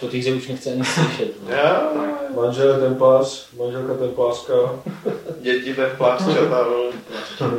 To 0.00 0.08
ty 0.08 0.32
už 0.34 0.48
nechce 0.48 0.72
ani 0.72 0.84
slyšet. 0.84 1.28
No. 1.48 1.54
Já, 1.54 1.82
Manžel 2.36 2.68
je 2.74 2.78
templář, 2.80 3.46
manželka 3.58 3.94
templářka. 3.94 4.52
děti 5.40 5.74
templářčata, 5.74 6.62
vole. 6.68 6.92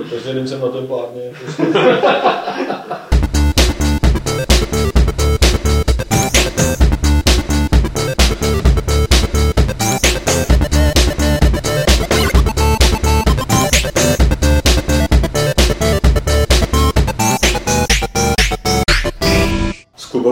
Každý 0.10 0.34
den 0.34 0.48
jsem 0.48 0.62
na 0.62 0.68
templárně. 0.68 1.22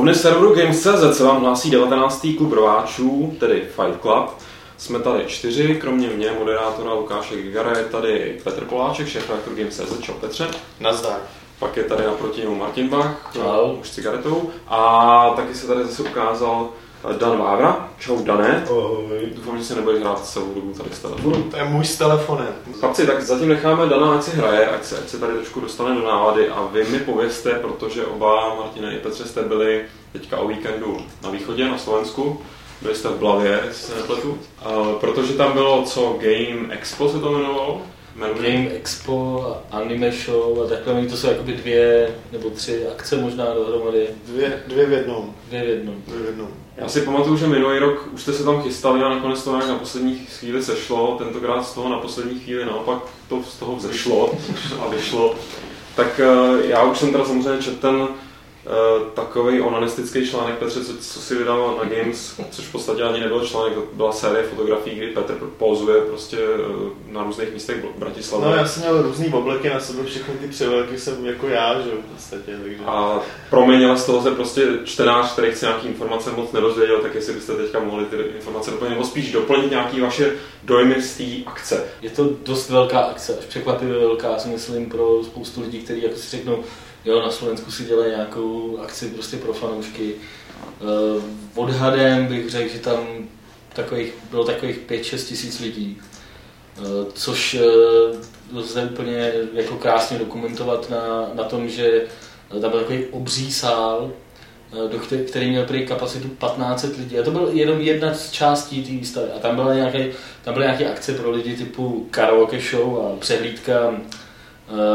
Klubovny 0.06 0.22
serveru 0.22 0.56
Games.cz 0.56 1.18
se 1.18 1.24
vám 1.24 1.42
hlásí 1.42 1.72
19. 1.72 2.28
klub 2.38 2.54
rváčů, 2.54 3.36
tedy 3.40 3.62
Fight 3.62 4.02
Club. 4.02 4.30
Jsme 4.77 5.00
tady 5.00 5.23
čtyři, 5.27 5.77
kromě 5.82 6.08
mě, 6.08 6.32
moderátora 6.40 6.94
Lukáše 6.94 7.41
Gigara, 7.41 7.77
je 7.77 7.84
tady 7.84 8.40
Petr 8.44 8.66
Poláček, 8.66 9.08
šéf 9.08 9.30
redaktor 9.30 9.54
Games.cz, 9.54 10.02
čau 10.02 10.13
Petře. 10.13 10.48
Nazdar. 10.80 11.20
Pak 11.60 11.77
je 11.77 11.84
tady 11.84 12.04
naproti 12.05 12.41
němu 12.41 12.55
Martin 12.55 12.90
Bach, 12.90 13.32
Čau. 13.34 13.72
už 13.82 13.88
s 13.90 13.91
cigaretou. 13.96 14.49
A 14.68 15.30
taky 15.36 15.55
se 15.55 15.68
tady 15.68 15.86
zase 15.86 16.04
ukázal 16.04 16.70
Dan 17.14 17.38
Vávra. 17.38 17.90
Čau 18.00 18.23
Dané. 18.23 18.64
Ahoj. 18.70 19.20
Doufám, 19.36 19.58
že 19.58 19.63
si 19.63 19.76
nebudeš 19.76 20.02
hrát 20.02 20.26
celou 20.26 20.54
dobu 20.54 20.73
tady 20.73 20.90
s 20.94 21.00
telefonem. 21.00 21.23
Budu. 21.32 21.44
To 21.52 21.58
je 21.58 21.63
můj 21.63 21.86
s 21.86 21.98
telefonem. 21.98 22.48
Chlapci, 22.80 23.08
tak 23.08 23.22
zatím 23.22 23.50
necháme 23.50 23.86
Dana, 23.86 24.12
ať 24.13 24.23
si 24.23 24.32
hraje, 24.32 24.68
ať 24.68 24.84
se, 24.86 24.98
ať 24.98 25.10
se 25.10 25.20
tady 25.20 25.34
trošku 25.34 25.60
dostane 25.60 25.96
do 25.96 26.08
nálady 26.08 26.49
a 26.49 26.70
vy 26.73 26.84
mi 26.84 26.99
povězte, 26.99 27.49
protože 27.52 28.05
oba, 28.05 28.55
Martina 28.55 28.91
i 28.91 28.98
Petře, 28.99 29.26
jste 29.26 29.41
byli 29.41 29.86
teďka 30.13 30.38
o 30.38 30.48
víkendu 30.48 30.98
na 31.23 31.30
východě, 31.30 31.68
na 31.68 31.77
Slovensku. 31.77 32.41
Byli 32.82 32.96
jste 32.96 33.08
v 33.10 33.18
Blavě, 33.20 33.60
jestli 33.68 33.88
se 33.88 33.96
nepletu. 33.96 34.30
Uh, 34.30 34.91
protože 34.99 35.34
tam 35.34 35.54
bylo 35.54 35.84
co 35.84 36.18
Game 36.22 36.74
Expo 36.74 37.10
se 37.10 37.20
to 37.20 37.32
jmenovalo. 37.32 37.82
Jmenuje- 38.16 38.51
Game 38.51 38.70
Expo, 38.70 39.46
Anime 39.72 40.12
Show 40.12 40.62
a 40.63 40.68
takhle, 40.70 40.94
oni 40.94 41.07
to 41.07 41.18
jsou 41.18 41.27
jakoby 41.27 41.54
dvě 41.54 42.16
nebo 42.32 42.49
tři 42.49 42.88
akce 42.88 43.18
možná 43.18 43.46
dohromady, 43.54 44.07
Dvě, 44.27 44.63
dvě 44.68 44.85
v 44.85 44.91
jednom. 44.91 45.34
dvě 45.48 45.63
v 45.66 45.70
jednom. 45.70 45.96
Dvě 46.07 46.20
v 46.22 46.26
jednom. 46.26 46.48
Já 46.77 46.90
si 46.90 47.01
pamatuju, 47.01 47.37
že 47.37 47.48
minulý 47.48 47.79
rok 47.79 48.09
už 48.12 48.21
jste 48.21 48.34
se 48.34 48.43
tam 48.43 48.62
chystali 48.62 49.04
a 49.04 49.09
nakonec 49.09 49.43
to 49.43 49.51
nějak 49.51 49.70
na 49.70 49.76
poslední 49.76 50.15
chvíli 50.15 50.63
sešlo, 50.63 51.15
tentokrát 51.17 51.63
z 51.63 51.73
toho 51.73 51.90
na 51.90 51.98
poslední 51.98 52.40
chvíli 52.40 52.65
naopak 52.65 52.99
to 53.29 53.43
z 53.43 53.57
toho 53.57 53.76
vzešlo 53.76 54.34
a 54.79 54.87
vyšlo. 54.87 55.35
Tak 55.95 56.20
eh, 56.20 56.67
já 56.67 56.84
už 56.84 56.98
jsem 56.98 57.12
teda 57.12 57.26
samozřejmě 57.26 57.63
četl 57.63 57.77
ten 57.82 58.07
takový 59.13 59.62
onanistický 59.62 60.30
článek 60.30 60.55
Petře, 60.55 60.85
co, 60.85 60.98
co 60.98 61.20
si 61.20 61.35
vydal 61.35 61.80
na 61.84 61.90
Games, 61.90 62.41
což 62.52 62.66
v 62.66 62.72
podstatě 62.72 63.04
ani 63.04 63.20
nebyl 63.20 63.48
článek, 63.48 63.74
to 63.74 63.84
byla 63.94 64.12
série 64.12 64.44
fotografií, 64.44 64.96
kdy 64.96 65.07
Petr 65.07 65.34
pozuje 65.57 66.02
prostě 66.02 66.38
eh, 66.38 67.13
na 67.13 67.24
různých 67.24 67.53
místech 67.53 67.85
v 67.96 68.00
Bratislavě. 68.00 68.50
No 68.50 68.56
já 68.56 68.68
jsem 68.68 68.84
měl 68.84 69.02
různý 69.02 69.30
obleky 69.34 69.69
na 69.69 69.80
sebe, 69.80 70.03
všechny 70.03 70.34
ty 70.34 70.47
převleky 70.47 71.00
jsem 71.00 71.25
jako 71.25 71.47
já, 71.47 71.81
že 71.81 71.90
v 71.90 72.13
podstatě, 72.13 72.57
takže... 72.63 72.84
A 72.85 73.19
proměnila 73.50 73.96
z 73.96 74.06
toho 74.06 74.22
se 74.22 74.31
prostě 74.31 74.68
čtenář, 74.84 75.34
který 75.34 75.52
chce 75.52 75.66
nějaký 75.66 75.88
informace 75.88 76.31
moc 76.31 76.52
nedozvěděl, 76.52 77.00
tak 77.00 77.16
jestli 77.16 77.34
byste 77.34 77.53
teďka 77.53 77.79
mohli 77.79 78.06
ty 78.06 78.16
informace 78.35 78.72
doplnit, 78.72 78.94
nebo 78.94 79.06
spíš 79.06 79.31
doplnit 79.31 79.72
nějaké 79.72 80.02
vaše 80.02 80.31
dojmy 80.63 81.02
z 81.02 81.18
té 81.18 81.24
akce. 81.46 81.84
Je 82.02 82.09
to 82.09 82.29
dost 82.46 82.69
velká 82.69 83.00
akce, 83.00 83.38
až 83.38 83.46
překvapivě 83.46 84.00
velká, 84.00 84.40
si 84.40 84.47
myslím, 84.47 84.90
pro 84.90 85.24
spoustu 85.24 85.62
lidí, 85.62 85.79
kteří 85.79 86.03
jako 86.03 86.16
si 86.16 86.38
řeknou, 86.38 86.63
jo, 87.06 87.22
na 87.22 87.31
Slovensku 87.31 87.72
si 87.72 87.85
dělají 87.85 88.11
nějakou 88.11 88.79
akci 88.84 89.09
prostě 89.09 89.38
pro 89.38 89.53
fanoušky. 89.53 90.13
Uh, 90.79 91.23
odhadem 91.56 92.28
bych 92.28 92.50
řekl, 92.50 92.73
že 92.73 92.79
tam 92.79 93.07
takových, 93.73 94.13
bylo 94.31 94.45
takových 94.45 94.79
5-6 94.89 95.28
tisíc 95.28 95.59
lidí, 95.59 96.01
uh, 96.78 96.85
což 97.13 97.53
uh, 97.53 98.59
lze 98.59 98.83
úplně 98.83 99.33
jako 99.53 99.75
krásně 99.75 100.19
dokumentovat 100.19 100.89
na, 100.89 101.29
na 101.33 101.44
tom, 101.44 101.69
že 101.69 102.01
tam 102.61 102.71
byl 102.71 102.79
takový 102.79 103.05
obří 103.05 103.51
sál, 103.51 104.11
do 104.91 104.99
který, 104.99 105.25
který 105.25 105.49
měl 105.49 105.65
prý 105.65 105.85
kapacitu 105.85 106.27
1500 106.27 106.97
lidí. 106.97 107.19
A 107.19 107.23
to 107.23 107.31
byl 107.31 107.49
jenom 107.53 107.81
jedna 107.81 108.13
z 108.13 108.31
částí 108.31 108.83
té 108.83 108.91
výstavy. 108.91 109.27
A 109.35 109.39
tam, 109.39 109.55
byla 109.55 109.73
nějaké, 109.73 110.11
tam 110.44 110.53
byly 110.53 110.65
nějaké 110.65 110.91
akce 110.91 111.13
pro 111.13 111.31
lidi 111.31 111.57
typu 111.57 112.07
karaoke 112.11 112.59
show 112.59 112.99
a 112.99 113.19
přehlídka 113.19 113.94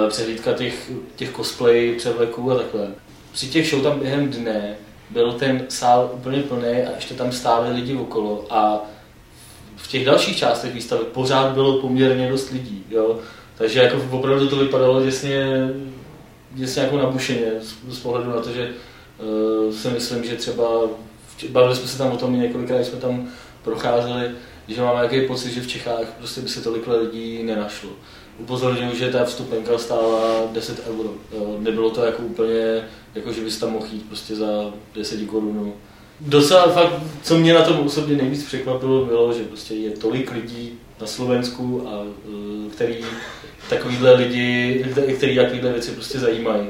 přehlídka 0.08 0.53
těch, 0.53 0.91
těch 1.16 1.32
cosplay, 1.32 1.94
převleků 1.98 2.53
a 2.53 2.56
takhle. 2.56 2.88
Při 3.32 3.48
těch 3.48 3.70
show 3.70 3.82
tam 3.82 4.00
během 4.00 4.28
dne 4.28 4.76
byl 5.10 5.32
ten 5.32 5.64
sál 5.69 6.10
úplně 6.14 6.42
plný 6.42 6.69
a 6.69 6.94
ještě 6.94 7.14
tam 7.14 7.32
stáli 7.32 7.72
lidi 7.72 7.97
okolo 7.97 8.47
a 8.50 8.84
v 9.76 9.88
těch 9.88 10.04
dalších 10.04 10.36
částech 10.36 10.75
výstavy 10.75 11.04
pořád 11.12 11.53
bylo 11.53 11.81
poměrně 11.81 12.31
dost 12.31 12.50
lidí, 12.50 12.84
jo. 12.91 13.19
Takže 13.58 13.81
jako 13.81 13.97
opravdu 14.10 14.48
to 14.48 14.56
vypadalo 14.56 15.04
děsně, 15.04 15.69
děsně 16.50 16.82
jako 16.82 16.98
nabušeně 16.98 17.47
z, 17.60 17.94
z 17.94 17.98
pohledu 17.98 18.31
na 18.31 18.41
to, 18.41 18.52
že 18.52 18.70
uh, 19.19 19.75
si 19.75 19.88
myslím, 19.88 20.25
že 20.25 20.37
třeba, 20.37 20.69
bavili 21.48 21.76
jsme 21.76 21.88
se 21.88 21.98
tam 21.98 22.12
o 22.12 22.16
tom 22.16 22.41
několikrát, 22.41 22.84
jsme 22.84 22.98
tam 22.98 23.28
procházeli, 23.62 24.31
že 24.69 24.82
mám 24.82 24.97
nějaký 24.97 25.26
pocit, 25.26 25.50
že 25.50 25.60
v 25.60 25.66
Čechách 25.66 26.06
prostě 26.19 26.41
by 26.41 26.48
se 26.48 26.60
tolik 26.60 26.87
lidí 26.87 27.42
nenašlo 27.42 27.91
upozorňuji, 28.41 28.97
že 28.97 29.11
ta 29.11 29.25
vstupenka 29.25 29.78
stála 29.78 30.47
10 30.53 30.83
euro. 30.89 31.11
Nebylo 31.59 31.91
to 31.91 32.05
jako 32.05 32.23
úplně, 32.23 32.89
jako 33.15 33.33
že 33.33 33.41
bys 33.41 33.59
tam 33.59 33.73
mohl 33.73 33.87
jít 33.93 34.09
prostě 34.09 34.37
za 34.37 34.73
10 34.95 35.27
korun. 35.27 35.73
Docela 36.21 36.69
fakt, 36.69 37.03
co 37.23 37.39
mě 37.39 37.55
na 37.55 37.62
tom 37.62 37.79
osobně 37.79 38.17
nejvíc 38.17 38.45
překvapilo, 38.45 39.05
bylo, 39.05 39.33
že 39.33 39.45
prostě 39.45 39.75
je 39.75 39.91
tolik 39.91 40.33
lidí 40.33 40.73
na 41.00 41.06
Slovensku, 41.06 41.89
a, 41.89 42.05
eh, 42.05 42.71
který 42.71 42.97
takovýhle 43.69 44.15
lidi, 44.15 44.84
který 45.17 45.37
takovýhle 45.37 45.73
věci 45.73 45.91
prostě 45.91 46.19
zajímají, 46.19 46.67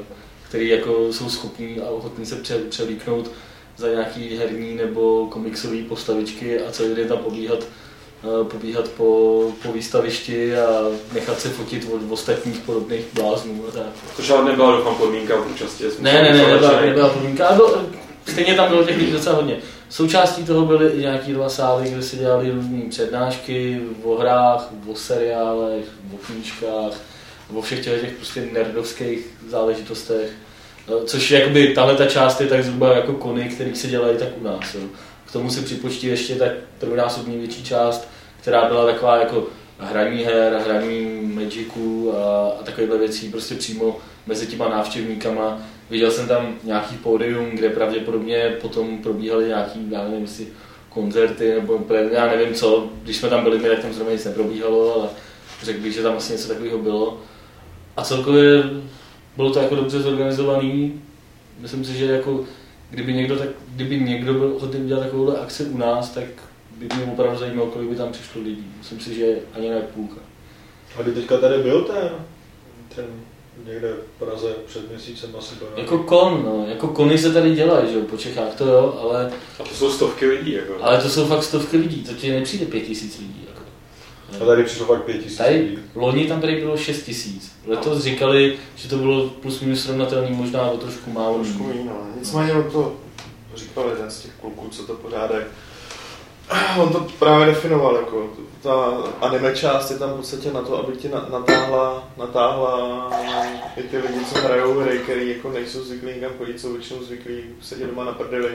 který 0.49 0.69
jako 0.69 1.13
jsou 1.13 1.29
schopní 1.31 1.81
a 1.81 1.91
ochotní 1.91 2.27
se 2.27 2.37
pře, 2.37 2.59
převlíknout 2.59 3.31
za 3.77 3.89
nějaký 3.89 4.37
herní 4.37 4.75
nebo 4.75 5.27
komiksové 5.27 5.83
postavičky 5.83 6.61
a 6.61 6.73
celý 6.73 6.95
den 6.95 7.09
tam 7.09 7.19
pobíhat 7.19 7.65
pobíhat 8.51 8.89
po, 8.89 9.43
po 9.63 9.73
výstavišti 9.73 10.57
a 10.57 10.67
nechat 11.13 11.41
se 11.41 11.49
fotit 11.49 11.89
od 11.93 12.13
ostatních 12.13 12.59
podobných 12.59 13.05
bláznů 13.13 13.65
a 13.69 13.71
tak. 13.71 13.87
To 14.17 14.23
žádná 14.23 14.45
nebyla 14.45 14.77
doufám 14.77 14.95
podmínka 14.95 15.37
v 15.37 15.51
účasti. 15.55 15.85
Ne, 15.99 16.13
ne, 16.13 16.33
ne, 16.33 16.47
nebyla, 16.47 16.81
nebyla 16.81 17.09
podmínka, 17.09 17.47
ale 17.47 17.57
byl, 17.57 17.87
stejně 18.27 18.55
tam 18.55 18.69
bylo 18.69 18.85
těch 18.85 18.97
lidí 18.97 19.13
docela 19.13 19.37
hodně. 19.37 19.57
Součástí 19.89 20.45
toho 20.45 20.67
byly 20.67 20.89
i 20.89 21.01
nějaký 21.01 21.33
dva 21.33 21.49
sály, 21.49 21.91
kde 21.91 22.03
se 22.03 22.17
dělali 22.17 22.51
různé 22.51 22.83
přednášky 22.91 23.81
o 24.03 24.17
hrách, 24.17 24.71
o 24.87 24.95
seriálech, 24.95 25.85
o 26.15 26.17
knížkách, 26.17 26.93
o 27.55 27.63
všech 27.63 27.85
těch, 27.85 28.01
těch 28.01 28.13
prostě 28.13 28.49
nerdovských 28.53 29.27
záležitostech. 29.49 30.31
Eh, 30.89 31.05
Což 31.05 31.31
jakoby 31.31 31.75
tahle 31.75 31.97
ta 31.97 32.07
část 32.07 32.41
je 32.41 32.47
tak 32.47 32.65
zhruba 32.65 32.97
jako 32.97 33.13
kony, 33.13 33.49
který 33.49 33.77
se 33.77 33.87
dělají 33.87 34.19
tak 34.19 34.29
u 34.41 34.45
nás. 34.45 34.75
Jo. 34.75 34.81
K 35.31 35.33
tomu 35.33 35.51
si 35.51 35.61
připočtí 35.61 36.07
ještě 36.07 36.35
tak 36.35 36.53
trojnásobně 36.79 37.39
větší 37.39 37.65
část, 37.65 38.09
která 38.41 38.69
byla 38.69 38.87
taková 38.87 39.17
jako 39.17 39.47
hraní 39.79 40.25
her, 40.25 40.63
hraní 40.65 41.21
Magicu 41.23 42.13
a, 42.17 42.49
a 42.61 42.63
takovéhle 42.63 42.99
věcí 42.99 43.29
prostě 43.29 43.55
přímo 43.55 43.99
mezi 44.27 44.47
těma 44.47 44.69
návštěvníkama. 44.69 45.59
Viděl 45.91 46.11
jsem 46.11 46.29
tam 46.29 46.55
nějaký 46.65 46.97
pódium, 46.97 47.51
kde 47.51 47.71
pravděpodobně 47.71 48.57
potom 48.61 48.99
probíhaly 48.99 49.45
nějaký, 49.45 49.91
já 49.91 50.05
nevím, 50.05 50.23
jestli 50.23 50.47
koncerty 50.89 51.55
nebo 51.55 51.81
já 52.13 52.27
nevím 52.27 52.55
co. 52.55 52.89
Když 53.03 53.17
jsme 53.17 53.29
tam 53.29 53.43
byli, 53.43 53.59
my, 53.59 53.69
tak 53.69 53.79
tam 53.79 53.93
zrovna 53.93 54.13
nic 54.13 54.25
neprobíhalo, 54.25 54.95
ale 54.95 55.09
řekl 55.63 55.81
bych, 55.81 55.95
že 55.95 56.03
tam 56.03 56.17
asi 56.17 56.33
něco 56.33 56.49
takového 56.49 56.79
bylo. 56.79 57.21
A 57.97 58.05
celkově 58.05 58.65
bylo 59.37 59.51
to 59.53 59.61
jako 59.61 59.75
dobře 59.75 60.01
zorganizovaný. 60.01 61.03
Myslím 61.59 61.85
si, 61.85 61.93
že 61.93 62.05
jako 62.05 62.45
kdyby 62.91 63.15
někdo, 63.15 63.37
tak, 63.39 63.49
kdyby 63.75 64.01
někdo 64.01 64.35
byl 64.35 64.53
ochotný 64.57 64.81
udělat 64.81 65.01
takovouhle 65.01 65.39
akci 65.39 65.65
u 65.65 65.79
nás, 65.79 66.11
tak 66.11 66.25
by 66.77 66.87
mě 66.97 67.13
opravdu 67.13 67.39
zajímalo, 67.39 67.71
kolik 67.71 67.89
by 67.89 67.97
tam 67.97 68.13
přišlo 68.13 68.43
lidí. 68.43 68.67
Myslím 68.79 69.01
si, 69.01 69.15
že 69.15 69.39
ani 69.55 69.71
ne 69.71 69.81
půlka. 69.81 70.21
A 70.99 71.03
kdy 71.03 71.13
teďka 71.13 71.37
tady 71.39 71.63
byl 71.63 71.83
ten, 71.83 72.11
ten 72.95 73.05
někde 73.67 73.93
v 73.93 74.19
Praze 74.19 74.55
před 74.67 74.91
měsícem 74.91 75.31
asi 75.39 75.55
byl. 75.55 75.69
Jako 75.77 75.99
kon, 75.99 76.43
no, 76.45 76.67
jako 76.69 76.89
kony 76.89 77.19
se 77.19 77.33
tady 77.33 77.55
dělají, 77.55 77.93
že 77.93 77.99
jo, 77.99 78.05
po 78.05 78.17
Čechách, 78.17 78.55
to 78.55 78.67
jo, 78.67 78.99
ale, 79.03 79.33
A 79.61 79.63
to 79.63 79.75
jsou 79.75 79.91
stovky 79.91 80.27
lidí, 80.27 80.53
jako. 80.53 80.75
ale 80.81 81.03
to 81.03 81.09
jsou 81.09 81.27
fakt 81.27 81.43
stovky 81.43 81.77
lidí, 81.77 82.05
to 82.05 82.15
ti 82.15 82.31
nepřijde 82.31 82.67
pět 82.67 82.81
tisíc 82.81 83.19
lidí. 83.19 83.47
A 84.43 84.45
tady 84.45 84.65
přišlo 84.65 84.87
fakt 84.87 85.03
pět 85.05 85.19
tisíc 85.19 85.39
Tady 85.39 85.79
loni 85.95 86.27
tam 86.27 86.41
tady 86.41 86.57
bylo 86.57 86.77
6 86.77 87.03
tisíc. 87.03 87.53
Letos 87.67 88.03
říkali, 88.03 88.57
že 88.77 88.89
to 88.89 88.97
bylo 88.97 89.29
plus 89.29 89.61
minus 89.61 89.85
srovnatelný, 89.85 90.37
možná 90.37 90.63
o 90.63 90.77
trošku 90.77 91.11
málo. 91.11 91.39
Trošku 91.39 91.63
méně, 91.67 91.85
no. 91.85 91.93
Nicméně 92.19 92.53
on 92.53 92.71
to 92.71 92.97
říkal 93.55 93.89
jeden 93.89 94.11
z 94.11 94.21
těch 94.21 94.31
kluků, 94.41 94.69
co 94.69 94.83
to 94.87 94.95
pořádají. 94.95 95.45
On 96.83 96.93
to 96.93 97.07
právě 97.19 97.47
definoval, 97.47 97.97
jako 97.97 98.31
ta 98.63 98.75
anime 99.21 99.57
část 99.57 99.91
je 99.91 99.99
tam 99.99 100.11
v 100.11 100.17
podstatě 100.17 100.53
na 100.53 100.63
to, 100.63 100.79
aby 100.79 100.97
ti 100.97 101.09
na- 101.09 101.27
natáhla, 101.33 102.09
natáhla 102.17 103.11
i 103.77 103.83
ty 103.83 103.99
lidi, 103.99 104.25
co 104.33 104.39
hrajou 104.39 104.81
hry, 104.81 104.99
který 104.99 105.29
jako 105.29 105.51
nejsou 105.51 105.85
zvyklí 105.85 106.13
někam 106.15 106.31
chodit, 106.39 106.61
jsou 106.61 106.73
většinou 106.73 107.03
zvyklí 107.05 107.41
sedět 107.61 107.87
doma 107.87 108.05
na 108.05 108.13
prdeli. 108.13 108.51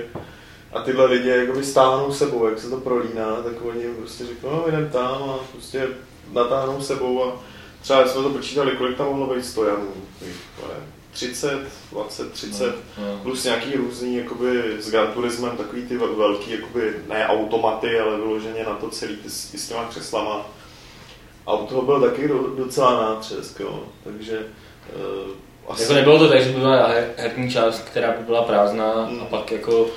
A 0.75 0.81
tyhle 0.81 1.05
lidi 1.05 1.29
jakoby 1.29 1.63
stáhnou 1.63 2.11
sebou, 2.13 2.47
jak 2.47 2.59
se 2.59 2.69
to 2.69 2.77
prolíná, 2.77 3.35
tak 3.43 3.53
oni 3.65 3.83
prostě 3.99 4.25
řeknou, 4.25 4.49
no 4.51 4.65
jdem 4.67 4.89
tam 4.89 5.23
a 5.29 5.39
prostě 5.51 5.87
natáhnou 6.33 6.81
sebou 6.81 7.23
a 7.23 7.39
třeba 7.81 8.07
jsme 8.07 8.23
to 8.23 8.29
počítali, 8.29 8.71
kolik 8.71 8.97
tam 8.97 9.07
mohlo 9.07 9.35
být 9.35 9.45
stojanů, 9.45 9.87
30, 11.11 11.59
20, 11.91 12.31
30, 12.31 12.75
No. 12.97 13.19
plus 13.23 13.43
nějaký 13.43 13.73
různý, 13.75 14.15
jakoby 14.17 14.61
s 14.79 14.91
Gran 14.91 15.07
Turismem, 15.13 15.57
takový 15.57 15.81
ty 15.87 15.97
vel- 15.97 16.15
velký, 16.15 16.51
jakoby 16.51 16.93
ne 17.09 17.27
automaty, 17.27 17.99
ale 17.99 18.15
vyloženě 18.17 18.63
na 18.63 18.73
to 18.75 18.89
celý 18.89 19.15
ty, 19.15 19.29
s- 19.29 19.53
s 19.55 19.67
těma 19.67 19.83
křeslama. 19.85 20.45
A 21.47 21.53
u 21.53 21.67
toho 21.67 21.81
byl 21.81 22.01
taky 22.01 22.27
do, 22.27 22.47
docela 22.57 23.01
nátřesk, 23.01 23.59
jo. 23.59 23.83
takže 24.03 24.39
uh, 24.95 25.31
asi... 25.73 25.81
Jako 25.81 25.93
nebylo 25.93 26.19
to 26.19 26.29
tak, 26.29 26.41
že 26.43 26.49
by 26.51 26.59
byla 26.59 26.87
her- 26.89 27.09
herní 27.17 27.51
část, 27.51 27.79
která 27.79 28.11
by 28.11 28.23
byla 28.23 28.41
prázdná 28.43 29.05
Hmm. 29.05 29.21
a 29.21 29.25
pak 29.25 29.51
jako 29.51 29.87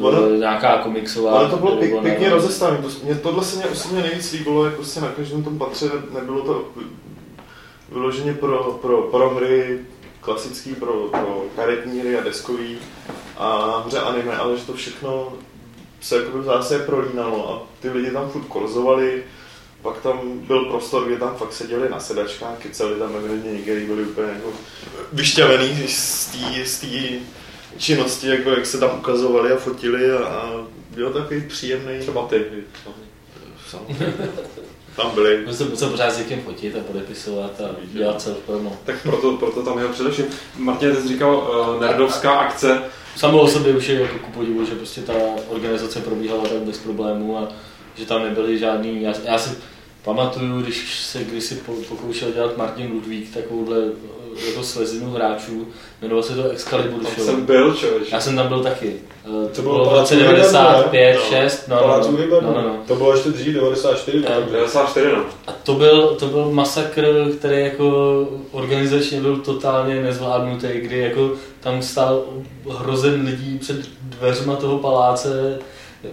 Ono- 0.00 0.26
eh, 0.34 0.38
nějaká 0.38 0.78
komiksová. 0.78 1.30
Ale 1.38 1.48
to 1.50 1.56
bylo 1.56 1.70
nebo 1.70 1.80
pěk, 1.80 1.94
ne- 1.94 2.00
pěkně 2.10 2.30
rozestavené. 2.30 2.82
To, 2.82 2.88
mě, 3.04 3.14
tohle 3.14 3.44
se 3.44 3.56
mě 3.56 3.66
osobně 3.66 4.02
nejvíc 4.02 4.32
líbilo, 4.32 4.64
jak 4.64 4.74
prostě 4.74 5.00
na 5.00 5.08
každém 5.08 5.44
tom 5.44 5.58
patře 5.58 5.86
ne- 5.86 6.20
nebylo 6.20 6.40
to 6.42 6.64
vyloženě 7.92 8.34
pro, 8.34 8.78
pro, 8.82 9.02
pro 9.02 9.30
hry 9.34 9.78
klasický, 10.20 10.74
pro, 10.74 10.92
pro 10.92 11.44
karetní 11.56 12.00
hry 12.00 12.18
a 12.18 12.24
deskový 12.24 12.78
a 13.36 13.66
nahoře 13.66 14.00
anime, 14.00 14.36
ale 14.36 14.56
že 14.58 14.64
to 14.66 14.72
všechno 14.72 15.32
se 16.00 16.16
jako 16.16 16.42
zásadě 16.42 16.84
prolínalo 16.84 17.50
a 17.54 17.62
ty 17.80 17.90
lidi 17.90 18.10
tam 18.10 18.28
furt 18.30 18.44
korzovali, 18.44 19.22
pak 19.82 20.00
tam 20.00 20.20
byl 20.38 20.64
prostor, 20.64 21.06
kde 21.06 21.16
tam 21.16 21.34
fakt 21.36 21.52
seděli 21.52 21.88
na 21.90 22.00
sedačkách, 22.00 22.58
keceli 22.58 22.98
tam 22.98 23.16
evidentně 23.16 23.52
někdy 23.52 23.86
byli 23.86 24.02
úplně 24.02 24.28
jako 24.28 24.48
vyšťavený 25.12 25.86
z 25.88 26.26
té 26.80 27.18
činnosti, 27.78 28.28
jako 28.28 28.50
jak 28.50 28.66
se 28.66 28.78
tam 28.78 28.98
ukazovali 28.98 29.52
a 29.52 29.56
fotili 29.56 30.10
a, 30.12 30.18
a 30.18 30.50
byl 30.90 31.12
takový 31.12 31.40
příjemný. 31.48 31.98
Třeba 32.00 32.26
ty. 32.26 32.44
Samozřejmě. 33.70 34.14
Tam 34.96 35.10
byli. 35.14 35.44
Prostě 35.44 35.64
se 35.76 35.86
pořád 35.86 36.10
s 36.10 36.18
někým 36.18 36.42
fotit 36.42 36.76
a 36.76 36.80
podepisovat 36.80 37.60
a 37.60 37.68
dělat 37.92 38.22
self 38.22 38.38
promo. 38.38 38.76
Tak 38.84 39.02
proto, 39.02 39.32
proto 39.32 39.62
tam 39.62 39.78
je 39.78 39.88
především. 39.88 40.24
Martin, 40.56 40.96
ty 40.96 41.02
jsi 41.02 41.08
říkal 41.08 41.36
uh, 41.36 41.80
nerdovská 41.80 42.32
akce. 42.32 42.82
Samo 43.16 43.40
o 43.40 43.48
sobě 43.48 43.76
už 43.76 43.88
je 43.88 44.00
jako 44.00 44.18
ku 44.18 44.30
podivu, 44.30 44.66
že 44.66 44.74
prostě 44.74 45.00
ta 45.00 45.12
organizace 45.48 46.00
probíhala 46.00 46.42
tak 46.42 46.58
bez 46.58 46.78
problémů 46.78 47.38
a 47.38 47.48
že 47.94 48.06
tam 48.06 48.22
nebyly 48.22 48.58
žádný, 48.58 49.02
já, 49.02 49.14
já 49.24 49.38
si 49.38 49.50
pamatuju, 50.04 50.60
když 50.60 51.00
se 51.00 51.24
kdysi 51.24 51.54
po- 51.54 51.72
pokoušel 51.72 52.32
dělat 52.32 52.56
Martin 52.56 52.92
Ludvík 52.92 53.34
takovouhle 53.34 53.78
eh, 53.78 54.25
jako 54.48 54.62
slezinu 54.62 55.10
hráčů, 55.10 55.66
jmenovalo 56.02 56.22
se 56.22 56.34
to 56.34 56.50
Excalibur 56.50 57.00
Tam 57.02 57.12
Show. 57.14 57.26
jsem 57.26 57.46
byl, 57.46 57.74
člověč. 57.74 58.12
Já 58.12 58.20
jsem 58.20 58.36
tam 58.36 58.48
byl 58.48 58.62
taky. 58.62 58.92
Eh, 59.24 59.28
To 59.28 59.48
To 59.56 59.62
bylo 59.62 59.84
v 59.90 59.92
roce 59.98 60.16
Vybernu, 60.16 60.36
95, 60.42 61.14
ne? 61.32 61.40
6, 61.42 61.68
no, 61.68 61.76
no, 61.76 62.00
no, 62.10 62.12
Vybernu. 62.16 62.48
no, 62.48 62.54
no, 62.54 62.68
no. 62.68 62.76
To 62.86 62.94
bylo 62.96 63.12
ještě 63.12 63.28
dřív, 63.30 63.54
94. 63.54 64.18
Eh, 64.18 64.22
takže- 64.34 64.52
94, 64.56 65.06
no. 65.16 65.24
A 65.46 65.52
to 65.52 65.74
byl, 65.74 66.06
to 66.18 66.26
byl 66.26 66.50
masakr, 66.50 67.28
který 67.38 67.60
jako 67.64 67.88
organizačně 68.52 69.20
byl 69.20 69.36
totálně 69.36 70.02
nezvládnutý, 70.02 70.66
kdy 70.72 70.98
jako 70.98 71.30
tam 71.60 71.82
stál 71.82 72.24
hrozen 72.78 73.24
lidí 73.26 73.58
před 73.58 73.76
dveřma 74.02 74.56
toho 74.56 74.78
paláce, 74.78 75.58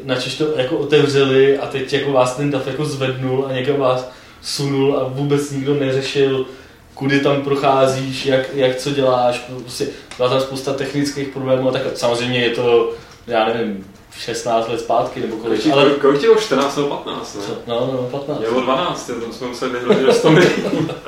načež 0.03 0.35
to 0.37 0.45
jako 0.55 0.77
otevřeli 0.77 1.57
a 1.57 1.67
teď 1.67 1.93
jako 1.93 2.11
vás 2.11 2.35
ten 2.35 2.51
dav 2.51 2.67
jako 2.67 2.85
zvednul 2.85 3.45
a 3.49 3.53
někam 3.53 3.75
vás 3.77 4.11
sunul 4.41 4.97
a 4.97 5.03
vůbec 5.07 5.51
nikdo 5.51 5.73
neřešil, 5.73 6.45
kudy 6.93 7.19
tam 7.19 7.41
procházíš, 7.41 8.25
jak, 8.25 8.55
jak 8.55 8.75
co 8.75 8.91
děláš, 8.91 9.39
prostě 9.39 9.87
byla 10.17 10.29
tam 10.29 10.41
spousta 10.41 10.73
technických 10.73 11.27
problémů 11.27 11.69
a 11.69 11.71
tak 11.71 11.81
samozřejmě 11.95 12.39
je 12.39 12.49
to, 12.49 12.91
já 13.27 13.45
nevím, 13.45 13.85
16 14.17 14.69
let 14.69 14.79
zpátky 14.79 15.19
nebo 15.19 15.35
kolik, 15.35 15.61
Kolik, 15.61 15.73
ale 15.73 15.89
kolik 15.89 16.21
ti 16.21 16.25
bylo? 16.25 16.39
14 16.39 16.75
nebo 16.75 16.89
15, 16.89 17.35
ne? 17.35 17.41
co? 17.41 17.57
No, 17.67 17.89
no, 17.93 17.97
15. 18.11 18.39
Mě 18.39 18.49
bylo 18.49 18.61
12, 18.61 19.09
jo, 19.09 19.15
tam 19.15 19.33
jsme 19.33 19.47
museli 19.47 19.71
vyhrožit 19.71 20.05
do 20.05 20.13
100 20.13 20.31
milionů. 20.31 20.89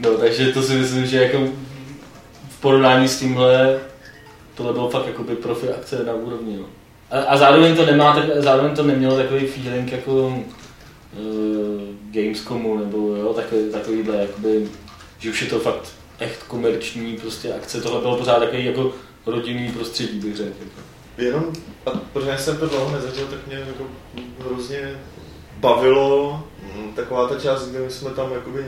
No, 0.00 0.10
takže 0.10 0.52
to 0.52 0.62
si 0.62 0.72
myslím, 0.72 1.06
že 1.06 1.22
jako 1.22 1.38
v 2.50 2.60
porovnání 2.60 3.08
s 3.08 3.18
tímhle 3.18 3.80
tohle 4.54 4.72
bylo 4.72 4.90
fakt 4.90 5.06
jakoby 5.06 5.36
profi 5.36 5.68
akce 5.68 6.04
na 6.04 6.12
úrovni. 6.12 6.56
No. 6.56 6.64
A, 7.10 7.22
a, 7.22 7.36
zároveň 7.36 7.76
to 7.76 7.86
nemá, 7.86 8.14
tak, 8.14 8.24
zároveň 8.36 8.76
to 8.76 8.82
nemělo 8.82 9.16
takový 9.16 9.46
feeling 9.46 9.92
jako 9.92 10.38
Gamescomu 12.10 12.78
nebo 12.78 12.98
jo, 13.16 13.34
takový, 13.34 13.72
takovýhle, 13.72 14.16
jakoby, 14.16 14.68
že 15.18 15.30
už 15.30 15.42
je 15.42 15.48
to 15.48 15.58
fakt 15.58 15.92
echt 16.18 16.42
komerční 16.42 17.16
prostě 17.16 17.54
akce. 17.54 17.80
Tohle 17.80 18.00
bylo 18.00 18.16
pořád 18.16 18.38
takový 18.38 18.64
jako 18.64 18.92
rodinný 19.26 19.72
prostředí, 19.72 20.20
bych 20.20 20.36
řekl. 20.36 20.56
Jako. 20.60 20.80
Jenom, 21.18 21.52
a 21.86 21.90
protože 21.90 22.38
jsem 22.38 22.56
to 22.56 22.68
dlouho 22.68 22.92
nezažil, 22.92 23.26
tak 23.26 23.46
mě 23.46 23.56
jako 23.56 23.86
hrozně 24.38 25.00
bavilo 25.56 26.44
mm, 26.62 26.92
taková 26.92 27.28
ta 27.28 27.40
část, 27.40 27.68
kdy 27.68 27.78
my 27.78 27.90
jsme 27.90 28.10
tam 28.10 28.32
jakoby 28.32 28.64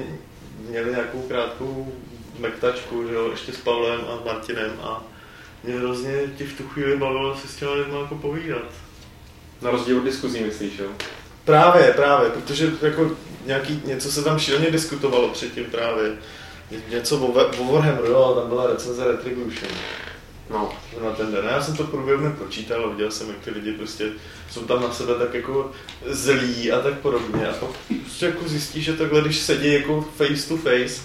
měli 0.68 0.90
nějakou 0.90 1.22
krátkou 1.22 1.92
mektačku, 2.38 3.08
že 3.08 3.14
jo, 3.14 3.30
ještě 3.30 3.52
s 3.52 3.56
Pavlem 3.56 4.00
a 4.00 4.24
Martinem 4.26 4.70
a 4.82 5.02
mě 5.64 5.74
hrozně 5.78 6.12
tě 6.36 6.44
v 6.44 6.56
tu 6.56 6.68
chvíli 6.68 6.96
bavilo 6.96 7.36
si 7.36 7.48
s 7.48 7.56
těma 7.56 7.72
lidma 7.72 8.00
jako 8.00 8.14
povídat. 8.14 8.72
Na 9.62 9.70
rozdíl 9.70 9.98
od 9.98 10.04
diskuzí, 10.04 10.40
myslíš, 10.40 10.78
jo? 10.78 10.88
Právě, 11.46 11.92
právě, 11.96 12.30
protože 12.30 12.70
jako 12.82 13.10
nějaký, 13.46 13.82
něco 13.84 14.12
se 14.12 14.24
tam 14.24 14.38
šíleně 14.38 14.70
diskutovalo 14.70 15.28
předtím 15.28 15.64
právě. 15.64 16.12
Něco 16.90 17.18
o, 17.18 17.26
o 17.62 17.72
Warhammeru, 17.72 18.06
jo, 18.06 18.36
tam 18.40 18.48
byla 18.48 18.66
recenze 18.66 19.04
Retribution 19.04 19.70
No. 20.50 20.72
na 21.04 21.10
ten 21.10 21.32
den. 21.32 21.44
Já 21.44 21.62
jsem 21.62 21.76
to 21.76 21.84
průběžně 21.84 22.30
pročítal 22.30 22.84
a 22.84 22.88
viděl 22.88 23.10
jsem, 23.10 23.28
jak 23.28 23.38
ty 23.38 23.50
lidi 23.50 23.72
prostě 23.72 24.04
jsou 24.50 24.60
tam 24.60 24.82
na 24.82 24.92
sebe 24.92 25.14
tak 25.14 25.34
jako 25.34 25.70
zlí 26.06 26.72
a 26.72 26.80
tak 26.80 26.94
podobně. 26.94 27.48
A 27.48 27.52
pak 27.52 27.70
prostě 28.02 28.26
jako 28.26 28.48
zjistíš, 28.48 28.84
že 28.84 28.92
takhle, 28.92 29.20
když 29.20 29.38
sedí 29.38 29.72
jako 29.72 30.04
face 30.16 30.48
to 30.48 30.56
face, 30.56 31.02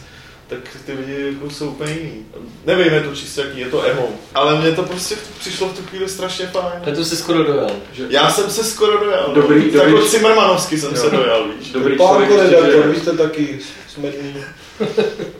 tak 0.51 0.77
ty 0.85 0.93
lidi 0.93 1.33
jako 1.33 1.49
jsou 1.49 1.67
úplně 1.69 1.91
jiný. 1.93 2.25
Nevím, 2.65 2.93
je 2.93 3.01
to 3.01 3.15
čistě 3.15 3.41
jaký, 3.41 3.59
je 3.59 3.69
to 3.69 3.85
emo. 3.85 4.09
Ale 4.35 4.61
mně 4.61 4.71
to 4.71 4.83
prostě 4.83 5.15
přišlo 5.39 5.67
v 5.69 5.77
tu 5.77 5.83
chvíli 5.83 6.09
strašně 6.09 6.47
fajn. 6.47 6.83
A 6.91 6.95
to 6.95 7.05
se 7.05 7.15
skoro 7.15 7.43
dojel. 7.43 7.69
Že... 7.93 8.05
Já 8.09 8.29
jsem 8.31 8.49
se 8.49 8.63
skoro 8.63 8.97
dojal. 9.05 9.31
Dobrý- 9.35 9.63
tak 9.63 9.71
dobrý- 9.73 9.93
jako 9.93 10.05
Cimrmanovsky 10.07 10.77
jsem 10.79 10.95
Jo. 10.95 11.01
se 11.01 11.09
dojal, 11.09 11.47
víš. 11.59 11.71
Dobrý 11.71 11.97
redaktor, 11.97 12.61
žije. 12.71 12.87
vy 12.87 12.99
jste 12.99 13.11
taky 13.17 13.59
smedný. 13.87 14.35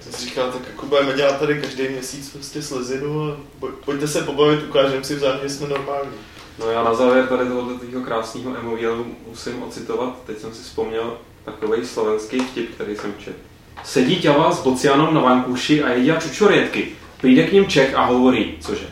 Jsem 0.02 0.14
si 0.14 0.26
říkal, 0.26 0.52
tak 0.52 0.62
jako 0.68 0.86
budeme 0.86 1.14
dělat 1.14 1.40
tady 1.40 1.62
každý 1.62 1.88
měsíc 1.90 2.30
prostě 2.30 2.62
slezinu 2.62 3.32
a 3.32 3.38
poj- 3.62 3.72
pojďte 3.86 4.08
se 4.08 4.22
pobavit, 4.22 4.64
ukážeme 4.70 5.04
si 5.04 5.16
vzájemně, 5.16 5.50
jsme 5.50 5.68
normální. 5.68 6.12
No 6.60 6.72
já 6.72 6.84
na 6.84 6.94
závěr 6.94 7.28
tady 7.28 7.46
tohoto 7.46 8.02
krásného 8.06 8.56
emojilu 8.60 9.06
musím 9.28 9.64
ocitovat, 9.64 10.18
teď 10.26 10.40
jsem 10.40 10.54
si 10.54 10.64
vzpomněl 10.64 11.18
takový 11.46 11.86
slovenský 11.86 12.40
vtip, 12.40 12.76
který 12.76 12.96
jsem 12.96 13.14
četl. 13.20 13.38
Sedí 13.84 14.22
ťava 14.22 14.52
s 14.52 14.64
bocianom 14.64 15.14
na 15.14 15.22
vankúši 15.22 15.84
a 15.84 15.90
jedia 15.90 16.20
čučoriedky. 16.20 16.88
Přijde 17.18 17.44
k 17.44 17.52
ním 17.52 17.68
Čech 17.68 17.96
a 17.96 18.06
hovorí, 18.06 18.58
cože? 18.60 18.88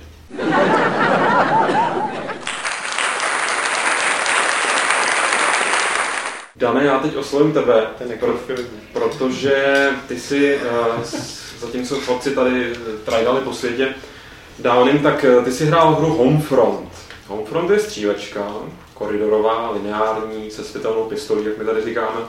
Dane, 6.56 6.86
já 6.86 7.00
teď 7.00 7.16
oslovím 7.16 7.54
tebe, 7.54 7.88
Ten 7.98 8.18
pro, 8.20 8.34
protože 8.94 9.90
ty 10.08 10.20
si, 10.20 10.58
uh, 10.58 11.04
zatímco 11.60 11.96
chlapci 11.96 12.36
tady 12.36 12.74
trajdali 13.06 13.42
po 13.42 13.54
světě 13.54 13.94
dávným, 14.60 15.00
tak 15.00 15.24
eh, 15.24 15.42
ty 15.42 15.52
si 15.52 15.66
hrál 15.66 15.96
hru 15.96 16.14
Homefront. 16.14 16.90
Homefront 17.28 17.70
je 17.70 17.80
střílečka, 17.80 18.48
koridorová, 18.94 19.72
lineární, 19.72 20.52
se 20.52 20.64
světelnou 20.64 21.04
pistolí, 21.04 21.46
jak 21.46 21.58
my 21.58 21.66
tady 21.66 21.82
říkáme. 21.82 22.20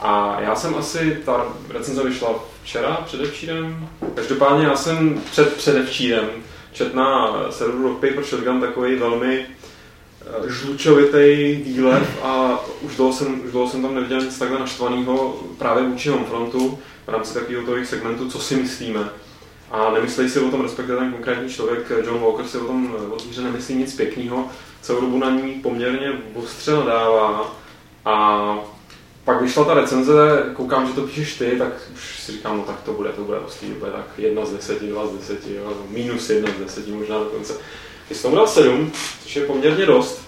A 0.00 0.40
já 0.40 0.54
jsem 0.54 0.74
asi, 0.74 1.22
ta 1.24 1.46
recenze 1.68 2.04
vyšla 2.04 2.44
včera, 2.62 3.02
předevčírem. 3.04 3.88
Každopádně 4.14 4.66
já 4.66 4.76
jsem 4.76 5.20
před 5.30 5.56
předevčírem 5.56 6.30
čet 6.74 6.94
na 6.94 7.32
serveru 7.50 7.82
Rock 7.82 8.00
Paper 8.00 8.24
Shotgun 8.24 8.60
takový 8.60 8.96
velmi 8.96 9.46
eh, 9.46 10.50
žlučovitý 10.50 11.54
výlev 11.62 12.24
a 12.24 12.60
už 12.82 12.96
dlouho 12.96 13.12
jsem, 13.12 13.44
už 13.44 13.50
dlouho 13.50 13.70
jsem 13.70 13.82
tam 13.82 13.94
neviděl 13.94 14.20
nic 14.20 14.38
takhle 14.38 14.58
naštvaného 14.58 15.40
právě 15.58 15.84
vůči 15.84 16.08
Homefrontu 16.08 16.78
v 17.06 17.08
rámci 17.08 17.34
takového 17.34 17.66
toho 17.66 17.84
segmentu, 17.84 18.30
co 18.30 18.38
si 18.38 18.56
myslíme. 18.56 19.08
A 19.70 19.90
nemyslí 19.90 20.30
si 20.30 20.40
o 20.40 20.50
tom, 20.50 20.62
respektive 20.62 20.98
ten 20.98 21.12
konkrétní 21.12 21.48
člověk, 21.48 21.92
John 22.06 22.20
Walker, 22.20 22.46
si 22.46 22.58
o 22.58 22.66
tom 22.66 22.94
o 23.10 23.16
té 23.16 23.28
hře 23.28 23.42
nemyslí 23.42 23.74
nic 23.74 23.96
pěkného, 23.96 24.48
celou 24.80 25.00
dobu 25.00 25.18
na 25.18 25.30
ní 25.30 25.52
poměrně 25.52 26.12
ostře 26.34 26.72
nadává. 26.72 27.54
A 28.04 28.58
pak 29.44 29.48
vyšla 29.48 29.64
ta 29.64 29.74
recenze, 29.74 30.42
koukám, 30.54 30.86
že 30.86 30.92
to 30.92 31.02
píšeš 31.02 31.34
ty, 31.34 31.56
tak 31.58 31.68
už 31.94 32.20
si 32.20 32.32
říkám, 32.32 32.56
no 32.56 32.62
tak 32.62 32.82
to 32.82 32.92
bude, 32.92 33.10
to 33.10 33.22
bude 33.22 33.38
ostrý, 33.38 33.68
bude 33.68 33.90
tak 33.90 34.06
jedna 34.18 34.44
z 34.44 34.50
deseti, 34.50 34.86
dva 34.86 35.06
z 35.06 35.10
deseti, 35.10 35.54
jo, 35.54 35.72
minus 35.90 36.30
jedna 36.30 36.50
z 36.56 36.64
deseti 36.64 36.92
možná 36.92 37.18
dokonce. 37.18 37.54
Ty 38.08 38.14
jsi 38.14 38.22
tomu 38.22 38.36
dal 38.36 38.46
sedm, 38.46 38.92
což 39.22 39.36
je 39.36 39.46
poměrně 39.46 39.86
dost. 39.86 40.22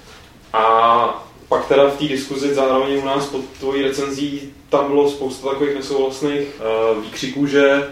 A 0.53 1.27
pak 1.49 1.69
teda 1.69 1.89
v 1.89 1.99
té 1.99 2.05
diskuzi 2.05 2.55
zároveň 2.55 2.99
u 2.99 3.05
nás 3.05 3.27
pod 3.27 3.45
tvojí 3.61 3.83
recenzí 3.83 4.53
tam 4.69 4.87
bylo 4.87 5.11
spousta 5.11 5.49
takových 5.49 5.75
nesouhlasných 5.75 6.49
uh, 6.97 7.05
výkřiků, 7.05 7.47
že 7.47 7.89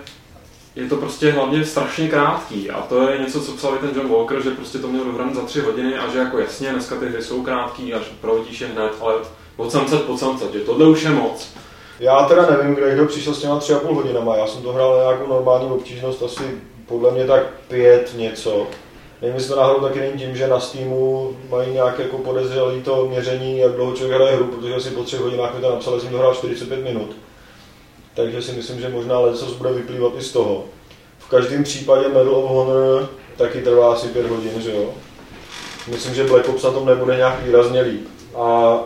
je 0.77 0.89
to 0.89 0.97
prostě 0.97 1.31
hlavně 1.31 1.65
strašně 1.65 2.09
krátký 2.09 2.71
a 2.71 2.81
to 2.81 3.09
je 3.09 3.19
něco, 3.19 3.41
co 3.41 3.53
psal 3.53 3.75
i 3.75 3.79
ten 3.79 3.91
John 3.95 4.09
Walker, 4.09 4.43
že 4.43 4.51
prostě 4.51 4.79
to 4.79 4.89
měl 4.89 5.05
dohran 5.05 5.35
za 5.35 5.43
tři 5.43 5.61
hodiny 5.61 5.99
a 5.99 6.09
že 6.09 6.19
jako 6.19 6.39
jasně, 6.39 6.73
dneska 6.73 6.97
ty 6.97 7.07
hry 7.07 7.23
jsou 7.23 7.43
krátký 7.43 7.95
a 7.95 7.99
že 8.51 8.65
je 8.65 8.71
hned, 8.71 8.93
ale 9.01 9.15
od 9.57 9.73
samcat 9.73 10.03
po 10.03 10.19
samcat, 10.19 10.53
že 10.53 10.61
tohle 10.61 10.87
už 10.87 11.03
je 11.03 11.11
moc. 11.11 11.49
Já 12.01 12.25
teda 12.25 12.47
nevím, 12.51 12.75
kde 12.75 12.95
kdo 12.95 13.07
přišel 13.07 13.35
s 13.35 13.41
těma 13.41 13.59
tři 13.59 13.75
a 13.75 13.79
půl 13.79 13.95
hodinama, 13.95 14.37
já 14.37 14.47
jsem 14.47 14.63
to 14.63 14.73
hrál 14.73 14.97
na 14.97 15.03
nějakou 15.03 15.27
normální 15.27 15.71
obtížnost, 15.71 16.23
asi 16.23 16.43
podle 16.87 17.11
mě 17.11 17.27
tak 17.27 17.43
pět 17.69 18.11
něco. 18.17 18.67
Nevím, 19.23 19.37
jestli 19.37 19.55
to 19.55 19.61
náhodou 19.61 19.81
taky 19.81 20.01
není 20.01 20.19
tím, 20.19 20.37
že 20.37 20.49
na 20.49 20.61
Steamu 20.61 21.37
mají 21.51 21.73
nějaké 21.73 22.03
jako 22.03 22.19
podezřelé 22.19 22.81
to 22.81 23.07
měření, 23.07 23.59
jak 23.59 23.73
dlouho 23.73 23.93
člověk 23.93 24.21
hraje 24.21 24.37
hru, 24.37 24.45
protože 24.45 24.75
asi 24.75 24.91
po 24.91 25.05
třech 25.05 25.21
hodinách 25.21 25.55
mi 25.55 25.61
to 25.61 25.71
napsal, 25.71 25.95
že 25.95 26.01
jsem 26.01 26.11
to 26.11 26.19
hrál 26.19 26.35
45 26.35 26.85
minut. 26.85 27.17
Takže 28.15 28.43
si 28.43 28.53
myslím, 28.53 28.81
že 28.81 28.89
možná 28.89 29.19
letos 29.19 29.53
bude 29.53 29.73
vyplývat 29.73 30.13
i 30.19 30.23
z 30.23 30.33
toho. 30.33 30.65
V 31.19 31.29
každém 31.29 31.65
případě 31.65 32.09
Medal 32.09 32.35
of 32.35 32.51
Honor 32.51 33.09
taky 33.37 33.63
trvá 33.63 33.93
asi 33.93 34.09
5 34.09 34.27
hodin, 34.27 34.63
že 34.63 34.73
jo? 34.73 34.85
Myslím, 35.89 36.15
že 36.15 36.25
Black 36.25 36.49
Ops 36.49 36.63
na 36.63 36.71
tom 36.71 36.87
nebude 36.87 37.17
nějak 37.17 37.43
výrazně 37.43 37.81
líp. 37.81 38.09
A 38.37 38.79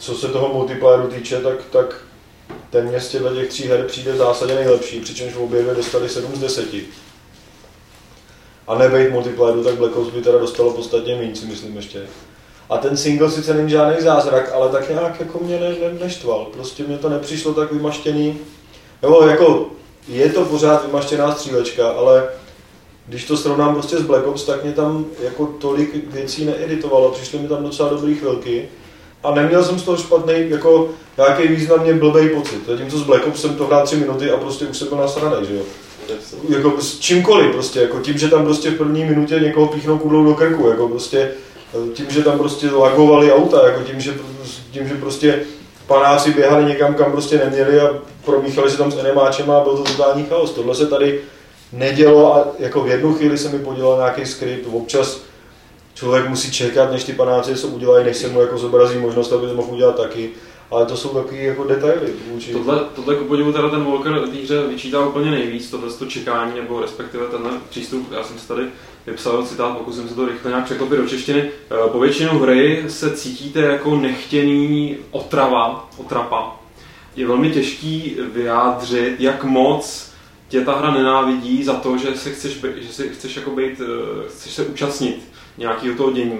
co 0.00 0.14
se 0.14 0.28
toho 0.28 0.48
multiplayeru 0.54 1.08
týče, 1.08 1.40
tak, 1.40 1.56
tak 1.70 2.04
ten 2.70 2.88
mě 2.88 3.00
z 3.00 3.08
těch 3.08 3.48
tří 3.48 3.68
her 3.68 3.84
přijde 3.84 4.12
v 4.12 4.16
zásadě 4.16 4.54
nejlepší, 4.54 5.00
přičemž 5.00 5.34
v 5.34 5.42
obě 5.42 5.62
dvě 5.62 5.74
dostali 5.74 6.08
7 6.08 6.36
z 6.36 6.38
10. 6.38 6.74
A 8.66 8.78
nebejt 8.78 9.12
multiplayeru, 9.12 9.64
tak 9.64 9.74
Black 9.74 9.96
Ops 9.96 10.10
by 10.10 10.22
teda 10.22 10.38
dostalo 10.38 10.72
podstatně 10.72 11.16
méně, 11.16 11.36
si 11.36 11.46
myslím 11.46 11.76
ještě. 11.76 12.06
A 12.70 12.78
ten 12.78 12.96
single 12.96 13.30
sice 13.30 13.54
není 13.54 13.70
žádný 13.70 14.02
zázrak, 14.02 14.52
ale 14.52 14.68
tak 14.68 14.88
nějak 14.88 15.20
jako 15.20 15.38
mě 15.38 15.60
ne, 15.60 15.68
ne, 15.68 15.98
neštval. 16.00 16.44
Prostě 16.52 16.82
mě 16.82 16.98
to 16.98 17.08
nepřišlo 17.08 17.54
tak 17.54 17.72
vymaštěný. 17.72 18.38
Nebo 19.02 19.22
jako 19.22 19.70
je 20.08 20.28
to 20.28 20.44
pořád 20.44 20.86
vymaštěná 20.86 21.34
střílečka, 21.34 21.88
ale 21.88 22.28
když 23.06 23.24
to 23.24 23.36
srovnám 23.36 23.74
prostě 23.74 23.98
s 23.98 24.02
Black 24.02 24.26
Ops, 24.26 24.44
tak 24.44 24.64
mě 24.64 24.72
tam 24.72 25.06
jako 25.22 25.46
tolik 25.46 26.12
věcí 26.12 26.44
needitovalo. 26.44 27.10
Přišly 27.10 27.38
mi 27.38 27.48
tam 27.48 27.62
docela 27.62 27.88
dobrý 27.88 28.14
chvilky. 28.14 28.68
A 29.24 29.34
neměl 29.34 29.64
jsem 29.64 29.78
z 29.78 29.82
toho 29.82 29.96
špatný, 29.96 30.34
jako 30.48 30.88
nějaký 31.16 31.48
významně 31.48 31.94
blbý 31.94 32.28
pocit. 32.28 32.66
Zatímco 32.66 32.98
s 32.98 33.02
Black 33.02 33.26
Ops 33.26 33.40
jsem 33.40 33.54
to 33.54 33.66
hrál 33.66 33.86
tři 33.86 33.96
minuty 33.96 34.30
a 34.30 34.36
prostě 34.36 34.66
už 34.66 34.76
jsem 34.76 34.88
byl 34.88 34.98
nasranej, 34.98 35.46
že 35.46 35.54
jo. 35.54 35.62
Jako 36.48 36.80
s 36.80 36.98
čímkoliv 36.98 37.52
prostě, 37.52 37.80
jako 37.80 38.00
tím, 38.00 38.18
že 38.18 38.28
tam 38.28 38.44
prostě 38.44 38.70
v 38.70 38.78
první 38.78 39.04
minutě 39.04 39.40
někoho 39.40 39.66
píchnou 39.66 39.98
kudlou 39.98 40.24
do 40.24 40.34
krku, 40.34 40.68
jako 40.68 40.88
prostě 40.88 41.30
tím, 41.92 42.06
že 42.08 42.22
tam 42.22 42.38
prostě 42.38 42.70
lagovali 42.70 43.32
auta, 43.32 43.66
jako 43.66 43.82
tím, 43.82 44.00
že, 44.00 44.14
tím, 44.70 44.88
že 44.88 44.94
prostě 44.94 45.42
panáci 45.86 46.32
běhali 46.32 46.64
někam, 46.64 46.94
kam 46.94 47.12
prostě 47.12 47.38
neměli 47.38 47.80
a 47.80 47.94
promíchali 48.24 48.70
se 48.70 48.76
tam 48.76 48.92
s 48.92 48.98
enemáčem 48.98 49.50
a 49.50 49.60
byl 49.60 49.76
to 49.76 49.82
totální 49.82 50.24
chaos. 50.24 50.50
Tohle 50.50 50.74
se 50.74 50.86
tady 50.86 51.20
nedělo 51.72 52.34
a 52.34 52.48
jako 52.58 52.80
v 52.80 52.88
jednu 52.88 53.14
chvíli 53.14 53.38
se 53.38 53.48
mi 53.48 53.58
podělal 53.58 53.96
nějaký 53.96 54.26
skript, 54.26 54.66
občas 54.72 55.20
člověk 56.00 56.28
musí 56.28 56.52
čekat, 56.52 56.92
než 56.92 57.04
ty 57.04 57.12
panáci 57.12 57.56
se 57.56 57.66
udělají, 57.66 58.04
než 58.04 58.16
se 58.16 58.28
mu 58.28 58.40
jako 58.40 58.58
zobrazí 58.58 58.98
možnost, 58.98 59.32
aby 59.32 59.46
to 59.46 59.54
mohl 59.54 59.72
udělat 59.72 59.96
taky. 59.96 60.30
Ale 60.70 60.86
to 60.86 60.96
jsou 60.96 61.08
takové 61.08 61.36
jako 61.36 61.64
detaily. 61.64 62.12
Vůči. 62.30 62.52
Tohle, 62.52 62.80
tohle 62.94 63.14
ku 63.14 63.24
podivu 63.24 63.52
teda 63.52 63.68
ten 63.68 63.84
Walker 63.84 64.20
týře 64.32 64.66
vyčítá 64.66 65.06
úplně 65.06 65.30
nejvíc, 65.30 65.70
tohle 65.70 65.92
to 65.92 66.06
čekání 66.06 66.52
nebo 66.56 66.80
respektive 66.80 67.26
tenhle 67.26 67.50
přístup, 67.70 68.12
já 68.12 68.24
jsem 68.24 68.38
si 68.38 68.48
tady 68.48 68.62
vypsal 69.06 69.46
citát, 69.46 69.78
pokusím 69.78 70.08
se 70.08 70.14
to 70.14 70.26
rychle 70.26 70.50
nějak 70.50 70.64
překlopit 70.64 70.98
do 70.98 71.08
češtiny. 71.08 71.40
Eh, 71.40 71.88
po 71.92 72.00
většinu 72.00 72.38
hry 72.38 72.84
se 72.88 73.16
cítíte 73.16 73.60
jako 73.60 73.96
nechtěný 73.96 74.96
otrava, 75.10 75.90
otrapa. 75.96 76.60
Je 77.16 77.26
velmi 77.26 77.50
těžký 77.50 78.16
vyjádřit, 78.32 79.16
jak 79.18 79.44
moc 79.44 80.10
tě 80.48 80.60
ta 80.60 80.78
hra 80.78 80.90
nenávidí 80.90 81.64
za 81.64 81.74
to, 81.74 81.98
že 81.98 82.16
se 82.16 82.30
chceš, 82.30 82.60
že 82.76 82.92
si 82.92 83.08
chceš, 83.08 83.36
jako 83.36 83.50
být, 83.50 83.80
eh, 83.80 84.28
chceš 84.28 84.52
se 84.52 84.64
účastnit 84.64 85.29
nějakého 85.60 85.96
toho 85.96 86.12
dění. 86.12 86.38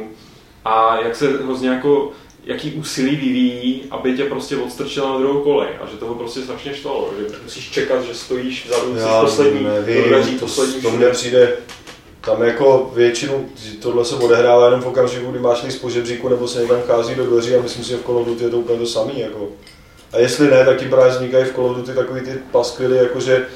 A 0.65 1.01
jak 1.01 1.17
se 1.17 1.29
hrozně 1.29 1.69
jako 1.69 2.13
jaký 2.45 2.73
úsilí 2.73 3.17
vyvíjí, 3.17 3.83
aby 3.91 4.17
tě 4.17 4.25
prostě 4.25 4.57
odstrčila 4.57 5.13
na 5.13 5.19
druhou 5.19 5.41
kolej 5.41 5.69
a 5.83 5.87
že 5.87 5.97
toho 5.97 6.15
prostě 6.15 6.41
strašně 6.41 6.75
štvalo, 6.75 7.11
že 7.19 7.37
musíš 7.45 7.71
čekat, 7.71 8.05
že 8.05 8.15
stojíš 8.15 8.67
vzadu, 8.67 8.95
jsi 8.99 9.05
poslední, 9.21 9.65
nevím, 9.65 10.05
dveří, 10.05 10.39
to, 10.39 10.47
poslední 10.47 10.83
to 10.83 10.91
mně 10.91 11.07
přijde, 11.07 11.57
tam 12.21 12.43
jako 12.43 12.91
většinu, 12.95 13.49
tohle 13.83 14.05
se 14.05 14.15
odehrává 14.15 14.65
jenom 14.65 14.81
v 14.81 14.87
okamžiku, 14.87 15.31
kdy 15.31 15.39
máš 15.39 15.63
list 15.63 15.79
po 15.79 15.91
žebříku 15.91 16.29
nebo 16.29 16.49
se 16.49 16.63
někam 16.63 16.83
chází 16.83 17.15
do 17.15 17.27
dveří 17.27 17.55
a 17.55 17.63
myslím 17.63 17.85
si, 17.85 17.91
že 17.91 17.97
v 17.97 18.05
Call 18.05 18.25
Duty 18.25 18.45
je 18.45 18.51
to 18.51 18.59
úplně 18.59 18.79
to 18.79 18.87
samý. 18.87 19.21
Jako. 19.21 19.49
A 20.13 20.19
jestli 20.19 20.51
ne, 20.51 20.65
tak 20.65 20.79
ti 20.79 20.85
právě 20.85 21.13
vznikají 21.13 21.45
v 21.45 21.55
Call 21.55 21.67
of 21.67 21.77
Duty 21.77 21.95
takový 21.95 22.21
ty 22.21 22.31
paskvily, 22.51 22.97
jako 22.97 23.21
že 23.21 23.47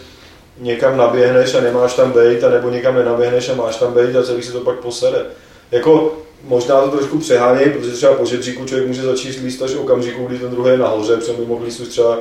někam 0.59 0.97
naběhneš 0.97 1.54
a 1.54 1.61
nemáš 1.61 1.94
tam 1.94 2.12
bejt, 2.12 2.44
a 2.44 2.50
nebo 2.50 2.71
někam 2.71 2.94
nenaběhneš 2.94 3.49
a 3.49 3.54
máš 3.54 3.76
tam 3.76 3.92
bejt 3.92 4.16
a 4.16 4.23
celý 4.23 4.42
si 4.42 4.52
to 4.52 4.61
pak 4.61 4.78
posede. 4.78 5.26
Jako 5.71 6.14
možná 6.44 6.80
to 6.80 6.88
trošku 6.88 7.18
přehánějí, 7.18 7.71
protože 7.71 7.92
třeba 7.92 8.14
po 8.14 8.25
žebříku 8.25 8.64
člověk 8.64 8.88
může 8.88 9.02
začít 9.02 9.40
líst 9.44 9.62
až 9.62 9.75
okamžiku, 9.75 10.26
kdy 10.26 10.38
ten 10.38 10.50
druhý 10.50 10.71
je 10.71 10.78
nahoře, 10.78 11.16
protože 11.16 11.33
by 11.33 11.47
mohl 11.47 11.64
líst 11.64 11.88
třeba, 11.88 12.18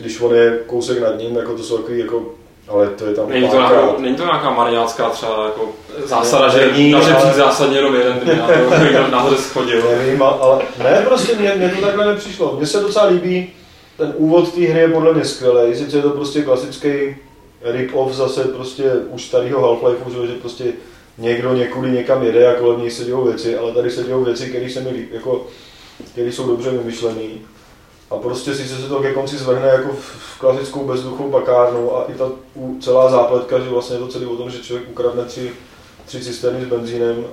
když 0.00 0.20
on 0.20 0.34
je 0.34 0.58
kousek 0.66 1.00
nad 1.00 1.18
ním, 1.18 1.36
jako 1.36 1.54
to 1.54 1.62
jsou 1.62 1.76
takový 1.76 1.98
jako 1.98 2.22
ale 2.68 2.86
to 2.86 3.06
je 3.06 3.14
tam 3.14 3.28
není 3.28 3.48
to, 3.48 3.56
nějaká, 3.56 3.94
není 3.98 4.16
to 4.16 4.24
nějaká 4.24 4.50
mariácká 4.50 5.10
třeba 5.10 5.44
jako 5.44 5.68
zásada, 6.04 6.48
že 6.48 6.72
není, 6.72 6.90
na 6.90 7.00
žebřík 7.00 7.24
ale... 7.24 7.34
zásadně 7.34 7.76
jenom 7.76 7.94
jeden, 7.94 8.20
na 8.38 9.02
to 9.02 9.10
nahoře 9.10 9.36
schodil. 9.36 9.82
Nevím, 9.90 10.22
ale 10.22 10.62
ne, 10.82 11.02
prostě 11.04 11.34
mě, 11.34 11.54
mě 11.56 11.68
to 11.68 11.86
takhle 11.86 12.06
nepřišlo. 12.06 12.54
Mně 12.56 12.66
se 12.66 12.80
docela 12.80 13.06
líbí, 13.06 13.52
ten 13.96 14.14
úvod 14.16 14.54
té 14.54 14.60
hry 14.60 14.80
je 14.80 14.88
podle 14.88 15.14
mě 15.14 15.24
skvělý, 15.24 15.74
sice 15.74 15.96
je 15.96 16.02
to 16.02 16.10
prostě 16.10 16.42
klasický 16.42 17.16
rip-off 17.64 18.12
zase 18.12 18.44
prostě 18.44 18.92
už 19.10 19.24
starého 19.24 19.60
Half-Life, 19.60 20.26
že 20.26 20.32
prostě 20.32 20.64
někdo 21.18 21.54
někudy 21.54 21.90
někam 21.90 22.22
jede 22.22 22.56
a 22.56 22.60
kolem 22.60 22.80
něj 22.80 22.90
se 22.90 23.04
dějou 23.04 23.24
věci, 23.24 23.56
ale 23.56 23.72
tady 23.72 23.90
se 23.90 24.02
dějou 24.02 24.24
věci, 24.24 24.48
které 24.48 24.70
se 24.70 24.80
mi 24.80 24.90
líp, 24.90 25.12
jako, 25.12 25.46
které 26.12 26.32
jsou 26.32 26.46
dobře 26.46 26.70
vymyšlené. 26.70 27.28
A 28.10 28.16
prostě 28.16 28.54
si 28.54 28.68
se 28.68 28.88
to 28.88 29.00
ke 29.00 29.12
konci 29.12 29.36
zvrhne 29.36 29.68
jako 29.68 29.88
v 29.88 30.38
klasickou 30.38 30.84
bezduchou 30.84 31.30
bakárnu 31.30 31.96
a 31.96 32.04
i 32.04 32.14
ta 32.14 32.30
celá 32.80 33.10
zápletka, 33.10 33.58
že 33.58 33.68
vlastně 33.68 33.96
je 33.96 34.00
to 34.00 34.08
celý 34.08 34.26
o 34.26 34.36
tom, 34.36 34.50
že 34.50 34.58
člověk 34.58 34.90
ukradne 34.90 35.24
tři, 35.24 35.52
tři 36.06 36.20
cisterny 36.20 36.64
s 36.64 36.68
benzínem, 36.68 37.24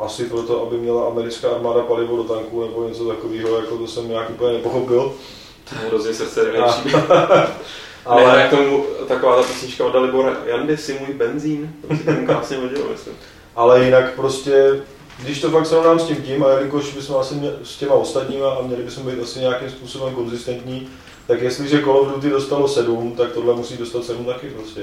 asi 0.00 0.24
proto, 0.24 0.66
aby 0.66 0.76
měla 0.76 1.06
americká 1.06 1.50
armáda 1.50 1.82
palivo 1.82 2.16
do 2.16 2.24
tanku 2.24 2.64
nebo 2.64 2.88
něco 2.88 3.08
takového, 3.08 3.56
jako 3.56 3.78
to 3.78 3.86
jsem 3.86 4.08
nějak 4.08 4.30
úplně 4.30 4.52
nepochopil. 4.52 5.12
To 5.68 5.74
je 5.82 5.88
hrozně 5.88 6.14
srdce 6.14 6.40
Ale 8.06 8.32
ne, 8.32 8.40
jak 8.40 8.50
tomu 8.50 8.84
taková 9.08 9.36
ta 9.36 9.42
písnička 9.42 9.84
od 9.84 9.92
Dalibora 9.92 10.36
Jandy 10.46 10.76
si 10.76 10.98
můj 11.00 11.14
benzín, 11.14 11.72
to 11.88 11.96
si 11.96 12.04
tam 12.04 12.26
krásně 12.26 12.56
hodilo, 12.56 12.84
myslím. 12.92 13.14
Ale 13.56 13.84
jinak 13.84 14.14
prostě, 14.14 14.82
když 15.18 15.40
to 15.40 15.50
fakt 15.50 15.66
srovnám 15.66 16.00
s 16.00 16.04
tím 16.04 16.16
tím, 16.16 16.44
a 16.44 16.50
jelikož 16.50 16.94
bychom 16.94 17.16
asi 17.16 17.34
mě, 17.34 17.50
s 17.64 17.76
těma 17.76 17.94
ostatníma 17.94 18.50
a 18.50 18.62
měli 18.62 18.82
bychom 18.82 19.06
být 19.06 19.22
asi 19.22 19.38
nějakým 19.38 19.70
způsobem 19.70 20.14
konzistentní, 20.14 20.88
tak 21.26 21.42
jestliže 21.42 21.82
Call 21.82 21.98
of 21.98 22.08
Duty 22.14 22.30
dostalo 22.30 22.68
7, 22.68 23.12
tak 23.16 23.32
tohle 23.32 23.54
musí 23.54 23.76
dostat 23.76 24.04
7 24.04 24.24
taky 24.24 24.46
prostě. 24.46 24.80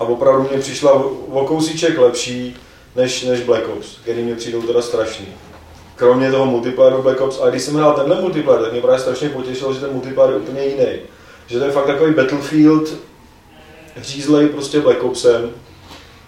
A 0.00 0.04
opravdu 0.04 0.48
mě 0.50 0.58
přišla 0.58 0.92
o 1.30 1.44
kousíček 1.46 1.98
lepší 1.98 2.56
než, 2.96 3.22
než 3.22 3.40
Black 3.40 3.68
Ops, 3.68 3.98
který 4.02 4.22
mě 4.22 4.34
přijdou 4.34 4.62
teda 4.62 4.82
strašný. 4.82 5.26
Kromě 5.96 6.30
toho 6.30 6.46
multiplayeru 6.46 7.02
Black 7.02 7.20
Ops, 7.20 7.40
a 7.40 7.50
když 7.50 7.62
jsem 7.62 7.74
hrál 7.74 7.94
tenhle 7.94 8.20
multiplayer, 8.20 8.62
tak 8.62 8.72
mě 8.72 8.80
právě 8.80 9.00
strašně 9.00 9.28
potěšilo, 9.28 9.74
že 9.74 9.80
ten 9.80 9.92
multiplayer 9.92 10.34
je 10.34 10.40
úplně 10.40 10.64
jiný 10.64 10.98
že 11.46 11.58
to 11.58 11.64
je 11.64 11.70
fakt 11.70 11.86
takový 11.86 12.14
Battlefield 12.14 12.94
řízlej 13.96 14.48
prostě 14.48 14.80
Black 14.80 15.02
Opsem, 15.02 15.50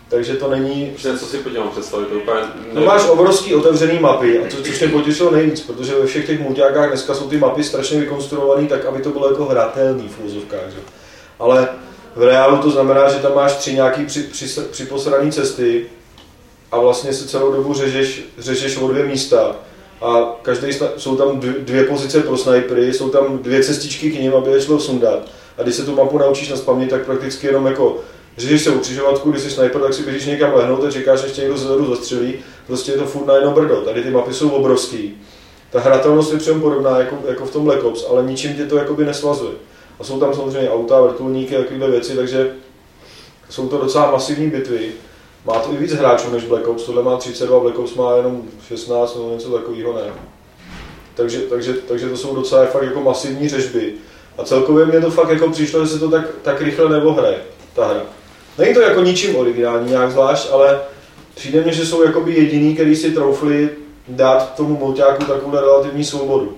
takže 0.09 0.35
to 0.35 0.51
není... 0.51 0.93
Že 0.97 1.19
co 1.19 1.27
si 1.27 1.39
podívám 1.39 1.69
představit, 1.69 2.07
to 2.07 2.15
úplně... 2.15 2.41
No 2.73 2.81
máš 2.81 3.09
obrovský 3.09 3.55
otevřený 3.55 3.99
mapy, 3.99 4.39
a 4.39 4.51
to, 4.51 4.63
což 4.63 4.81
mě 4.81 4.89
potěšilo 4.89 5.31
nejvíc, 5.31 5.61
protože 5.61 5.95
ve 5.95 6.07
všech 6.07 6.27
těch 6.27 6.41
multiákách 6.41 6.89
dneska 6.89 7.15
jsou 7.15 7.29
ty 7.29 7.37
mapy 7.37 7.65
strašně 7.65 8.01
vykonstruované 8.01 8.69
tak, 8.69 8.85
aby 8.85 9.03
to 9.03 9.11
bylo 9.11 9.31
jako 9.31 9.45
hratelný 9.45 10.09
v 10.09 10.25
úzovkách, 10.25 10.71
že? 10.71 10.79
Ale 11.39 11.69
v 12.17 12.23
reálu 12.23 12.63
to 12.63 12.71
znamená, 12.71 13.09
že 13.09 13.19
tam 13.19 13.35
máš 13.35 13.53
tři 13.53 13.75
nějaký 13.75 14.07
při, 14.07 14.23
při, 14.23 14.61
připosraný 14.71 15.33
cesty 15.33 15.87
a 16.73 16.79
vlastně 16.79 17.13
se 17.13 17.29
celou 17.29 17.53
dobu 17.53 17.75
řežeš, 17.75 18.23
řežeš 18.39 18.77
o 18.77 18.89
dvě 18.89 19.05
místa 19.05 19.57
a 20.01 20.37
každý, 20.43 20.69
jsou 20.97 21.17
tam 21.17 21.41
dvě 21.41 21.85
pozice 21.85 22.21
pro 22.21 22.37
snipery, 22.37 22.93
jsou 22.93 23.09
tam 23.09 23.39
dvě 23.39 23.65
cestičky 23.65 24.11
k 24.11 24.21
ním, 24.21 24.35
aby 24.35 24.51
je 24.51 24.61
šlo 24.61 24.81
sundat. 24.81 25.19
A 25.59 25.63
když 25.63 25.75
se 25.75 25.85
tu 25.85 25.97
mapu 25.97 26.19
naučíš 26.19 26.49
na 26.49 26.57
spaměť, 26.57 26.91
tak 26.91 27.07
prakticky 27.07 27.47
jenom 27.47 27.67
jako 27.67 27.97
řešíš 28.39 28.63
se 28.63 28.71
u 28.71 28.79
křižovatku, 28.79 29.31
když 29.31 29.43
jsi 29.43 29.51
sniper, 29.51 29.81
tak 29.81 29.95
si 29.95 30.03
běžíš 30.03 30.27
někam 30.27 30.55
lehnout 30.55 30.85
a 30.85 30.91
čekáš, 30.91 31.23
než 31.23 31.33
tě 31.33 31.41
někdo 31.41 31.59
zezadu 31.59 31.95
zastřelí. 31.95 32.35
Prostě 32.67 32.93
je 32.93 32.99
to 32.99 33.07
furt 33.07 33.27
na 33.27 33.35
jedno 33.35 33.51
brdo. 33.51 33.77
Tady 33.77 34.03
ty 34.03 34.11
mapy 34.11 34.35
jsou 34.35 34.49
obrovský. 34.49 35.15
Ta 35.71 35.81
hratelnost 35.81 36.33
je 36.33 36.39
přem 36.39 36.61
podobná 36.61 36.99
jako, 36.99 37.19
jako, 37.29 37.47
v 37.47 37.51
tom 37.51 37.65
Black 37.65 37.85
Ops, 37.85 38.07
ale 38.11 38.23
ničím 38.23 38.55
tě 38.55 38.67
to 38.67 38.77
jakoby 38.77 39.05
nesvazuje. 39.05 39.53
A 40.01 40.05
jsou 40.05 40.21
tam 40.21 40.35
samozřejmě 40.35 40.71
auta, 40.71 41.01
vrtulníky 41.01 41.57
a 41.57 41.63
takové 41.63 41.91
věci, 41.91 42.17
takže 42.17 42.53
jsou 43.51 43.69
to 43.69 43.79
docela 43.79 44.11
masivní 44.11 44.51
bitvy. 44.51 44.93
Má 45.49 45.61
to 45.61 45.73
i 45.73 45.77
víc 45.77 45.93
hráčů 45.93 46.31
než 46.31 46.45
Black 46.45 46.69
Ops, 46.69 46.85
tohle 46.85 47.03
má 47.03 47.17
32, 47.17 47.61
Black 47.61 47.79
Ops 47.79 47.95
má 47.95 48.17
jenom 48.17 48.43
16 48.69 49.17
nebo 49.17 49.31
něco 49.31 49.51
takového, 49.51 49.93
ne. 49.93 50.13
Takže, 51.15 51.39
takže, 51.39 51.73
takže 51.73 52.09
to 52.09 52.17
jsou 52.17 52.35
docela 52.35 52.67
fakt 52.67 52.83
jako 52.83 53.01
masivní 53.01 53.49
řežby. 53.49 53.93
A 54.39 54.45
celkově 54.45 54.87
mě 54.87 55.01
to 55.01 55.11
fakt 55.11 55.31
jako 55.31 55.51
přišlo, 55.51 55.85
že 55.85 55.91
se 55.91 55.99
to 55.99 56.11
tak, 56.11 56.25
tak 56.43 56.61
rychle 56.61 56.89
neohraje, 56.89 57.39
ta 57.75 57.87
hra. 57.87 58.03
Není 58.59 58.75
to 58.75 58.81
jako 58.81 59.01
ničím 59.01 59.37
originální 59.37 59.91
nějak 59.91 60.11
zvlášť, 60.11 60.49
ale 60.53 60.81
přijde 61.35 61.61
mně, 61.61 61.73
že 61.73 61.87
jsou 61.87 62.03
jakoby 62.03 62.35
jediný, 62.35 62.75
který 62.75 62.97
si 62.97 63.11
troufli 63.11 63.71
dát 64.09 64.55
tomu 64.55 64.77
mulťáku 64.77 65.25
takovou 65.25 65.53
relativní 65.53 66.05
svobodu. 66.05 66.57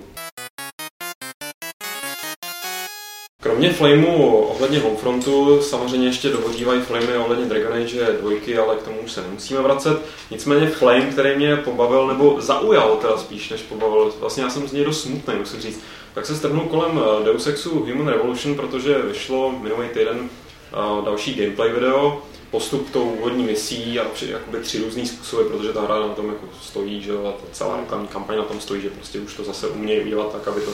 Kromě 3.61 3.77
Flameu 3.77 4.35
ohledně 4.35 4.79
Homefrontu 4.79 5.61
samozřejmě 5.61 6.07
ještě 6.07 6.29
dohodívají 6.29 6.81
Flamey 6.81 7.17
ohledně 7.17 7.45
Dragon 7.45 7.73
Age 7.73 8.17
dvojky, 8.19 8.57
ale 8.57 8.75
k 8.75 8.83
tomu 8.83 8.97
už 8.99 9.11
se 9.11 9.21
nemusíme 9.21 9.61
vracet. 9.61 10.01
Nicméně 10.31 10.67
Flame, 10.67 11.05
který 11.05 11.35
mě 11.35 11.55
pobavil, 11.55 12.07
nebo 12.07 12.41
zaujal 12.41 12.97
teda 13.01 13.17
spíš 13.17 13.49
než 13.49 13.61
pobavil, 13.61 14.13
vlastně 14.19 14.43
já 14.43 14.49
jsem 14.49 14.67
z 14.67 14.71
něj 14.71 14.85
dost 14.85 15.01
smutný, 15.01 15.33
musím 15.39 15.61
říct, 15.61 15.81
tak 16.13 16.25
se 16.25 16.35
strhnul 16.35 16.65
kolem 16.65 16.99
eh, 16.99 17.25
Deus 17.25 17.47
Exu 17.47 17.69
Human 17.69 18.07
Revolution, 18.07 18.55
protože 18.55 19.01
vyšlo 19.01 19.51
minulý 19.51 19.87
týden 19.89 20.29
eh, 20.29 21.05
další 21.05 21.33
gameplay 21.33 21.71
video, 21.71 22.21
postup 22.51 22.89
tou 22.91 23.03
úvodní 23.03 23.43
misí 23.43 23.99
a 23.99 24.05
při, 24.13 24.31
jakoby 24.31 24.59
tři 24.59 24.79
různý 24.79 25.07
způsoby, 25.07 25.43
protože 25.43 25.73
ta 25.73 25.81
hra 25.81 25.99
na 25.99 26.07
tom 26.07 26.27
jako 26.27 26.45
stojí, 26.61 27.01
že 27.01 27.11
a 27.11 27.33
celá 27.51 27.77
reklamní 27.77 28.07
kampaň 28.07 28.37
na 28.37 28.43
tom 28.43 28.59
stojí, 28.59 28.81
že 28.81 28.89
prostě 28.89 29.19
už 29.19 29.33
to 29.33 29.43
zase 29.43 29.67
umějí 29.67 30.01
udělat 30.01 30.31
tak, 30.31 30.47
aby 30.47 30.61
to 30.61 30.71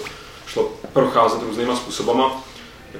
šlo 0.47 0.71
procházet 0.93 1.41
různýma 1.41 1.75
způsobama. 1.75 2.43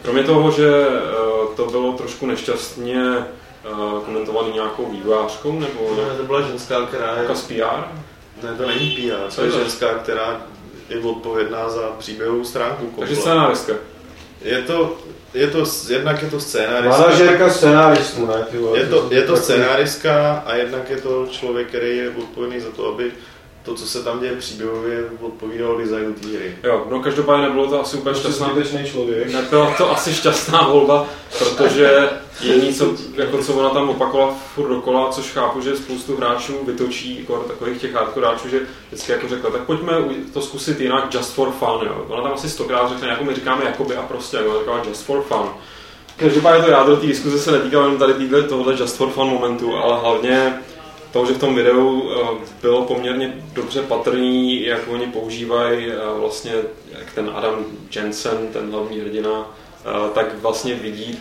Kromě 0.02 0.24
toho, 0.24 0.52
že 0.52 0.88
eh, 0.88 1.56
to 1.56 1.66
bylo 1.66 1.92
trošku 1.94 2.26
nešťastně 2.26 3.04
eh, 3.18 3.70
komentovaný 4.06 4.52
nějakou 4.54 4.86
vývojářkou 4.92 5.60
nebo 5.60 5.96
Ne, 5.98 6.18
to 6.18 6.24
byla 6.24 6.42
ženská, 6.42 6.86
která 6.86 7.08
je... 7.10 7.16
nějaká 7.16 7.36
z 7.36 7.42
PR, 7.44 7.84
Ne, 8.44 8.56
to 8.58 8.68
není 8.68 8.90
PR, 8.90 9.36
to 9.36 9.42
je 9.42 9.48
je 9.48 9.52
to? 9.52 9.60
ženská, 9.60 9.88
která 9.88 10.42
je 10.90 11.00
odpovědná 11.00 11.70
za 11.70 11.82
příběhovou 12.00 12.44
stránku. 12.44 12.86
takže 13.00 13.16
komple. 13.16 13.16
scénáristka. 13.16 13.74
Je 14.42 14.62
to, 14.62 14.98
je 15.34 15.48
to, 15.48 15.64
jednak 15.90 16.22
je 16.24 16.30
to 16.30 16.40
scénárista. 16.40 17.02
Manažerka 17.02 17.50
scénáristů, 17.50 18.26
ne? 18.26 18.46
Ty 18.52 18.58
vole, 18.58 18.80
Je 18.80 18.86
to, 18.86 19.08
je 19.12 19.22
to 19.22 19.38
scénáristka 19.38 20.44
a 20.46 20.56
jednak 20.56 20.90
je 20.90 20.98
to 21.02 21.28
člověk, 21.32 21.68
který 21.68 21.98
je 21.98 22.10
odpovědný 22.10 22.60
za 22.60 22.72
to, 22.72 22.88
aby 22.94 23.12
to, 23.68 23.76
co 23.76 23.88
se 23.88 24.04
tam 24.04 24.20
děje 24.20 24.36
příběhově, 24.36 25.04
odpovídalo 25.22 25.78
designu 25.78 26.14
té 26.14 26.28
hry. 26.28 26.56
Jo, 26.64 26.88
no 26.90 27.00
každopádně 27.00 27.48
nebylo 27.48 27.68
to 27.68 27.82
asi 27.82 27.98
úplně 27.98 28.14
Prostě 28.14 28.28
šťastná 28.28 28.84
člověk. 28.84 29.34
Nebyla 29.34 29.74
to 29.78 29.92
asi 29.92 30.14
šťastná 30.14 30.68
volba, 30.68 31.08
protože 31.40 32.10
jediný, 32.42 32.74
co, 32.74 32.94
jako 33.16 33.38
co 33.38 33.54
ona 33.54 33.70
tam 33.70 33.90
opakovala 33.90 34.36
furt 34.56 34.70
dokola, 34.70 35.12
což 35.12 35.32
chápu, 35.32 35.62
že 35.62 35.78
spoustu 35.78 36.18
hráčů 36.18 36.54
vytočí, 36.66 37.20
jako 37.20 37.38
takových 37.38 37.82
těch 37.82 37.94
hardcore 37.94 38.28
hráčů, 38.28 38.50
že 38.50 38.60
vždycky 38.88 39.12
jako 39.12 39.28
řekla, 39.28 39.50
tak 39.50 39.62
pojďme 39.62 39.94
to 40.34 40.42
zkusit 40.42 40.80
jinak, 40.80 41.14
just 41.14 41.34
for 41.34 41.52
fun, 41.52 41.88
jo. 41.88 42.06
Ona 42.08 42.24
tam 42.24 42.34
asi 42.34 42.50
stokrát 42.50 42.90
řekne, 42.90 43.08
jako 43.08 43.24
my 43.24 43.36
říkáme 43.36 43.66
jakoby 43.66 43.96
a 43.96 44.02
prostě, 44.02 44.38
jako 44.38 44.50
ona 44.50 44.60
říkala 44.60 44.82
just 44.88 45.06
for 45.06 45.22
fun. 45.22 45.50
Každopádně 46.18 46.64
to 46.64 46.72
jádro 46.72 46.96
té 46.96 47.08
diskuze 47.08 47.40
se 47.40 47.52
netýkalo 47.52 47.84
jenom 47.84 48.00
tady 48.00 48.14
týhle 48.14 48.44
tohle 48.44 48.76
just 48.80 48.98
for 48.98 49.10
fun 49.10 49.28
momentu, 49.28 49.76
ale 49.76 50.00
hlavně 50.00 50.54
toho, 51.12 51.26
že 51.26 51.34
v 51.34 51.40
tom 51.40 51.56
videu 51.56 52.12
eh, 52.12 52.46
bylo 52.62 52.86
poměrně 52.86 53.34
dobře 53.54 53.82
patrný, 53.82 54.66
jak 54.66 54.88
oni 54.88 55.08
používají 55.08 55.88
eh, 55.92 55.96
vlastně, 56.20 56.54
jak 57.00 57.14
ten 57.14 57.32
Adam 57.34 57.66
Jensen, 57.96 58.48
ten 58.54 58.72
hlavní 58.72 59.00
hrdina, 59.00 59.58
eh, 59.86 60.10
tak 60.14 60.40
vlastně 60.42 60.76
vidí 60.76 61.20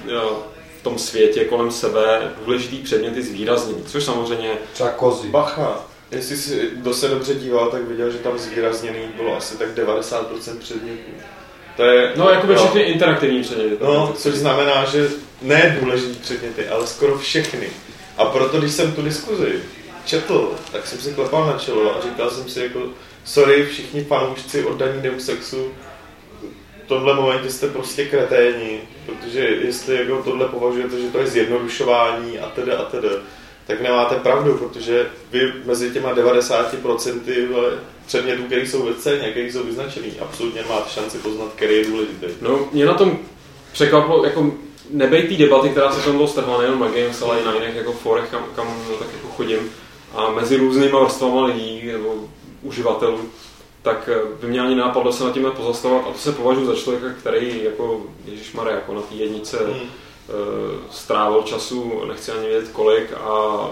v 0.81 0.83
tom 0.83 0.99
světě 0.99 1.45
kolem 1.45 1.71
sebe 1.71 2.33
důležitý 2.45 2.77
předměty 2.77 3.23
zvýraznění, 3.23 3.85
což 3.87 4.05
samozřejmě 4.05 4.51
Třeba 4.73 4.91
kozy. 4.91 5.29
Bacha, 5.29 5.81
jestli 6.11 6.37
si 6.37 6.71
kdo 6.73 6.95
se 6.95 7.09
dobře 7.09 7.35
díval, 7.35 7.71
tak 7.71 7.83
viděl, 7.83 8.11
že 8.11 8.19
tam 8.19 8.39
zvýrazněný 8.39 8.99
bylo 9.17 9.37
asi 9.37 9.59
tak 9.59 9.69
90% 9.75 10.59
předmětů. 10.59 11.11
To 11.77 11.83
je, 11.83 12.13
No, 12.17 12.31
jakoby 12.31 12.53
jo. 12.53 12.59
všechny 12.59 12.81
interaktivní 12.81 13.43
předměty. 13.43 13.77
No, 13.81 14.15
což 14.17 14.35
znamená, 14.35 14.85
že 14.85 15.09
ne 15.43 15.79
důležitý 15.81 16.19
předměty, 16.19 16.69
ale 16.69 16.87
skoro 16.87 17.19
všechny. 17.19 17.69
A 18.17 18.25
proto, 18.25 18.59
když 18.59 18.73
jsem 18.73 18.93
tu 18.93 19.03
diskuzi 19.03 19.63
četl, 20.07 20.55
tak 20.73 20.87
jsem 20.87 20.99
si 20.99 21.15
klepal 21.15 21.47
na 21.47 21.59
čelo 21.59 21.97
a 21.97 22.01
říkal 22.01 22.31
jsem 22.31 22.49
si 22.49 22.61
jako, 22.61 22.81
sorry 23.25 23.67
všichni 23.67 24.05
fanoušci 24.05 24.65
oddaní 24.65 25.03
Deus 25.03 25.29
Exu, 25.29 25.73
v 26.85 26.89
tomhle 26.89 27.15
momentě 27.15 27.51
jste 27.51 27.69
prostě 27.69 28.05
kreténi, 28.05 28.81
protože 29.07 29.41
jestli 29.41 29.97
jako 29.97 30.23
tohle 30.23 30.49
považujete, 30.49 31.01
že 31.01 31.09
to 31.09 31.19
je 31.19 31.27
zjednodušování 31.27 32.39
a 32.39 32.49
teda 32.49 32.79
a 32.79 32.85
teda, 32.85 33.09
tak 33.67 33.81
nemáte 33.81 34.15
pravdu, 34.15 34.55
protože 34.55 35.07
vy 35.31 35.53
mezi 35.65 35.91
těma 35.91 36.15
90% 36.15 37.49
vole, 37.53 37.73
předmětů, 38.07 38.43
které 38.43 38.63
jsou 38.63 38.83
ve 38.83 38.95
scéně, 38.95 39.31
které 39.31 39.47
jsou 39.47 39.63
vyznačený, 39.63 40.13
absolutně 40.21 40.63
nemáte 40.63 40.91
šanci 40.91 41.19
poznat, 41.19 41.53
který 41.55 41.77
je 41.77 41.85
důležitý. 41.87 42.27
No, 42.41 42.69
mě 42.73 42.87
na 42.87 42.95
tom 42.95 43.19
překvapilo, 43.73 44.25
jako 44.25 44.53
nebej 44.91 45.23
té 45.23 45.35
debaty, 45.35 45.69
která 45.69 45.93
se 45.93 46.05
tam 46.05 46.17
bylo 46.17 46.29
strhla 46.29 46.59
nejenom 46.59 46.81
na 46.81 46.87
Games, 46.89 47.23
ale 47.23 47.41
i 47.41 47.45
na 47.45 47.55
jiných 47.55 47.75
jako 47.77 47.93
forech, 47.93 48.31
kam, 48.31 48.45
kam 48.57 48.67
tak 48.99 49.09
jako 49.13 49.29
chodím, 49.29 49.59
a 50.17 50.31
mezi 50.31 50.57
různýma 50.57 51.01
vrstvama 51.05 51.45
lidí 51.45 51.87
nebo 51.93 52.15
uživatelů, 52.63 53.21
tak 53.83 54.09
eh, 54.13 54.19
by 54.41 54.47
mě 54.47 54.61
ani 54.61 54.75
nápadlo 54.75 55.13
se 55.13 55.25
nad 55.25 55.33
tím 55.35 55.53
pozastavovat 55.57 56.05
a 56.09 56.13
to 56.13 56.19
se 56.19 56.33
považuji 56.33 56.67
za 56.67 56.75
člověka, 56.75 57.07
který 57.21 57.65
jako 57.65 58.03
Ježíš 58.25 58.57
jako 58.71 58.95
na 58.95 59.01
té 59.01 59.15
jednice 59.15 59.59
Hmm. 59.59 59.75
eh, 59.77 60.33
strávil 60.91 61.43
času, 61.43 62.03
nechci 62.09 62.33
ani 62.33 62.47
vědět 62.47 62.71
kolik 62.73 63.13
a 63.13 63.67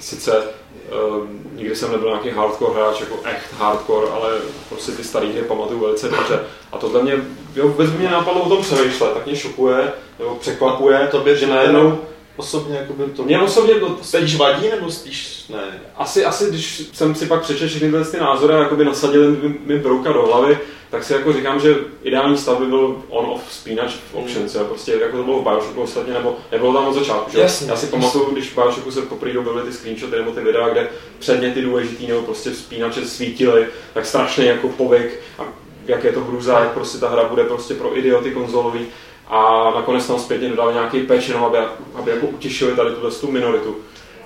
sice 0.00 0.42
Uh, 0.86 1.26
nikdy 1.52 1.76
jsem 1.76 1.92
nebyl 1.92 2.08
nějaký 2.08 2.30
hardcore 2.30 2.74
hráč, 2.74 3.00
jako 3.00 3.14
echt 3.24 3.52
hardcore, 3.58 4.10
ale 4.10 4.32
prostě 4.68 4.92
ty 4.92 5.04
staré 5.04 5.26
hry 5.26 5.42
pamatuju 5.42 5.80
velice 5.80 6.08
dobře. 6.08 6.40
A 6.72 6.78
tohle 6.78 7.02
mě, 7.02 7.12
jo, 7.54 7.68
vůbec 7.68 7.90
by 7.90 7.98
mě 7.98 8.08
napadlo 8.08 8.42
o 8.42 8.48
tom 8.48 8.62
přemýšlet, 8.62 9.14
tak 9.14 9.26
mě 9.26 9.36
šokuje, 9.36 9.92
nebo 10.18 10.34
překvapuje, 10.34 11.08
Tobě 11.10 11.36
že 11.36 11.46
najednou, 11.46 11.98
Osobně 12.36 12.76
jako 12.76 12.92
by 12.92 13.04
to... 13.04 13.22
mě 13.22 13.40
osobně 13.40 13.74
to 13.74 13.98
Spíš 14.02 14.36
vadí 14.36 14.68
nebo 14.70 14.90
spíš 14.90 15.44
ne? 15.48 15.80
asi, 15.96 16.24
asi 16.24 16.48
když 16.48 16.82
jsem 16.92 17.14
si 17.14 17.26
pak 17.26 17.42
přečetl 17.42 17.68
všechny 17.68 17.90
tyhle 17.90 18.04
ty 18.04 18.16
názory 18.16 18.54
a 18.54 18.58
jakoby 18.58 18.84
nasadili 18.84 19.28
mi, 19.28 19.54
mi 19.66 19.78
brouka 19.78 20.12
do 20.12 20.26
hlavy, 20.26 20.58
tak 20.90 21.04
si 21.04 21.12
jako 21.12 21.32
říkám, 21.32 21.60
že 21.60 21.76
ideální 22.02 22.38
stav 22.38 22.58
by 22.58 22.66
byl 22.66 23.02
on-off 23.08 23.52
spínač 23.52 23.94
v 23.94 24.14
options, 24.14 24.54
jo. 24.54 24.64
prostě 24.64 24.92
jako 24.92 25.16
to 25.16 25.24
bylo 25.24 25.40
v 25.40 25.42
Bioshocku 25.42 25.82
ostatně, 25.82 26.14
nebo 26.14 26.36
nebylo 26.52 26.74
tam 26.74 26.86
od 26.86 26.94
začátku. 26.94 27.30
Že? 27.32 27.40
Jasně. 27.40 27.70
Já 27.70 27.76
si 27.76 27.86
pamatuju, 27.86 28.30
když 28.32 28.52
v 28.52 28.54
Bioshocku 28.54 28.90
se 28.90 29.02
poprvé 29.02 29.38
objevily 29.38 29.66
ty 29.66 29.72
screenshoty 29.72 30.16
nebo 30.16 30.30
ty 30.30 30.40
videa, 30.40 30.68
kde 30.68 30.88
předměty 31.18 31.62
důležitý 31.62 32.06
nebo 32.06 32.22
prostě 32.22 32.50
spínače 32.54 33.06
svítily, 33.06 33.66
tak 33.94 34.06
strašný 34.06 34.46
jako 34.46 34.68
povyk 34.68 35.20
a 35.38 35.42
jak 35.86 36.04
je 36.04 36.12
to 36.12 36.20
hrůza, 36.24 36.60
jak 36.60 36.72
prostě 36.72 36.98
ta 36.98 37.08
hra 37.08 37.24
bude 37.24 37.44
prostě 37.44 37.74
pro 37.74 37.98
idioty 37.98 38.30
konzolový 38.30 38.86
a 39.28 39.72
nakonec 39.76 40.06
tam 40.06 40.18
zpětně 40.18 40.48
dodali 40.48 40.74
nějaký 40.74 41.00
patch, 41.00 41.28
jenom 41.28 41.44
aby, 41.44 41.58
aby 41.94 42.10
jako 42.10 42.26
utěšili 42.26 42.76
tady 42.76 42.90
tuhle 42.90 43.10
tu 43.10 43.32
minoritu. 43.32 43.76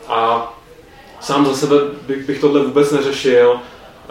A 0.08 0.52
sám 1.20 1.46
za 1.46 1.54
sebe 1.54 1.76
bych, 2.06 2.26
bych 2.26 2.40
tohle 2.40 2.60
vůbec 2.64 2.92
neřešil. 2.92 3.60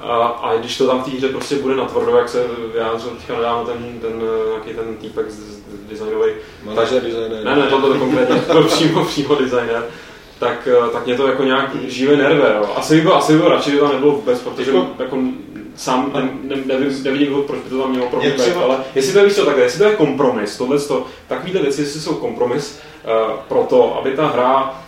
A, 0.01 0.15
a 0.27 0.55
když 0.57 0.77
to 0.77 0.87
tam 0.87 1.01
v 1.01 1.05
té 1.05 1.11
hře 1.17 1.29
prostě 1.29 1.55
bude 1.55 1.75
natvrdo, 1.75 2.17
jak 2.17 2.29
se 2.29 2.43
vyjádřil 2.73 3.09
teďka 3.09 3.33
nedávno 3.35 3.65
ten, 3.65 3.99
ten, 4.01 4.21
nějaký 4.49 4.73
ten 4.73 4.95
týpek 4.97 5.29
z, 5.31 5.35
z 5.35 5.59
designový, 5.89 6.31
Manažer, 6.63 7.03
designer. 7.03 7.43
ne, 7.43 7.55
ne, 7.55 7.67
tohle 7.67 7.89
to 7.89 7.99
konkrétně, 7.99 8.35
to 8.53 8.63
přímo, 8.63 9.05
přímo 9.05 9.35
designer, 9.35 9.85
tak, 10.39 10.67
eh, 10.67 10.89
tak 10.93 11.05
mě 11.05 11.15
to 11.15 11.27
jako 11.27 11.43
nějak 11.43 11.75
živé 11.87 12.15
nerve. 12.15 12.55
Jo. 12.57 12.69
Asi 12.75 12.95
bych 12.95 13.03
byl, 13.03 13.13
asi 13.13 13.31
bych 13.31 13.41
byl 13.41 13.49
radši, 13.51 13.71
že 13.71 13.77
to 13.77 13.87
nebylo 13.93 14.11
vůbec, 14.11 14.39
protože 14.39 14.71
Jako- 14.71 14.87
jako, 14.99 15.17
sám 15.79 16.11
ne, 16.13 16.55
ne, 16.55 16.61
nevím, 16.65 17.03
nevidím 17.03 17.27
důvod, 17.27 17.45
proč 17.45 17.59
by 17.59 17.69
to 17.69 17.81
tam 17.81 17.91
mělo 17.91 18.07
problém, 18.07 18.31
Je 18.31 18.37
třeba- 18.37 18.61
ale 18.61 18.77
jestli 18.95 19.13
to 19.13 19.19
je 19.19 19.29
co, 19.29 19.45
takhle, 19.45 19.63
jestli 19.63 19.79
to 19.79 19.85
je 19.85 19.95
kompromis, 19.95 20.57
tohle 20.57 20.79
to, 20.79 21.05
takovýhle 21.27 21.61
věci, 21.61 21.81
jestli 21.81 21.99
jsou 22.01 22.13
kompromis 22.13 22.79
uh, 23.29 23.37
pro 23.47 23.65
to, 23.69 23.97
aby 23.99 24.11
ta 24.11 24.27
hra, 24.27 24.83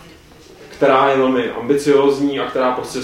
která 0.68 1.10
je 1.10 1.16
velmi 1.16 1.50
ambiciozní 1.50 2.40
a 2.40 2.46
která 2.46 2.72
prostě 2.72 2.98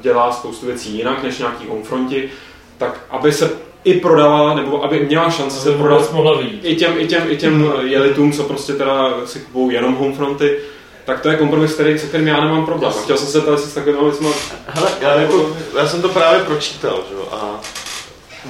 dělá 0.00 0.32
spoustu 0.32 0.66
věcí 0.66 0.96
jinak 0.98 1.22
než 1.22 1.38
nějaký 1.38 1.66
homefronti, 1.68 2.30
tak 2.78 3.00
aby 3.10 3.32
se 3.32 3.50
i 3.84 3.94
prodala, 3.94 4.54
nebo 4.54 4.84
aby 4.84 5.00
měla 5.00 5.30
šanci 5.30 5.56
se 5.56 5.72
prodat 5.72 6.12
mohla 6.12 6.42
i 6.62 6.76
těm, 6.76 6.92
i 6.98 7.06
těm, 7.06 7.22
i 7.30 7.36
těm 7.36 7.72
jelitům, 7.84 8.32
co 8.32 8.44
prostě 8.44 8.72
teda 8.72 9.26
si 9.26 9.40
kupují 9.40 9.74
jenom 9.74 9.94
homefronty, 9.94 10.58
tak 11.08 11.20
to 11.20 11.28
je 11.28 11.36
kompromis, 11.36 11.74
který, 11.74 11.98
se 11.98 12.06
kterým 12.06 12.28
já 12.28 12.40
nemám 12.40 12.66
problém. 12.66 12.92
A 12.98 13.02
chtěl 13.02 13.18
jsem 13.18 13.28
se 13.28 13.40
tady 13.40 13.58
s 13.58 13.74
takovými 13.74 14.04
věcmi 14.04 14.28
Hele, 14.66 14.90
já, 15.00 15.20
jako, 15.20 15.56
já 15.78 15.88
jsem 15.88 16.02
to 16.02 16.08
právě 16.08 16.44
pročítal, 16.44 17.04
že 17.08 17.14
jo, 17.14 17.28
a 17.32 17.60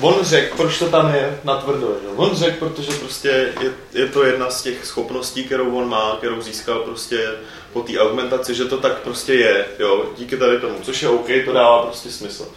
on 0.01 0.14
řekl, 0.23 0.57
proč 0.57 0.79
to 0.79 0.87
tam 0.87 1.14
je 1.14 1.40
na 1.44 1.57
tvrdo, 1.57 1.97
že. 2.03 2.09
On 2.16 2.37
řekl, 2.37 2.68
protože 2.68 2.92
prostě 2.92 3.29
je, 3.61 3.73
je, 3.92 4.07
to 4.07 4.25
jedna 4.25 4.51
z 4.51 4.62
těch 4.62 4.87
schopností, 4.87 5.44
kterou 5.44 5.77
on 5.77 5.88
má, 5.88 6.16
kterou 6.18 6.40
získal 6.40 6.79
prostě 6.79 7.29
po 7.73 7.81
té 7.81 7.99
augmentaci, 7.99 8.55
že 8.55 8.64
to 8.64 8.77
tak 8.79 8.99
prostě 8.99 9.35
je, 9.35 9.64
jo, 9.79 10.05
díky 10.16 10.37
tady 10.37 10.61
tomu, 10.61 10.75
což 10.83 11.03
je 11.03 11.09
OK, 11.09 11.27
to 11.44 11.53
dává 11.53 11.83
prostě 11.83 12.11
smysl. 12.11 12.49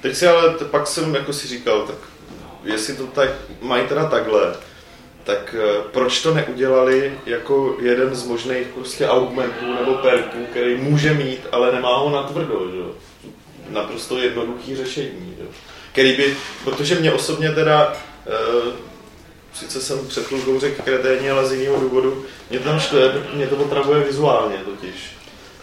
Teď 0.00 0.16
si 0.16 0.26
ale, 0.26 0.54
pak 0.70 0.86
jsem 0.86 1.14
jako 1.14 1.32
si 1.32 1.48
říkal, 1.48 1.82
tak 1.86 1.96
jestli 2.64 2.96
to 2.96 3.06
tak 3.06 3.30
mají 3.60 3.86
teda 3.86 4.06
takhle, 4.06 4.54
tak 5.28 5.54
eh, 5.58 5.82
proč 5.92 6.22
to 6.22 6.34
neudělali 6.34 7.12
jako 7.26 7.76
jeden 7.80 8.14
z 8.14 8.26
možných 8.26 8.66
prostě 8.66 9.08
augmentů 9.08 9.74
nebo 9.80 9.94
perků, 9.94 10.38
který 10.50 10.76
může 10.76 11.14
mít, 11.14 11.40
ale 11.52 11.72
nemá 11.72 11.96
ho 11.96 12.10
na 12.10 12.22
tvrdo, 12.22 12.68
že 12.72 12.78
jo? 12.78 12.90
Naprosto 13.68 14.18
jednoduchý 14.18 14.76
řešení, 14.76 15.34
že 15.38 15.42
jo? 15.44 15.48
Který 15.92 16.16
by, 16.16 16.36
protože 16.64 16.94
mě 16.94 17.12
osobně 17.12 17.50
teda, 17.50 17.92
eh, 18.26 18.72
sice 19.54 19.80
jsem 19.80 20.08
před 20.08 20.26
chvilkou 20.26 20.60
řekl 20.60 20.82
kreténi, 20.82 21.30
ale 21.30 21.46
z 21.46 21.52
jiného 21.52 21.80
důvodu, 21.80 22.24
mě 22.50 22.58
tam 22.58 22.80
štve, 22.80 23.22
mě 23.34 23.46
to 23.46 23.56
otravuje 23.56 24.00
vizuálně 24.00 24.56
totiž. 24.56 25.12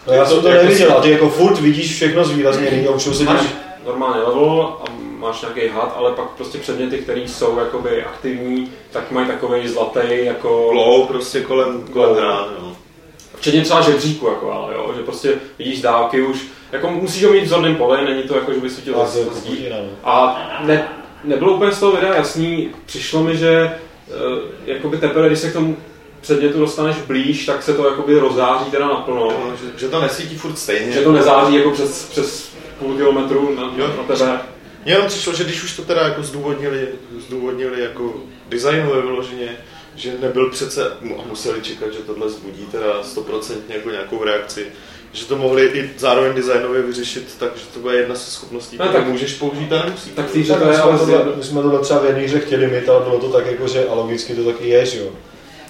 No 0.06 0.12
já 0.12 0.26
jsem 0.26 0.40
to 0.40 0.48
Jako 0.48 0.62
neviděl, 0.62 0.88
si- 0.88 0.94
a 0.94 1.00
ty 1.00 1.10
jako 1.10 1.28
furt 1.28 1.60
vidíš 1.60 1.94
všechno 1.94 2.24
zvýrazněný 2.24 2.86
a 2.86 2.90
už 2.90 3.02
se 3.02 3.24
Máš 3.24 3.46
normálně 3.84 4.20
level 4.20 4.76
a 4.80 5.05
máš 5.18 5.40
nějaký 5.42 5.68
had, 5.68 5.94
ale 5.96 6.12
pak 6.12 6.30
prostě 6.30 6.58
předměty, 6.58 6.98
které 6.98 7.20
jsou 7.20 7.58
jakoby 7.58 8.04
aktivní, 8.04 8.72
tak 8.90 9.10
mají 9.10 9.26
takový 9.26 9.68
zlatý 9.68 10.00
jako... 10.10 10.68
Glow 10.72 11.06
prostě 11.06 11.40
kolem, 11.40 11.82
kolem 11.92 12.08
Glow. 12.10 12.18
hrán, 12.18 12.46
jo. 12.60 12.72
Včetně 13.36 13.62
třeba 13.62 13.80
žebříku, 13.80 14.26
jako, 14.28 14.52
ale 14.52 14.74
jo, 14.74 14.92
že 14.96 15.02
prostě 15.02 15.34
vidíš 15.58 15.82
dálky 15.82 16.22
už, 16.22 16.46
jako 16.72 16.90
musíš 16.90 17.24
ho 17.24 17.32
mít 17.32 17.44
v 17.44 17.48
zorném 17.48 17.76
poli, 17.76 18.04
není 18.04 18.22
to 18.22 18.34
jako, 18.34 18.52
že 18.52 18.60
by 18.60 18.70
svítil 18.70 18.94
za 18.94 19.06
zdí. 19.06 19.66
no. 19.70 20.10
A 20.10 20.42
ne, 20.64 20.88
nebylo 21.24 21.54
úplně 21.54 21.72
z 21.72 21.80
toho 21.80 21.92
videa 21.92 22.14
jasný, 22.14 22.70
přišlo 22.86 23.22
mi, 23.22 23.36
že 23.36 23.78
uh, 24.08 24.38
jakoby 24.66 24.96
teprve, 24.96 25.26
když 25.26 25.38
se 25.38 25.50
k 25.50 25.52
tomu 25.52 25.76
předmětu 26.20 26.58
dostaneš 26.58 26.96
blíž, 26.96 27.46
tak 27.46 27.62
se 27.62 27.74
to 27.74 27.88
jakoby 27.88 28.18
rozzáří 28.18 28.70
teda 28.70 28.86
naplno. 28.88 29.20
Jo, 29.20 29.52
že, 29.62 29.78
že 29.78 29.88
to 29.88 30.00
nesvítí 30.00 30.36
furt 30.36 30.58
stejně. 30.58 30.92
Že 30.92 31.00
to 31.00 31.12
nezáří 31.12 31.54
jako 31.54 31.70
přes, 31.70 32.08
přes 32.08 32.50
půl 32.78 32.96
kilometru 32.96 33.54
na, 33.56 33.72
Jo. 33.76 33.86
na 33.96 34.14
tebe. 34.16 34.40
Mně 34.86 34.94
jenom 34.94 35.06
přišlo, 35.08 35.32
že 35.32 35.44
když 35.44 35.62
už 35.64 35.76
to 35.76 35.82
teda 35.82 36.02
jako 36.02 36.22
zdůvodnili, 36.22 36.88
zdůvodnili 37.26 37.80
jako 37.82 38.14
designově 38.48 39.02
vyloženě, 39.02 39.56
že 39.96 40.12
nebyl 40.20 40.50
přece, 40.50 40.90
museli 41.28 41.60
čekat, 41.60 41.92
že 41.92 41.98
tohle 41.98 42.30
zbudí 42.30 42.66
teda 42.72 43.02
100% 43.02 43.54
jako 43.68 43.90
nějakou 43.90 44.24
reakci, 44.24 44.66
že 45.12 45.24
to 45.24 45.36
mohli 45.36 45.66
i 45.66 45.90
zároveň 45.98 46.34
designově 46.34 46.82
vyřešit 46.82 47.34
tak, 47.38 47.50
že 47.56 47.62
to 47.74 47.80
bude 47.80 47.96
jedna 47.96 48.14
ze 48.14 48.30
schopností, 48.30 48.76
No, 48.76 48.84
které 48.88 49.04
tak- 49.04 49.12
můžeš 49.12 49.34
použít 49.34 49.72
a 49.72 49.84
nemusíš. 49.84 50.12
Tak 50.16 50.24
Tak 50.24 50.32
to 50.32 50.38
my 50.38 50.44
jsme, 50.44 50.56
tohle, 50.98 51.36
my 51.36 51.44
jsme 51.44 51.62
tohle 51.62 51.80
třeba 51.80 52.00
v 52.00 52.04
jedné 52.06 52.22
hře 52.22 52.40
chtěli 52.40 52.66
mít, 52.66 52.88
ale 52.88 53.00
bylo 53.04 53.18
to 53.20 53.28
tak 53.28 53.46
jako, 53.46 53.68
že 53.68 53.86
a 53.88 53.94
logicky 53.94 54.34
to 54.34 54.44
taky 54.44 54.68
je, 54.68 54.86
že 54.86 54.98
jo. 55.00 55.08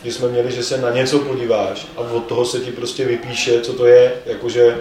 Že 0.04 0.12
jsme 0.12 0.28
měli, 0.28 0.52
že 0.52 0.62
se 0.62 0.78
na 0.78 0.90
něco 0.90 1.18
podíváš 1.18 1.86
a 1.96 2.00
od 2.00 2.26
toho 2.26 2.44
se 2.44 2.60
ti 2.60 2.70
prostě 2.72 3.04
vypíše, 3.04 3.60
co 3.60 3.72
to 3.72 3.86
je, 3.86 4.12
jakože 4.26 4.76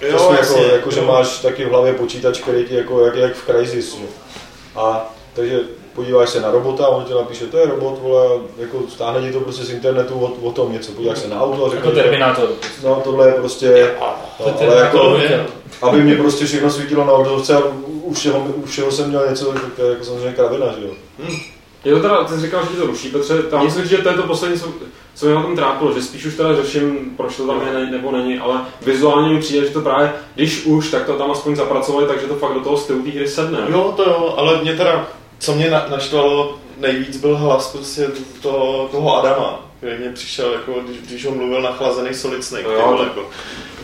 Jo, 0.00 0.16
Přesně 0.16 0.36
jasně, 0.36 0.62
jako, 0.62 0.74
jako 0.74 0.90
že 0.90 1.00
jo. 1.00 1.06
máš 1.06 1.38
taky 1.38 1.64
v 1.64 1.68
hlavě 1.70 1.92
počítač, 1.94 2.40
který 2.40 2.64
ti 2.64 2.74
jako, 2.74 3.04
jak, 3.04 3.16
jak 3.16 3.34
v 3.34 3.46
Crysis. 3.46 3.96
A 4.76 5.14
takže 5.34 5.60
podíváš 5.94 6.30
se 6.30 6.40
na 6.40 6.50
robota 6.50 6.84
a 6.84 6.88
on 6.88 7.04
ti 7.04 7.14
napíše, 7.14 7.46
to 7.46 7.58
je 7.58 7.66
robot, 7.66 7.98
vole, 8.02 8.26
a 8.26 8.40
jako 8.58 8.78
stáhne 8.88 9.20
ti 9.20 9.32
to 9.32 9.40
prostě 9.40 9.64
z 9.64 9.70
internetu 9.70 10.14
o, 10.20 10.48
o 10.48 10.52
tom 10.52 10.72
něco. 10.72 10.92
Podíváš 10.92 11.18
se 11.18 11.28
na 11.28 11.40
auto 11.42 11.66
a 11.66 11.70
řekne, 11.70 11.86
Jako 11.88 12.00
Terminátor. 12.00 12.48
no 12.84 13.00
tohle 13.04 13.28
je 13.28 13.32
prostě, 13.32 13.90
no, 14.40 14.56
ale 14.60 14.80
jako, 14.80 15.16
je. 15.22 15.46
aby 15.82 16.02
mě 16.02 16.14
prostě 16.16 16.44
všechno 16.44 16.70
svítilo 16.70 17.04
na 17.04 17.12
obdovce 17.12 17.54
a 17.56 17.62
u 18.02 18.12
všeho, 18.12 18.38
u 18.40 18.66
všeho 18.66 18.92
jsem 18.92 19.08
měl 19.08 19.26
něco, 19.30 19.52
tak 19.52 19.62
to 19.76 19.82
je 19.82 19.90
jako 19.90 20.04
samozřejmě 20.04 20.32
kravina, 20.32 20.66
že 20.80 20.86
jo. 20.86 20.92
Je 21.88 21.94
to 21.94 22.00
teda, 22.00 22.24
ty 22.24 22.34
jsi 22.34 22.40
říkal, 22.40 22.62
že 22.62 22.68
ti 22.68 22.76
to 22.76 22.86
ruší, 22.86 23.08
Petře, 23.08 23.42
já 23.52 23.62
myslím, 23.62 23.86
že 23.86 23.98
to 23.98 24.08
je 24.08 24.14
to 24.14 24.22
poslední, 24.22 24.60
co, 24.60 24.66
co 25.14 25.26
mě 25.26 25.34
na 25.34 25.42
tom 25.42 25.56
trápilo, 25.56 25.92
že 25.92 26.02
spíš 26.02 26.26
už 26.26 26.34
teda 26.34 26.56
řeším, 26.56 26.98
proč 27.16 27.36
to 27.36 27.46
tam 27.46 27.62
je 27.66 27.72
ne, 27.74 27.90
nebo 27.90 28.12
není, 28.12 28.38
ale 28.38 28.60
vizuálně 28.82 29.34
mi 29.34 29.40
přijde, 29.40 29.66
že 29.66 29.72
to 29.72 29.80
právě, 29.80 30.12
když 30.34 30.64
už, 30.64 30.90
tak 30.90 31.06
to 31.06 31.12
tam 31.12 31.30
aspoň 31.30 31.56
zapracovali, 31.56 32.06
takže 32.06 32.26
to 32.26 32.34
fakt 32.34 32.54
do 32.54 32.60
toho 32.60 32.76
stylu 32.76 33.02
té 33.02 33.10
hry 33.10 33.28
sedne. 33.28 33.58
Jo, 33.68 33.94
to 33.96 34.02
jo, 34.02 34.34
ale 34.36 34.62
mě 34.62 34.76
teda, 34.76 35.06
co 35.38 35.54
mě 35.54 35.70
na, 35.70 35.86
naštvalo 35.90 36.58
nejvíc, 36.78 37.16
byl 37.16 37.36
hlas 37.36 37.72
prostě 37.72 38.08
toho, 38.42 38.88
toho 38.92 39.16
Adama, 39.16 39.60
který 39.78 39.98
mě 39.98 40.10
přišel, 40.10 40.52
jako, 40.52 40.72
když, 40.86 40.96
když 40.98 41.26
ho 41.26 41.32
mluvil 41.32 41.62
na 41.62 41.72
chlazený 41.72 42.14
Solid 42.14 42.44
Snake. 42.44 42.64
Jo, 42.64 42.94
to- 42.96 43.02
jako. 43.04 43.20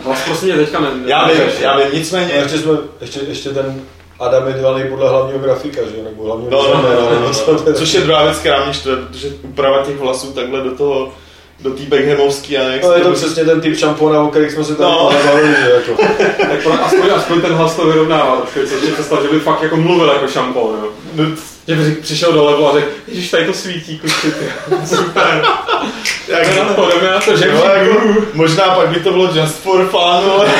Hlas 0.04 0.24
prostě 0.24 0.46
mě 0.46 0.56
teďka 0.56 0.80
ne... 0.80 0.88
Já 1.06 1.28
vím, 1.28 1.36
já 1.60 1.78
vím, 1.78 1.86
nicméně, 1.98 2.32
ještě, 2.32 2.58
jsme, 2.58 2.72
ještě, 3.00 3.20
ještě 3.28 3.50
ten 3.50 3.82
Adam 4.20 4.46
je 4.48 4.52
dělaný 4.54 4.84
podle 4.90 5.08
hlavního 5.08 5.38
grafika, 5.38 5.80
že 5.82 5.96
jo, 5.96 6.04
nebo 6.04 6.24
hlavního 6.24 6.50
No, 6.50 6.62
no, 6.62 6.82
no, 6.82 7.10
no, 7.20 7.20
no, 7.26 7.34
co 7.34 7.52
no. 7.52 7.58
je. 7.66 7.74
Což 7.74 7.94
je 7.94 8.00
druhá 8.00 8.24
věc, 8.24 8.38
která 8.38 8.64
mě 8.64 8.74
štve, 8.74 8.96
protože 8.96 9.28
úprava 9.42 9.82
těch 9.82 9.96
vlasů 9.98 10.32
takhle 10.32 10.60
do 10.60 10.70
toho, 10.70 11.12
do 11.60 11.70
té 11.70 11.82
Beckhamovský 11.82 12.58
a 12.58 12.62
jak 12.62 12.82
No, 12.82 12.92
je 12.92 13.00
to 13.00 13.12
přesně 13.12 13.44
ten 13.44 13.60
typ 13.60 13.76
šampona, 13.78 14.22
o 14.22 14.28
kterých 14.28 14.52
jsme 14.52 14.64
se 14.64 14.74
tady 14.74 14.90
No. 14.90 15.10
no. 15.12 15.30
bavili, 15.32 15.54
že 15.64 15.70
jako. 15.70 16.02
Tak 16.48 16.62
pro, 16.62 16.72
aspoň, 16.84 17.10
aspoň 17.16 17.40
ten 17.40 17.52
hlas 17.52 17.76
to 17.76 17.86
vyrovnává 17.86 18.36
trošku, 18.36 18.60
co 18.74 18.86
si 18.86 18.92
představ, 18.92 19.22
že 19.22 19.28
by 19.28 19.40
fakt 19.40 19.62
jako 19.62 19.76
mluvil 19.76 20.06
jako 20.12 20.28
šampon, 20.28 20.74
jo. 20.82 20.88
No, 21.14 21.24
Že 21.68 21.74
by 21.76 21.94
přišel 21.94 22.32
do 22.32 22.44
levelu 22.44 22.68
a 22.68 22.72
řekl, 22.72 22.88
ježiš, 23.08 23.30
tady 23.30 23.46
to 23.46 23.52
svítí, 23.52 23.98
kluci. 23.98 24.34
Super. 24.96 25.44
Jak 26.28 26.76
to, 26.76 26.88
jdeme 26.88 27.10
na 27.10 27.20
to, 27.20 27.36
že 27.36 27.48
Jo, 27.48 27.64
jako, 27.74 28.00
možná 28.34 28.74
pak 28.74 28.88
by 28.88 29.00
to 29.00 29.10
bylo 29.10 29.24
just 29.34 29.58
for 29.58 29.86
fun, 29.86 30.00
ale 30.32 30.50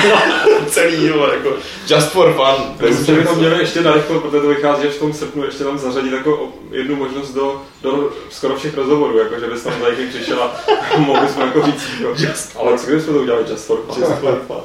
celý, 0.66 1.06
jo, 1.06 1.28
jako 1.32 1.56
just 1.88 2.08
for 2.08 2.32
fun. 2.32 2.88
Myslím, 2.88 3.06
že 3.06 3.20
bychom 3.20 3.38
měli 3.38 3.58
ještě 3.58 3.80
narychlo, 3.80 4.20
protože 4.20 4.42
to 4.42 4.48
vychází 4.48 4.88
až 4.88 4.94
v 4.94 4.98
tom 4.98 5.12
srpnu, 5.12 5.44
ještě 5.44 5.64
tam 5.64 5.78
zařadit 5.78 6.12
jako 6.12 6.48
jednu 6.70 6.96
možnost 6.96 7.30
do, 7.30 7.62
do 7.82 8.10
skoro 8.30 8.56
všech 8.56 8.76
rozhovorů, 8.76 9.18
jako 9.18 9.40
že 9.40 9.46
bys 9.46 9.62
tam 9.62 9.72
za 9.82 9.90
někým 9.90 10.08
přišel 10.08 10.42
a 10.42 10.60
mohli 10.98 11.28
jsme 11.28 11.44
jako 11.44 11.66
říct, 11.66 11.82
jako, 12.00 12.58
ale 12.58 12.78
co 12.78 12.86
kdybychom 12.86 13.14
to 13.14 13.20
udělali 13.20 13.44
just 13.50 13.66
for 13.66 13.78
fun? 13.88 14.02
Just 14.02 14.20
for 14.20 14.42
fun. 14.46 14.62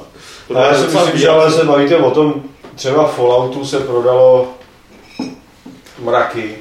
To 0.48 0.58
A 0.58 0.62
já 0.62 0.74
si 0.74 0.84
myslím, 0.84 1.20
že 1.20 1.30
ale 1.30 1.52
se 1.52 1.64
bavíte 1.64 1.98
o 1.98 2.12
tom, 2.12 2.44
třeba 2.76 3.08
Falloutu 3.08 3.66
se 3.66 3.80
prodalo 3.80 4.48
mraky. 6.00 6.56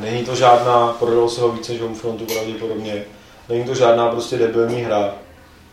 Není 0.00 0.24
to 0.24 0.34
žádná, 0.34 0.96
prodalo 0.98 1.28
se 1.28 1.40
ho 1.40 1.48
více 1.48 1.72
než 1.72 1.80
Homefrontu 1.80 2.24
pravděpodobně. 2.24 3.04
Není 3.48 3.64
to 3.64 3.74
žádná 3.74 4.08
prostě 4.08 4.36
debilní 4.36 4.82
hra. 4.82 5.14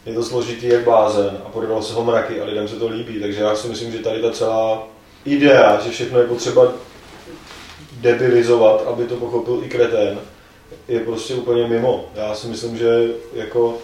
Je 0.06 0.14
to 0.14 0.24
složitý 0.24 0.68
jak 0.68 0.84
blázen 0.84 1.38
a 1.46 1.50
prodalo 1.50 1.82
se 1.82 1.94
ho 1.94 2.04
mraky 2.04 2.42
a 2.42 2.46
lidem 2.46 2.68
se 2.68 2.76
to 2.76 2.88
líbí. 2.88 3.20
Takže 3.20 3.42
já 3.42 3.56
si 3.56 3.68
myslím, 3.68 3.92
že 3.92 4.00
tady 4.00 4.22
ta 4.22 4.32
celá 4.32 4.88
idea, 5.26 5.80
že 5.80 5.90
všechno 5.90 6.20
je 6.20 6.28
potřeba 6.28 6.72
debilizovat, 7.92 8.88
aby 8.88 9.04
to 9.04 9.16
pochopil 9.16 9.62
i 9.64 9.70
kretén, 9.70 10.20
je 10.88 11.00
prostě 11.00 11.34
úplně 11.34 11.68
mimo. 11.68 12.06
Já 12.16 12.36
si 12.36 12.48
myslím, 12.48 12.78
že 12.78 13.08
jako 13.34 13.78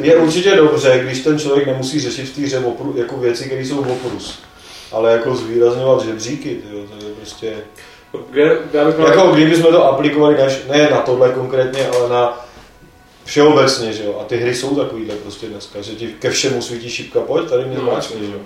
je 0.00 0.16
určitě 0.16 0.56
dobře, 0.56 1.00
když 1.04 1.20
ten 1.20 1.38
člověk 1.38 1.66
nemusí 1.66 2.00
řešit 2.00 2.24
v 2.24 2.34
té 2.34 2.40
hře 2.40 2.58
opru, 2.58 2.94
jako 2.96 3.16
věci, 3.16 3.44
které 3.44 3.60
jsou 3.60 3.80
oprus. 3.80 4.38
Ale 4.92 5.12
jako 5.12 5.36
zvýrazňovat 5.36 6.04
žebříky, 6.04 6.54
tyjo, 6.54 6.86
to 6.86 7.06
je 7.06 7.12
prostě... 7.12 7.54
Kde, 8.30 8.58
já 8.72 8.84
bych 8.84 8.98
Jako 8.98 9.32
kdybychom 9.32 9.72
to 9.72 9.84
aplikovali 9.84 10.36
než, 10.36 10.62
ne 10.68 10.88
na 10.90 11.00
tohle 11.00 11.32
konkrétně, 11.32 11.88
ale 11.88 12.08
na 12.08 12.46
všeobecně, 13.30 13.92
že 13.92 14.04
jo. 14.04 14.18
A 14.20 14.24
ty 14.24 14.36
hry 14.36 14.54
jsou 14.54 14.76
takovýhle 14.76 15.14
prostě 15.14 15.46
dneska, 15.46 15.80
že 15.80 15.92
ti 15.94 16.06
ke 16.18 16.30
všemu 16.30 16.62
svítí 16.62 16.90
šipka, 16.90 17.20
pojď, 17.20 17.48
tady 17.48 17.64
mě 17.64 17.76
No, 17.78 17.82
zmáčkni, 17.84 18.26
že 18.26 18.32
jo. 18.32 18.38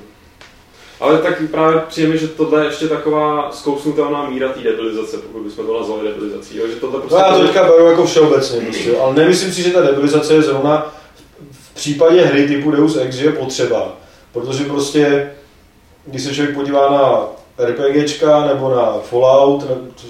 Ale 1.00 1.18
tak 1.18 1.42
právě 1.50 1.80
přijde 1.88 2.08
mi, 2.08 2.18
že 2.18 2.28
tohle 2.28 2.60
je 2.62 2.66
ještě 2.68 2.88
taková 2.88 3.50
zkousnutelná 3.52 4.30
míra 4.30 4.48
té 4.52 4.60
debilizace, 4.60 5.18
pokud 5.18 5.42
bychom 5.42 5.66
to 5.66 5.78
nazvali 5.80 6.08
debilizací. 6.08 6.56
Jo? 6.56 6.66
Že 6.68 6.76
tohle 6.76 7.00
prostě 7.00 7.14
No 7.16 7.20
já 7.20 7.38
to 7.38 7.46
teďka 7.46 7.64
beru 7.64 7.86
jako 7.86 8.06
všeobecně, 8.06 8.60
prostě, 8.60 8.96
ale 8.98 9.14
nemyslím 9.14 9.52
si, 9.52 9.62
že 9.62 9.70
ta 9.70 9.80
debilizace 9.82 10.34
je 10.34 10.42
zrovna 10.42 10.94
v 11.50 11.74
případě 11.74 12.20
hry 12.22 12.48
typu 12.48 12.70
Deus 12.70 12.96
Ex, 12.96 13.16
že 13.16 13.24
je 13.24 13.32
potřeba. 13.32 13.96
Protože 14.32 14.64
prostě, 14.64 15.30
když 16.06 16.22
se 16.22 16.34
člověk 16.34 16.56
podívá 16.56 16.90
na 16.90 17.26
RPGčka 17.66 18.46
nebo 18.46 18.74
na 18.74 18.98
Fallout, 19.10 19.64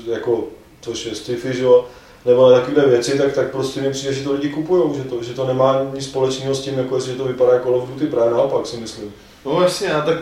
jako, 0.06 0.44
což 0.80 1.06
je 1.06 1.14
sci-fi, 1.14 1.52
že 1.56 1.62
jo, 1.62 1.84
nebo 2.24 2.50
na 2.50 2.60
takové 2.60 2.86
věci, 2.86 3.18
tak, 3.18 3.32
tak 3.32 3.50
prostě 3.50 3.80
mi 3.80 3.90
přijde, 3.90 4.12
že 4.14 4.24
to 4.24 4.32
lidi 4.32 4.48
kupují, 4.48 4.96
že 4.96 5.04
to, 5.04 5.22
že 5.22 5.34
to 5.34 5.46
nemá 5.46 5.86
nic 5.94 6.04
společného 6.04 6.54
s 6.54 6.60
tím, 6.60 6.78
jako 6.78 6.94
jestli 6.94 7.14
to 7.14 7.24
vypadá 7.24 7.52
jako 7.52 7.68
Call 7.68 7.86
Duty, 7.86 8.06
právě 8.06 8.30
naopak 8.30 8.66
si 8.66 8.76
myslím. 8.76 9.12
No 9.46 9.62
jasně, 9.62 9.92
a 9.92 10.00
tak 10.00 10.16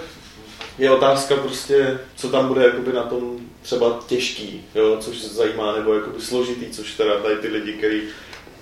je 0.78 0.90
otázka 0.90 1.36
prostě, 1.36 1.98
co 2.16 2.28
tam 2.28 2.48
bude 2.48 2.64
jakoby 2.64 2.92
na 2.92 3.02
tom 3.02 3.38
třeba 3.62 4.00
těžký, 4.06 4.64
jo, 4.74 4.96
což 5.00 5.24
zajímá, 5.24 5.76
nebo 5.76 5.94
jakoby 5.94 6.20
složitý, 6.20 6.70
což 6.70 6.94
teda 6.94 7.16
tady 7.16 7.36
ty 7.36 7.48
lidi, 7.48 7.72
kteří 7.72 8.02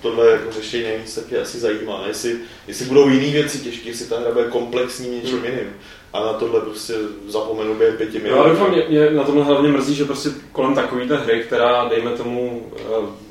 tohle 0.01 0.31
jako 0.31 0.51
řeší 0.51 0.83
nejvíc, 0.83 1.15
tak 1.15 1.31
je 1.31 1.41
asi 1.41 1.59
zajímá. 1.59 2.03
Jestli, 2.07 2.35
jestli 2.67 2.85
budou 2.85 3.09
jiné 3.09 3.31
věci 3.33 3.59
těžké, 3.59 3.89
jestli 3.89 4.05
ta 4.05 4.19
hra 4.19 4.31
bude 4.31 4.45
komplexní 4.45 5.09
něčím 5.09 5.37
Hmm. 5.37 5.45
jiným. 5.45 5.73
A 6.13 6.19
na 6.19 6.33
tohle 6.33 6.61
prostě 6.61 6.93
zapomenu 7.27 7.75
během 7.75 7.97
pěti 7.97 8.19
minut. 8.19 8.35
Já 8.35 8.49
doufám, 8.49 8.71
mě, 8.71 8.85
mě 8.89 9.09
na 9.09 9.23
tomhle 9.23 9.43
hlavně 9.43 9.69
mrzí, 9.69 9.95
že 9.95 10.05
prostě 10.05 10.29
kolem 10.51 10.75
takovýhle 10.75 11.17
hry, 11.17 11.43
která, 11.43 11.89
dejme 11.89 12.11
tomu, 12.11 12.65
eh, 12.77 13.30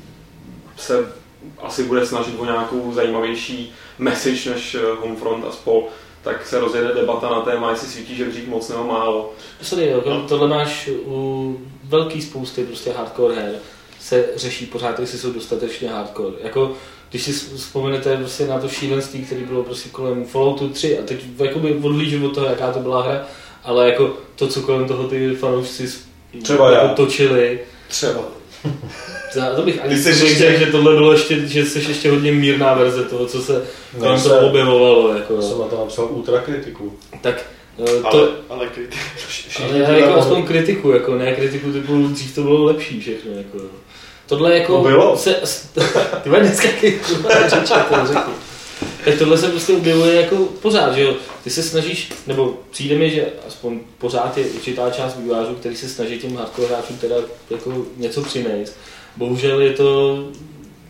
se 0.81 1.13
asi 1.59 1.83
bude 1.83 2.05
snažit 2.05 2.35
o 2.39 2.45
nějakou 2.45 2.93
zajímavější 2.93 3.73
message 3.99 4.49
než 4.49 4.75
eh, 4.75 4.79
Homefront 5.01 5.45
a 5.45 5.51
spol, 5.51 5.87
tak 6.23 6.47
se 6.47 6.59
rozjede 6.59 6.93
debata 6.93 7.29
na 7.29 7.41
téma, 7.41 7.71
jestli 7.71 7.87
svítí 7.87 8.15
žebřík 8.15 8.47
moc 8.47 8.69
nebo 8.69 8.83
málo. 8.83 9.33
Sorry, 9.61 9.85
jako 9.87 10.19
tohle 10.29 10.47
máš 10.47 10.89
u 11.05 11.57
velký 11.83 12.21
spousty 12.21 12.63
prostě 12.63 12.91
hardcore 12.91 13.35
her, 13.35 13.55
se 13.99 14.25
řeší 14.35 14.65
pořád, 14.65 14.99
jestli 14.99 15.17
jsou 15.17 15.31
dostatečně 15.33 15.89
hardcore. 15.89 16.35
Jako, 16.43 16.71
když 17.09 17.23
si 17.23 17.31
vzpomenete 17.31 18.17
prostě 18.17 18.47
na 18.47 18.59
to 18.59 18.69
šílenství, 18.69 19.25
které 19.25 19.41
bylo 19.41 19.63
prostě 19.63 19.89
kolem 19.89 20.25
Falloutu 20.25 20.69
3 20.69 20.99
a 20.99 21.01
teď 21.05 21.19
jakoby 21.37 21.73
odhlížím 21.83 22.25
od 22.25 22.35
toho, 22.35 22.45
jaká 22.45 22.71
to 22.71 22.79
byla 22.79 23.03
hra, 23.03 23.25
ale 23.63 23.89
jako 23.89 24.13
to, 24.35 24.47
co 24.47 24.61
kolem 24.61 24.87
toho 24.87 25.07
ty 25.07 25.35
fanoušci 25.35 25.89
Třeba 26.43 26.71
jako 26.71 26.85
já. 26.87 26.93
točili, 26.93 27.59
Třeba. 27.87 28.21
To 29.55 29.61
bych 29.61 29.81
ani 29.83 29.95
Ty 29.95 30.01
jsi 30.01 30.13
řekl, 30.13 30.29
ještě- 30.29 30.59
že 30.59 30.65
tohle 30.65 30.93
bylo 30.95 31.11
ještě, 31.11 31.47
že 31.47 31.65
jsi 31.65 31.79
ještě 31.79 32.11
hodně 32.11 32.31
mírná 32.31 32.73
verze 32.73 33.03
toho, 33.03 33.25
co 33.25 33.41
se 33.41 33.63
kolem 33.99 34.19
se- 34.19 34.29
toho 34.29 34.47
objevovalo. 34.47 35.13
Jako, 35.15 35.35
Já 35.35 35.41
jsem 35.41 35.59
na 35.59 35.65
to 35.65 35.77
napsal 35.77 36.07
ultra 36.11 36.39
kritiku. 36.39 36.93
tak 37.21 37.45
eh, 37.79 38.01
to, 38.11 38.17
Ale, 38.17 38.27
ale 38.49 38.67
kritik. 38.67 38.99
Ale 39.69 39.77
já 39.77 39.89
jako 39.91 40.13
aspoň 40.19 40.43
kritiku, 40.43 40.91
jako 40.91 41.15
ne 41.15 41.35
kritiku 41.35 41.71
typu 41.71 42.07
dřív 42.07 42.35
to 42.35 42.41
bylo 42.43 42.63
lepší 42.63 42.99
všechno, 43.01 43.31
jako. 43.31 43.57
tohle 44.25 44.57
jako... 44.57 44.73
No 44.73 44.81
bylo. 44.83 45.17
Se, 45.17 45.33
ty 46.23 46.29
dneska 46.29 46.67
řeči, 47.49 47.73
to 47.89 48.07
řekni. 48.07 48.33
Tak 49.05 49.17
tohle 49.19 49.37
se 49.37 49.49
prostě 49.49 49.73
objevuje 49.73 50.21
jako 50.21 50.35
pořád, 50.37 50.95
že 50.95 51.01
jo. 51.01 51.15
Ty 51.43 51.49
se 51.49 51.63
snažíš, 51.63 52.09
nebo 52.27 52.59
přijde 52.71 52.95
mi, 52.95 53.09
že 53.09 53.25
aspoň 53.47 53.79
pořád 53.97 54.37
je 54.37 54.45
určitá 54.45 54.89
část 54.89 55.17
vývářů, 55.17 55.55
který 55.55 55.75
se 55.75 55.89
snaží 55.89 56.19
těm 56.19 56.35
hardcore 56.35 56.67
hráčům 56.67 56.97
teda 56.97 57.15
jako 57.49 57.85
něco 57.97 58.21
přinést. 58.21 58.77
Bohužel 59.15 59.61
je 59.61 59.73
to 59.73 60.19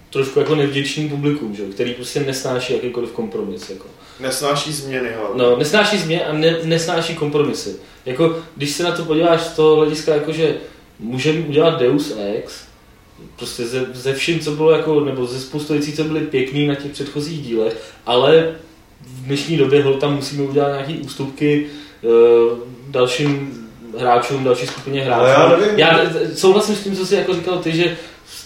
trošku 0.10 0.40
jako 0.40 0.56
nevděčný 0.56 1.10
publikum, 1.10 1.56
že 1.56 1.64
jo, 1.64 1.70
který 1.72 1.94
prostě 1.94 2.20
nesnáší 2.20 2.74
jakýkoliv 2.74 3.12
kompromis. 3.12 3.70
Jako. 3.70 3.86
Nesnáší 4.20 4.74
změny 4.74 5.10
hlavně. 5.18 5.44
No, 5.44 5.58
nesnáší 5.58 5.98
změny 5.98 6.24
a 6.24 6.34
ne, 6.34 6.58
nesnáší 6.64 7.16
kompromisy. 7.16 7.76
Jako, 8.06 8.40
když 8.56 8.72
se 8.72 8.84
na 8.84 8.92
to 8.92 9.06
podíváš 9.06 9.42
z 9.42 9.50
toho 9.50 9.76
hlediska, 9.76 10.14
jako, 10.14 10.32
že 10.32 10.58
můžeme 11.00 11.40
udělat 11.40 11.80
Deus 11.80 12.14
Ex, 12.36 12.54
prostě 13.36 13.68
ze, 13.68 13.86
ze 13.94 14.14
vším, 14.14 14.40
co 14.40 14.52
bylo 14.52 14.72
jako, 14.72 15.00
nebo 15.00 15.26
ze 15.26 15.40
spoustu 15.40 15.74
věcí, 15.74 15.94
co 15.94 16.04
byly 16.04 16.20
pěkný 16.20 16.68
na 16.68 16.76
těch 16.76 16.92
předchozích 16.92 17.42
dílech, 17.42 17.94
ale 18.06 18.56
v 19.02 19.26
dnešní 19.26 19.58
době 19.58 19.84
hol, 19.84 19.94
tam 19.94 20.16
musíme 20.16 20.44
udělat 20.44 20.68
nějaké 20.68 20.94
ústupky 20.94 21.66
uh, 22.02 22.58
dalším 22.88 23.62
hráčům, 24.00 24.44
další 24.44 24.68
skupině 24.68 25.02
hráčů. 25.02 25.26
Já 25.26 25.58
nevím. 25.58 25.80
já 25.80 26.00
souhlasím 26.36 26.76
s 26.76 26.84
tím, 26.84 26.96
co 26.96 27.06
jsi 27.06 27.16
jako 27.16 27.34
říkal 27.34 27.58
ty, 27.60 27.72
že 27.72 27.98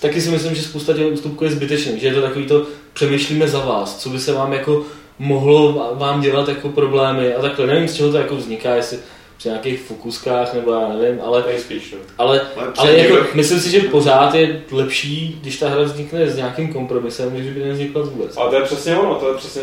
taky 0.02 0.22
si 0.22 0.30
myslím, 0.30 0.56
že 0.56 0.62
spousta 0.62 0.94
těch 0.94 1.14
ústupků 1.14 1.44
je 1.44 1.52
zbytečný, 1.52 2.00
že 2.00 2.08
je 2.08 2.14
to 2.14 2.22
takový 2.22 2.46
to 2.46 2.66
přemýšlíme 2.94 3.48
za 3.48 3.60
vás, 3.60 3.98
co 3.98 4.10
by 4.10 4.20
se 4.20 4.34
vám 4.34 4.54
jako 4.54 4.86
mohlo 5.20 5.94
vám 5.94 6.22
dělat 6.22 6.48
jako 6.48 6.70
problémy 6.70 7.34
a 7.34 7.42
takhle. 7.42 7.68
Nevím, 7.68 7.88
z 7.88 7.94
čeho 7.94 8.12
to 8.12 8.18
jako 8.18 8.36
vzniká, 8.36 8.76
jestli 8.76 8.98
při 9.38 9.48
nějakých 9.50 9.82
fokuskách 9.82 10.54
nebo 10.54 10.72
já 10.72 10.90
nevím, 10.90 11.22
ale, 11.22 11.44
Nejspíš, 11.48 11.92
no. 11.92 11.98
ale, 12.18 12.42
Ale 12.58 12.72
ale 12.78 12.94
jako, 12.98 13.14
někdo- 13.14 13.28
myslím 13.34 13.60
si, 13.60 13.70
že 13.70 13.80
pořád 13.80 14.36
je 14.36 14.64
lepší, 14.72 15.40
když 15.42 15.60
ta 15.60 15.70
hra 15.70 15.82
vznikne 15.84 16.30
s 16.30 16.36
nějakým 16.38 16.74
kompromisem, 16.74 17.34
než 17.34 17.50
by 17.50 17.60
nevznikla 17.64 18.02
vůbec. 18.02 18.38
Ale 18.38 18.50
to 18.50 18.56
je 18.56 18.62
přesně 18.62 18.98
ono, 18.98 19.16
to 19.16 19.28
je 19.32 19.38
přesně 19.38 19.62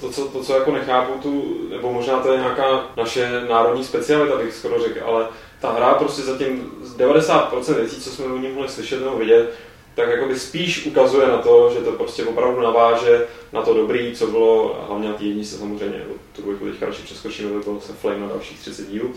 to, 0.00 0.10
co, 0.10 0.24
to, 0.24 0.44
co 0.44 0.54
jako 0.54 0.72
nechápu 0.72 1.12
tu, 1.22 1.56
nebo 1.70 1.92
možná 1.92 2.18
to 2.18 2.32
je 2.32 2.38
nějaká 2.38 2.86
naše 2.96 3.30
národní 3.48 3.84
specialita, 3.84 4.36
bych 4.36 4.54
skoro 4.54 4.82
řekl, 4.82 5.00
ale 5.06 5.26
ta 5.60 5.72
hra 5.72 5.94
prostě 5.94 6.22
zatím 6.22 6.70
z 6.82 6.96
90% 6.96 7.74
věcí, 7.74 8.00
co 8.00 8.10
jsme 8.10 8.24
o 8.24 8.38
ní 8.38 8.48
mohli 8.48 8.68
slyšet 8.68 9.00
nebo 9.04 9.16
vidět, 9.16 9.50
tak 9.94 10.08
jakoby 10.08 10.38
spíš 10.38 10.86
ukazuje 10.86 11.28
na 11.28 11.38
to, 11.38 11.70
že 11.74 11.80
to 11.80 11.92
prostě 11.92 12.24
opravdu 12.24 12.60
naváže 12.60 13.26
na 13.52 13.62
to 13.62 13.74
dobrý, 13.74 14.12
co 14.14 14.26
bylo, 14.26 14.84
hlavně 14.88 15.08
na 15.08 15.14
té 15.14 15.24
jedničce 15.24 15.56
samozřejmě, 15.56 16.02
tu 16.36 16.42
dvojku 16.42 16.64
teďka 16.64 16.86
radši 16.86 17.02
přeskočíme, 17.02 17.50
to 17.50 17.70
bylo 17.70 17.80
se 17.80 17.92
Flame 17.92 18.20
na 18.20 18.28
dalších 18.28 18.60
30 18.60 18.90
dílů. 18.90 19.12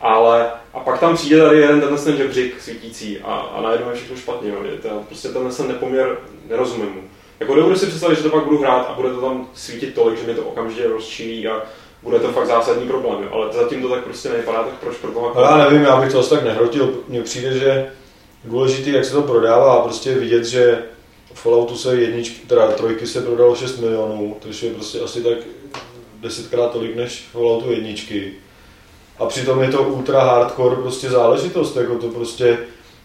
Ale 0.00 0.50
a 0.74 0.80
pak 0.80 1.00
tam 1.00 1.14
přijde 1.14 1.42
tady 1.42 1.58
jeden 1.58 1.80
tenhle 1.80 1.98
ten 1.98 2.16
žebřík 2.16 2.60
svítící 2.60 3.18
a, 3.18 3.34
a 3.34 3.62
najednou 3.62 3.88
je 3.90 3.96
všechno 3.96 4.16
špatně. 4.16 4.50
Jo. 4.50 4.62
Je 4.64 4.78
to, 4.78 4.88
prostě 5.06 5.28
tenhle 5.28 5.52
ten 5.52 5.68
nepoměr 5.68 6.18
nerozumím 6.48 6.92
mu. 6.92 7.02
Jako 7.40 7.54
dovedu 7.54 7.76
si 7.76 7.86
představit, 7.86 8.16
že 8.16 8.22
to 8.22 8.30
pak 8.30 8.44
budu 8.44 8.58
hrát 8.58 8.86
a 8.90 8.94
bude 8.94 9.10
to 9.10 9.20
tam 9.20 9.48
svítit 9.54 9.94
tolik, 9.94 10.20
že 10.20 10.26
mi 10.26 10.34
to 10.34 10.42
okamžitě 10.42 10.88
rozčílí 10.88 11.48
a 11.48 11.62
bude 12.02 12.18
to 12.18 12.32
fakt 12.32 12.46
zásadní 12.46 12.88
problém. 12.88 13.22
Jo. 13.22 13.28
Ale 13.32 13.52
zatím 13.52 13.82
to 13.82 13.88
tak 13.88 14.04
prostě 14.04 14.28
nevypadá, 14.28 14.62
tak 14.62 14.74
proč 14.74 14.96
pro 14.96 15.12
boha? 15.12 15.32
Ale 15.34 15.60
já 15.60 15.68
nevím, 15.68 15.86
já 15.86 16.00
bych 16.00 16.12
to 16.12 16.20
asi 16.20 16.30
tak 16.30 16.44
nehrotil. 16.44 16.94
Mně 17.08 17.22
přijde, 17.22 17.58
že 17.58 17.92
důležitý, 18.44 18.92
jak 18.92 19.04
se 19.04 19.12
to 19.12 19.22
prodává 19.22 19.74
a 19.74 19.82
prostě 19.82 20.14
vidět, 20.14 20.44
že 20.44 20.82
v 21.34 21.40
Falloutu 21.40 21.76
se 21.76 21.96
jedničky, 21.96 22.46
teda 22.46 22.72
trojky 22.72 23.06
se 23.06 23.20
prodalo 23.20 23.56
6 23.56 23.78
milionů, 23.78 24.36
což 24.40 24.62
je 24.62 24.74
prostě 24.74 25.00
asi 25.00 25.22
tak 25.22 25.38
desetkrát 26.20 26.72
tolik 26.72 26.96
než 26.96 27.26
v 27.28 27.32
Falloutu 27.32 27.70
jedničky. 27.70 28.32
A 29.18 29.26
přitom 29.26 29.62
je 29.62 29.68
to 29.68 29.82
ultra 29.82 30.20
hardcore 30.20 30.76
prostě 30.76 31.10
záležitost, 31.10 31.76
jako 31.76 31.98
to 31.98 32.08
prostě, 32.08 32.58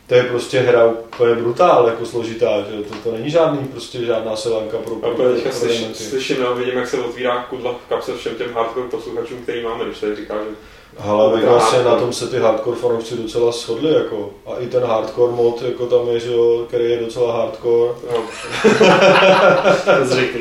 to 0.07 0.15
je 0.15 0.23
prostě 0.23 0.59
hra 0.59 0.85
úplně 0.85 1.35
brutál, 1.35 1.87
jako 1.87 2.05
složitá, 2.05 2.61
že 2.61 2.83
to, 2.83 2.95
to 3.03 3.17
není 3.17 3.29
žádný, 3.29 3.67
prostě 3.67 4.05
žádná 4.05 4.35
selanka 4.35 4.77
pro, 4.77 4.95
Já 5.03 5.15
pro, 5.15 5.33
teďka 5.33 5.51
slyš, 5.51 5.85
slyším, 5.93 6.41
no, 6.41 6.55
vidím, 6.55 6.77
jak 6.77 6.87
se 6.87 6.99
otvírá 6.99 7.43
kudla 7.43 7.73
v 7.73 7.89
kapse 7.89 8.17
všem 8.17 8.35
těm 8.35 8.53
hardcore 8.53 8.87
posluchačům, 8.87 9.37
který 9.43 9.63
máme, 9.63 9.85
když 9.85 9.99
tady 9.99 10.15
říká, 10.15 10.33
že 10.33 10.55
Ale 10.99 11.23
Ultra 11.25 11.39
Vegas 11.39 11.69
se 11.69 11.75
hardcore. 11.75 11.95
na 11.95 12.01
tom 12.01 12.13
se 12.13 12.27
ty 12.27 12.39
hardcore 12.39 12.77
fanoušci 12.77 13.17
docela 13.17 13.51
shodli, 13.51 13.93
jako. 13.93 14.29
A 14.45 14.49
i 14.59 14.67
ten 14.67 14.83
hardcore 14.83 15.31
mod, 15.31 15.61
jako 15.61 15.85
tam 15.85 16.07
je, 16.07 16.19
že 16.19 16.33
jo, 16.33 16.63
který 16.67 16.91
je 16.91 16.97
docela 16.99 17.33
hardcore. 17.37 17.93
no, 18.11 18.17
To 19.99 20.05
jsi 20.05 20.15
řekl. 20.15 20.37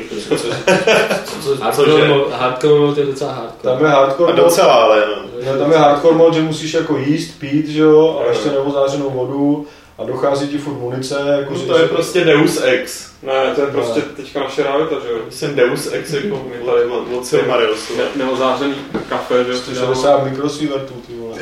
Co- 1.43 1.55
Hardcore 1.63 2.07
mode- 2.07 2.31
Hardcore 2.31 2.79
mode 2.79 3.01
je 3.01 3.05
docela 3.07 3.31
hardcore. 3.31 3.73
Tam 3.73 3.85
je 3.85 3.91
A 3.91 3.95
hardcore 3.95 4.33
mod, 4.33 4.43
docela, 4.43 4.73
ale 4.73 5.03
no. 5.07 5.23
Ne, 5.45 5.57
tam 5.57 5.71
je 5.71 5.77
hardcore 5.77 6.15
mod, 6.15 6.33
že 6.33 6.41
musíš 6.41 6.73
jako 6.73 6.97
jíst, 6.97 7.39
pít, 7.39 7.67
že 7.67 7.81
jo, 7.81 8.21
a 8.25 8.29
ještě 8.29 8.49
neozářenou 8.49 9.09
vodu 9.09 9.67
a 9.97 10.03
dochází 10.03 10.47
ti 10.47 10.57
furt 10.57 10.73
munice, 10.73 11.15
jako 11.39 11.53
No 11.53 11.59
to 11.59 11.77
je 11.77 11.87
prostě 11.87 12.23
Deus 12.25 12.61
Ex. 12.63 13.11
ne, 13.23 13.51
to 13.55 13.61
je 13.61 13.67
prostě 13.67 14.01
teďka 14.01 14.39
naše 14.39 14.63
realita, 14.63 14.95
že 15.05 15.11
jo. 15.11 15.17
Jsem 15.29 15.55
Deus 15.55 15.89
Ex 15.91 16.13
jako 16.13 16.45
My 16.59 16.65
tady 16.65 16.85
od- 16.85 17.17
od 17.17 17.25
Silmarillsu. 17.25 17.97
Ne, 17.97 18.03
neozářený 18.15 18.75
kafe, 19.09 19.43
že 19.43 19.51
jo. 19.51 19.57
160 19.57 20.23
mikrosievertů, 20.23 20.93
ty 21.07 21.13
vole. 21.15 21.35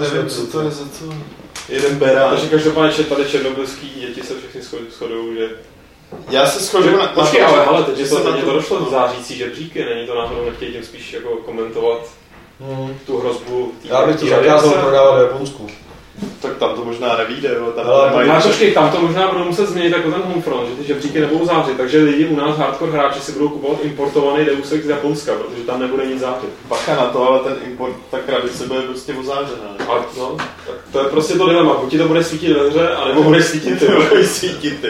Nevím, 0.00 0.28
co 0.28 0.46
to 0.46 0.60
je 0.60 0.70
za 0.70 0.84
to. 0.84 1.14
Jeden 1.68 1.98
berán. 1.98 2.30
Takže 2.30 2.48
každopádně 2.48 2.92
že 2.92 3.04
tady 3.04 3.24
černobylský 3.24 3.92
děti 4.00 4.22
se 4.22 4.34
všechny 4.38 4.60
shodují, 4.98 5.36
že... 5.38 5.48
Já 6.30 6.46
se 6.46 6.60
shoduju 6.64 6.96
na, 6.98 7.06
Počkej, 7.06 7.40
to, 7.40 7.46
ale 7.46 7.56
že- 7.64 7.70
hele, 7.70 7.84
teď 7.84 7.96
že 7.96 8.02
je 8.02 8.08
to, 8.08 8.36
je 8.36 8.42
to 8.42 8.52
došlo 8.52 8.78
do 8.78 8.90
zářící 8.90 9.36
žebříky, 9.38 9.84
není 9.84 10.06
to 10.06 10.14
náhodou, 10.14 10.44
nechtějí 10.50 10.72
tím 10.72 10.84
spíš 10.84 11.12
jako 11.12 11.28
komentovat 11.28 12.00
Hmm. 12.60 12.94
tu 13.06 13.18
hrozbu. 13.18 13.72
Já 13.84 14.06
bych 14.06 14.16
to 14.20 14.26
zakázal 14.26 14.72
prodávat 14.72 15.18
v 15.18 15.22
Japonsku. 15.22 15.66
Tak 16.42 16.56
tam 16.56 16.74
to 16.74 16.84
možná 16.84 17.16
nevíde, 17.16 17.48
jo. 17.58 17.72
Tam 17.76 17.86
Ale 17.86 18.10
nemají- 18.10 18.28
No, 18.28 18.40
počkej, 18.42 18.72
tam 18.72 18.90
to 18.90 19.00
možná 19.00 19.32
budou 19.32 19.44
muset 19.44 19.66
změnit 19.68 19.92
jako 19.92 20.10
ten 20.10 20.22
Homefront, 20.22 20.68
že 20.68 20.74
ty 20.74 20.84
žebříky 20.84 21.20
nebudou 21.20 21.46
zářit, 21.46 21.76
takže 21.76 21.98
lidi 22.02 22.26
u 22.26 22.36
nás 22.36 22.56
hardcore 22.58 22.92
hráči 22.92 23.20
si 23.20 23.32
budou 23.32 23.48
kupovat 23.48 23.78
importovaný 23.84 24.44
Deus 24.44 24.72
Ex 24.72 24.84
z 24.84 24.88
Japonska, 24.88 25.32
protože 25.34 25.62
tam 25.66 25.80
nebude 25.80 26.06
nic 26.06 26.20
zářit. 26.20 26.48
Bacha 26.68 26.96
na 26.96 27.06
to, 27.06 27.28
ale 27.28 27.38
ten 27.40 27.56
import, 27.70 27.92
ta 28.10 28.18
krabice 28.18 28.66
bude 28.66 28.80
prostě 28.82 29.14
ozářená. 29.14 29.76
A 29.88 30.04
no, 30.18 30.36
tak 30.36 30.76
to 30.92 30.98
je 30.98 31.04
prostě 31.04 31.34
to 31.38 31.48
dilema, 31.48 31.74
buď 31.74 31.90
ti 31.90 31.98
to 31.98 32.08
bude 32.08 32.24
svítit 32.24 32.52
ve 32.56 32.68
hře, 32.70 32.88
anebo 32.88 33.22
bude 33.22 33.42
svítit 33.42 33.78
ty. 33.78 33.86
Ty 34.16 34.24
svítit 34.26 34.80
ty. 34.80 34.88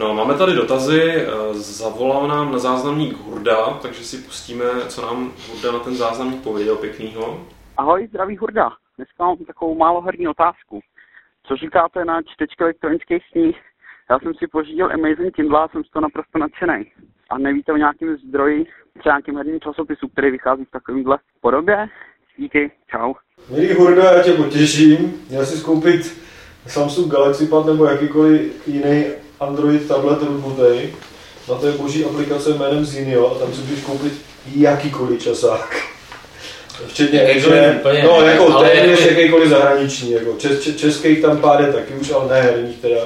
No, 0.00 0.14
máme 0.14 0.34
tady 0.34 0.54
dotazy, 0.54 1.02
eh, 1.02 1.28
zavolal 1.54 2.28
nám 2.28 2.52
na 2.52 2.58
záznamník 2.58 3.16
Hurda, 3.16 3.78
takže 3.82 4.04
si 4.04 4.16
pustíme, 4.16 4.64
co 4.88 5.02
nám 5.02 5.32
Hurda 5.48 5.72
na 5.72 5.78
ten 5.78 5.94
záznamník 5.94 6.42
pověděl 6.42 6.76
pěknýho. 6.76 7.46
Ahoj, 7.76 8.06
zdravý 8.08 8.36
Hurda. 8.36 8.70
Dneska 8.96 9.24
mám 9.24 9.36
takovou 9.36 9.74
máloherní 9.74 10.28
otázku. 10.28 10.80
Co 11.46 11.56
říkáte 11.56 12.04
na 12.04 12.22
čtečky 12.22 12.62
elektronických 12.64 13.22
knih? 13.32 13.56
Já 14.10 14.18
jsem 14.18 14.34
si 14.34 14.46
pořídil 14.46 14.92
Amazing 14.92 15.34
Kindle 15.34 15.60
a 15.60 15.68
jsem 15.68 15.84
z 15.84 15.90
toho 15.90 16.02
naprosto 16.02 16.38
nadšený. 16.38 16.92
A 17.30 17.38
nevíte 17.38 17.72
o 17.72 17.76
nějakém 17.76 18.16
zdroji, 18.16 18.66
třeba 18.98 19.14
nějakým 19.14 19.36
herním 19.36 19.60
časopisu, 19.60 20.08
který 20.08 20.30
vychází 20.30 20.64
v 20.64 20.70
takovémhle 20.70 21.18
podobě? 21.40 21.88
Díky, 22.36 22.70
čau. 22.90 23.14
Milý 23.50 23.72
Hurda, 23.72 24.12
já 24.12 24.22
tě 24.22 24.32
potěším. 24.32 25.14
Měl 25.28 25.46
jsi 25.46 25.64
koupit 25.64 26.22
Samsung 26.66 27.12
Galaxy 27.12 27.46
Pad 27.46 27.66
nebo 27.66 27.84
jakýkoliv 27.84 28.68
jiný 28.68 29.04
Android 29.40 29.88
tablet 29.88 30.22
rootbootej. 30.22 30.92
Na 31.48 31.54
to 31.54 31.66
je 31.66 31.72
boží 31.72 32.04
aplikace 32.04 32.50
jménem 32.50 32.84
Zinio 32.84 33.26
a 33.30 33.38
tam 33.38 33.54
si 33.54 33.60
můžeš 33.60 33.84
koupit 33.84 34.12
jakýkoliv 34.56 35.22
časák. 35.22 35.76
Včetně 36.88 37.30
Edge, 37.30 37.76
úplně 37.80 38.02
no 38.02 38.20
ne, 38.20 38.32
jako 38.32 38.52
ale 38.56 38.70
téměř 38.70 39.06
jakýkoliv 39.06 39.48
zahraniční, 39.50 40.10
jako 40.12 40.32
čes, 40.38 40.60
čes, 40.62 40.76
českých 40.76 41.22
tam 41.22 41.38
pár 41.38 41.60
je 41.62 41.72
taky 41.72 41.94
už, 41.94 42.10
ale 42.10 42.28
ne 42.28 42.42
herních 42.42 42.76
teda. 42.78 43.00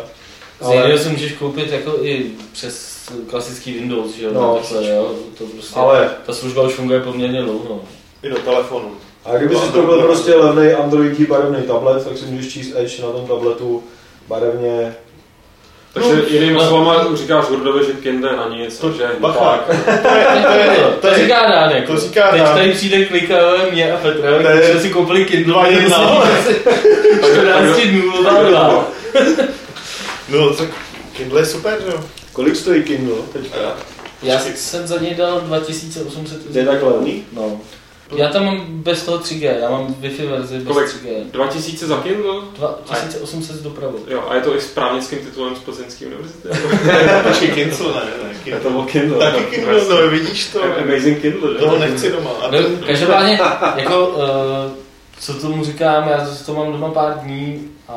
Z 0.61 0.71
jiného 0.71 0.99
si 0.99 1.09
můžeš 1.09 1.33
koupit 1.33 1.73
jako 1.73 1.99
i 2.03 2.27
přes 2.53 2.95
klasický 3.31 3.73
Windows, 3.73 4.15
že 4.15 4.25
jo, 4.25 4.31
No. 4.35 4.41
no, 4.41 4.57
takhle, 4.57 4.91
jo, 4.95 5.15
to 5.39 5.45
prostě, 5.45 5.75
Ale- 5.81 6.11
ta 6.27 6.33
služba 6.33 6.63
už 6.63 6.73
funguje 6.73 7.01
poměrně 7.01 7.43
dlouho. 7.43 7.81
I 8.23 8.29
do 8.31 8.37
telefonu. 8.39 8.91
A 9.25 9.37
kdyby 9.37 9.57
si 9.57 9.73
to 9.73 9.83
byl 9.83 10.03
prostě 10.03 10.35
levný 10.35 10.73
Androidí 10.73 11.25
barevný 11.27 11.63
tablet, 11.63 12.05
tak 12.09 12.19
si 12.19 12.25
můžeš 12.25 12.53
číst 12.53 12.73
Edge 12.77 13.03
na 13.03 13.09
tom 13.13 13.27
tabletu 13.27 13.85
barevně. 14.29 14.95
Takže 15.95 16.09
No, 16.17 16.23
jinými 16.29 16.57
ale- 16.59 16.69
slovama 16.69 17.17
říkáš 17.17 17.45
Hurdovi, 17.45 17.85
že 17.87 17.93
Kinde 17.93 18.33
na 18.37 18.49
nic, 18.49 18.79
To, 18.79 18.93
že 18.93 19.05
bacha. 19.19 19.65
To, 19.67 19.73
je, 20.09 20.77
to, 21.01 21.07
je- 21.09 21.15
říká 21.15 21.47
Dánek. 21.51 21.87
to 21.87 21.97
říká 21.99 22.31
Teď 22.31 22.41
Dánek. 22.41 22.57
tady 22.59 22.73
přijde 22.73 23.05
klika 23.05 23.37
mě 23.73 23.93
a 23.93 23.97
Petra, 23.97 24.31
To 24.43 24.49
je- 24.49 24.57
když 24.57 24.71
jsme 24.71 24.81
si 24.81 24.91
koupili 24.91 25.25
Kindle, 25.25 25.53
Dva 25.55 25.67
jedna. 25.67 25.97
asi 25.97 26.55
14 27.33 27.81
dnů, 27.87 28.13
dva. 28.49 28.85
No, 30.29 30.55
tak 30.55 30.69
Kindle 31.17 31.41
je 31.41 31.47
super, 31.47 31.79
že 31.87 31.93
jo? 31.93 32.05
Kolik 32.33 32.57
stojí 32.57 32.83
Kindle 32.83 33.17
teďka? 33.33 33.59
Já 34.23 34.41
jsem 34.55 34.87
za 34.87 34.99
něj 34.99 35.15
dal 35.15 35.41
2800 35.41 36.53
To 36.53 36.59
je 36.59 36.65
tak 36.67 36.83
levný? 36.83 37.25
No. 37.33 37.61
Já 38.17 38.29
tam 38.29 38.45
mám 38.45 38.65
bez 38.69 39.03
toho 39.03 39.19
3G, 39.19 39.55
já 39.61 39.71
mám 39.71 39.95
Wi-Fi 40.01 40.27
verzi 40.29 40.59
bez 40.59 40.67
Kolik? 40.67 40.89
3G. 40.89 41.31
2000 41.31 41.87
za 41.87 41.97
Kindle? 41.97 42.41
2800 42.57 43.57
s 43.57 43.63
dopravou. 43.63 43.99
Jo, 44.09 44.25
a 44.29 44.35
je 44.35 44.41
to 44.41 44.57
i 44.57 44.61
s 44.61 44.67
právnickým 44.67 45.19
titulem 45.19 45.57
z 45.57 45.59
Plzeňské 45.59 46.07
univerzity? 46.07 46.49
Počkej, 47.29 47.49
Kindle, 47.49 47.87
ne, 47.95 48.01
ne, 48.23 48.29
Je 48.29 48.35
Kindle. 48.45 48.61
to 48.61 48.71
byl 48.71 48.83
Kindle. 48.83 49.19
Taky 49.33 49.45
Kindle, 49.45 49.81
no 49.91 50.09
vidíš 50.11 50.47
to. 50.47 50.61
Amazing 50.83 51.21
Kindle, 51.21 51.53
že? 51.53 51.59
Toho 51.59 51.79
nechci 51.79 52.13
doma. 52.13 52.31
A 52.31 52.51
No, 52.51 52.63
to, 52.63 52.87
každopádně, 52.87 53.39
jako, 53.77 54.07
uh, 54.09 54.17
co 55.21 55.35
tomu 55.35 55.65
říkám, 55.65 56.09
já 56.09 56.29
to 56.47 56.55
mám 56.55 56.73
doma 56.73 56.89
pár 56.91 57.19
dní 57.25 57.69
a 57.89 57.95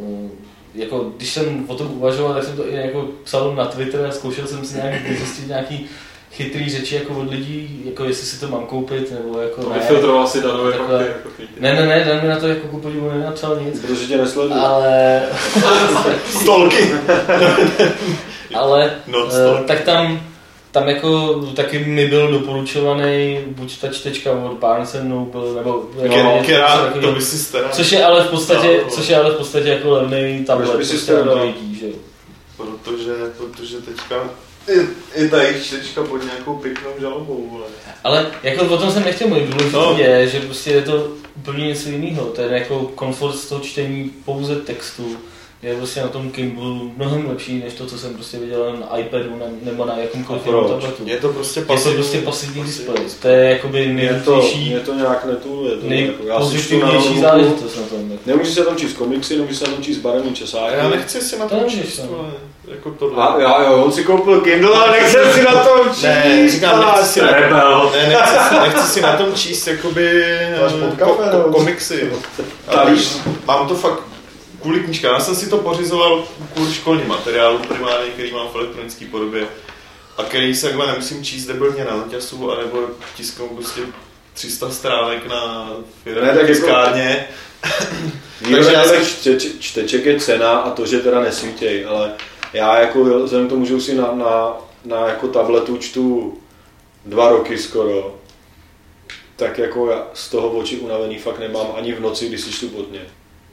uh, 0.00 0.30
jako, 0.74 1.12
když 1.16 1.30
jsem 1.32 1.64
o 1.68 1.74
tom 1.74 1.86
uvažoval, 1.92 2.34
tak 2.34 2.44
jsem 2.44 2.56
to 2.56 2.68
i 2.68 2.74
jako 2.76 3.04
psal 3.24 3.54
na 3.54 3.64
Twitter 3.64 4.06
a 4.06 4.12
zkoušel 4.12 4.46
jsem 4.46 4.64
si 4.64 4.76
nějak 4.76 4.94
zjistit 5.18 5.48
nějaký 5.48 5.86
chytrý 6.36 6.70
řeči 6.70 6.94
jako 6.94 7.14
od 7.14 7.30
lidí, 7.30 7.82
jako 7.84 8.04
jestli 8.04 8.26
si 8.26 8.40
to 8.40 8.48
mám 8.48 8.66
koupit, 8.66 9.12
nebo 9.24 9.40
jako 9.40 9.62
To 9.62 9.68
ne. 9.70 9.78
vyfiltroval 9.78 10.26
si 10.26 10.42
danové 10.42 10.72
Takhle. 10.72 10.98
fakty. 10.98 11.12
Jako 11.16 11.28
tweety. 11.36 11.52
Ne, 11.60 11.74
ne, 11.74 11.86
ne, 11.86 12.04
Dan 12.04 12.22
mi 12.22 12.28
na 12.28 12.36
to 12.40 12.48
jako 12.48 12.68
ku 12.68 12.78
podivu 12.80 13.10
nenapsal 13.10 13.60
nic, 13.60 13.80
Protože 13.80 14.06
tě 14.06 14.16
nesleduju. 14.16 14.60
ale, 14.60 15.22
Stolky. 16.40 16.92
ale 18.54 18.90
stolky. 19.30 19.64
tak 19.66 19.80
tam, 19.80 20.20
tam 20.70 20.88
jako 20.88 21.34
taky 21.56 21.78
mi 21.84 22.06
byl 22.08 22.30
doporučovaný 22.30 23.38
buď 23.46 23.80
ta 23.80 23.88
čtečka 23.88 24.32
od 24.32 24.52
Barnes 24.58 24.96
Noble, 25.02 25.54
nebo 25.54 25.84
jako 25.96 26.14
Která- 26.14 26.32
něco 26.32 26.44
Která, 26.44 26.76
takového. 26.78 27.08
to 27.08 27.14
by 27.18 27.22
si 27.24 27.38
staral. 27.38 27.70
Což 27.72 27.92
je 27.92 28.04
ale 28.04 28.24
v 28.24 28.30
podstatě, 28.30 28.80
No, 28.84 28.90
což 28.90 29.08
je 29.08 29.16
ale 29.16 29.30
v 29.30 29.36
podstatě 29.36 29.68
jako 29.68 29.90
levný 29.90 30.44
tablet, 30.44 30.66
si 30.84 30.92
prostě? 30.92 31.12
Androidí, 31.18 31.76
že 31.80 31.86
jo. 31.86 31.92
Protože, 32.56 33.12
protože 33.36 33.76
teďka 33.76 34.16
i, 34.68 34.86
i 35.24 35.28
ta 35.28 35.42
jejich 35.42 35.64
čtečka 35.66 36.02
pod 36.02 36.24
nějakou 36.24 36.56
pěknou 36.56 36.90
žalobou, 37.00 37.48
vole. 37.52 37.64
Ale 38.04 38.26
jako 38.42 38.64
o 38.64 38.78
tom 38.78 38.90
jsem 38.90 39.04
nechtěl 39.04 39.28
mluvit, 39.28 39.46
důležité 39.46 39.76
No. 39.76 39.94
je, 39.98 40.28
že 40.28 40.40
prostě 40.40 40.70
je 40.70 40.82
to 40.82 41.08
úplně 41.36 41.66
něco 41.66 41.88
jiného. 41.88 42.24
To 42.26 42.40
je 42.40 42.48
jako 42.58 42.80
komfort 42.94 43.36
z 43.36 43.48
toho 43.48 43.60
čtení 43.60 44.10
pouze 44.24 44.56
textu. 44.56 45.16
Je 45.62 45.76
prostě 45.76 46.00
na 46.00 46.08
tom 46.08 46.30
Kindle 46.30 46.66
mnohem 46.96 47.28
lepší, 47.28 47.58
než 47.58 47.72
to, 47.74 47.86
co 47.86 47.98
jsem 47.98 48.14
prostě 48.14 48.38
viděl 48.38 48.76
na 48.90 48.98
iPadu 48.98 49.36
ne, 49.38 49.46
nebo 49.62 49.84
na 49.84 49.98
jakomkoliv 49.98 50.42
tabletu. 50.42 51.02
Je 51.04 51.16
to 51.16 51.28
prostě 51.28 51.60
Je 51.60 51.66
to 51.66 51.72
pasivní. 51.72 51.94
prostě 51.96 52.18
pasivní 52.20 52.62
displej. 52.62 52.96
To 53.22 53.28
je 53.28 53.50
jakoby 53.50 53.86
nejlepší, 53.86 54.68
mě 54.68 54.80
to 54.80 54.94
nějak 54.94 55.24
netuluje. 55.24 55.76
to 55.76 55.86
jako, 55.86 56.12
čtu 56.12 56.28
na 56.28 56.34
nejpozitivnější 56.38 56.94
notebooku, 56.94 57.20
záležitost 57.20 57.76
na 57.76 57.82
tom. 57.82 58.10
jako. 58.10 58.22
Nemůžu 58.26 58.50
se 58.52 58.64
tam 58.64 58.76
číst 58.76 58.92
komiksy, 58.92 59.36
nemůžu 59.36 59.54
se 59.54 59.64
tam 59.64 59.82
číst 59.82 59.98
barevný 59.98 60.34
časáky. 60.34 60.74
A 60.74 60.76
já 60.76 60.88
nechci 60.88 61.20
si 61.20 61.38
na 61.38 61.44
To 61.44 61.50
tom 61.50 61.58
nemůžeš, 61.58 61.84
číst. 61.84 62.02
Jako 62.66 62.90
tohle. 62.90 63.24
A 63.24 63.40
já 63.40 63.62
jo, 63.62 63.82
on 63.84 63.92
si 63.92 64.04
koupil 64.04 64.40
Kindle 64.40 64.84
a 64.86 64.90
nechce 64.90 65.32
si 65.32 65.42
na 65.42 65.52
tom 65.64 65.88
číst. 65.94 66.02
Ne, 66.02 66.48
říkám, 66.50 66.80
nechci 66.80 67.04
si, 67.12 67.20
na, 67.22 67.32
Rebel. 67.32 67.92
ne, 67.96 68.08
nechci, 68.08 68.34
si, 68.48 68.54
nechci 68.60 68.82
si 68.92 69.00
na 69.00 69.16
tom 69.16 69.34
číst 69.34 69.66
jakoby 69.66 70.24
eh, 70.24 70.58
ko, 71.04 71.18
nebo? 71.24 71.42
ko, 71.42 71.52
komiksy. 71.52 72.12
Ale 72.66 72.92
mám 73.46 73.68
to 73.68 73.74
fakt 73.74 74.00
kvůli 74.62 74.80
knížkám. 74.80 75.14
Já 75.14 75.20
jsem 75.20 75.36
si 75.36 75.50
to 75.50 75.56
pořizoval 75.58 76.24
kvůli 76.54 76.74
školním 76.74 77.08
materiálu 77.08 77.58
primárně, 77.58 78.10
který 78.10 78.32
mám 78.32 78.48
v 78.48 78.54
elektronické 78.54 79.04
podobě 79.06 79.46
a 80.18 80.22
který 80.22 80.54
se 80.54 80.66
takhle 80.66 80.86
nemusím 80.86 81.24
číst 81.24 81.46
debilně 81.46 81.84
na 81.84 81.96
noťasu, 81.96 82.52
anebo 82.52 82.78
tisknou 83.16 83.48
prostě 83.48 83.80
300 84.34 84.70
stránek 84.70 85.26
na 85.28 85.68
Ne, 85.70 85.84
firmě 86.04 86.20
tak 86.28 86.34
jako- 86.36 86.46
tiskárně. 86.46 87.28
Takže 88.50 88.72
já 88.72 88.84
jsem- 88.84 89.06
čteč, 89.06 89.46
čteček 89.60 90.04
je 90.04 90.20
cena 90.20 90.50
a 90.52 90.70
to, 90.70 90.86
že 90.86 90.98
teda 90.98 91.20
nesvítěj, 91.20 91.86
ale 91.88 92.12
já 92.52 92.80
jako 92.80 93.04
vzhledem 93.04 93.46
k 93.46 93.50
tomu, 93.50 93.64
že 93.64 93.74
už 93.74 93.82
si 93.82 93.94
na, 93.94 94.12
na, 94.12 94.56
na 94.84 95.08
jako 95.08 95.28
tabletu 95.28 95.76
čtu 95.76 96.34
dva 97.04 97.28
roky 97.28 97.58
skoro, 97.58 98.14
tak 99.36 99.58
jako 99.58 99.90
já 99.90 100.06
z 100.14 100.30
toho 100.30 100.48
oči 100.48 100.78
unavený 100.78 101.18
fakt 101.18 101.38
nemám 101.38 101.66
ani 101.76 101.92
v 101.92 102.00
noci, 102.00 102.28
když 102.28 102.40
si 102.40 102.52
čtu 102.52 102.68
podně. 102.68 103.00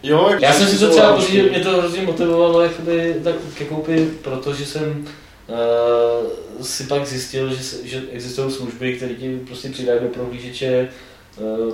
Jo, 0.04 0.28
jak 0.32 0.42
Já 0.42 0.54
jsem 0.54 0.68
si 0.68 0.80
to 0.80 0.90
třeba 0.90 1.16
pořídil, 1.16 1.50
mě 1.50 1.60
to 1.60 1.70
hrozně 1.70 2.02
motivovalo 2.02 2.62
jakoby, 2.62 3.16
tak 3.24 3.36
ke 3.58 3.66
koupi, 3.66 4.10
protože 4.22 4.66
jsem 4.66 5.08
uh, 5.48 6.66
si 6.66 6.84
pak 6.84 7.06
zjistil, 7.06 7.56
že, 7.56 7.64
že 7.84 8.02
existují 8.12 8.52
služby, 8.52 8.96
které 8.96 9.14
ti 9.14 9.40
prostě 9.48 9.70
přidají 9.70 10.00
do 10.00 10.08
prohlížeče 10.08 10.82
uh, 10.82 11.13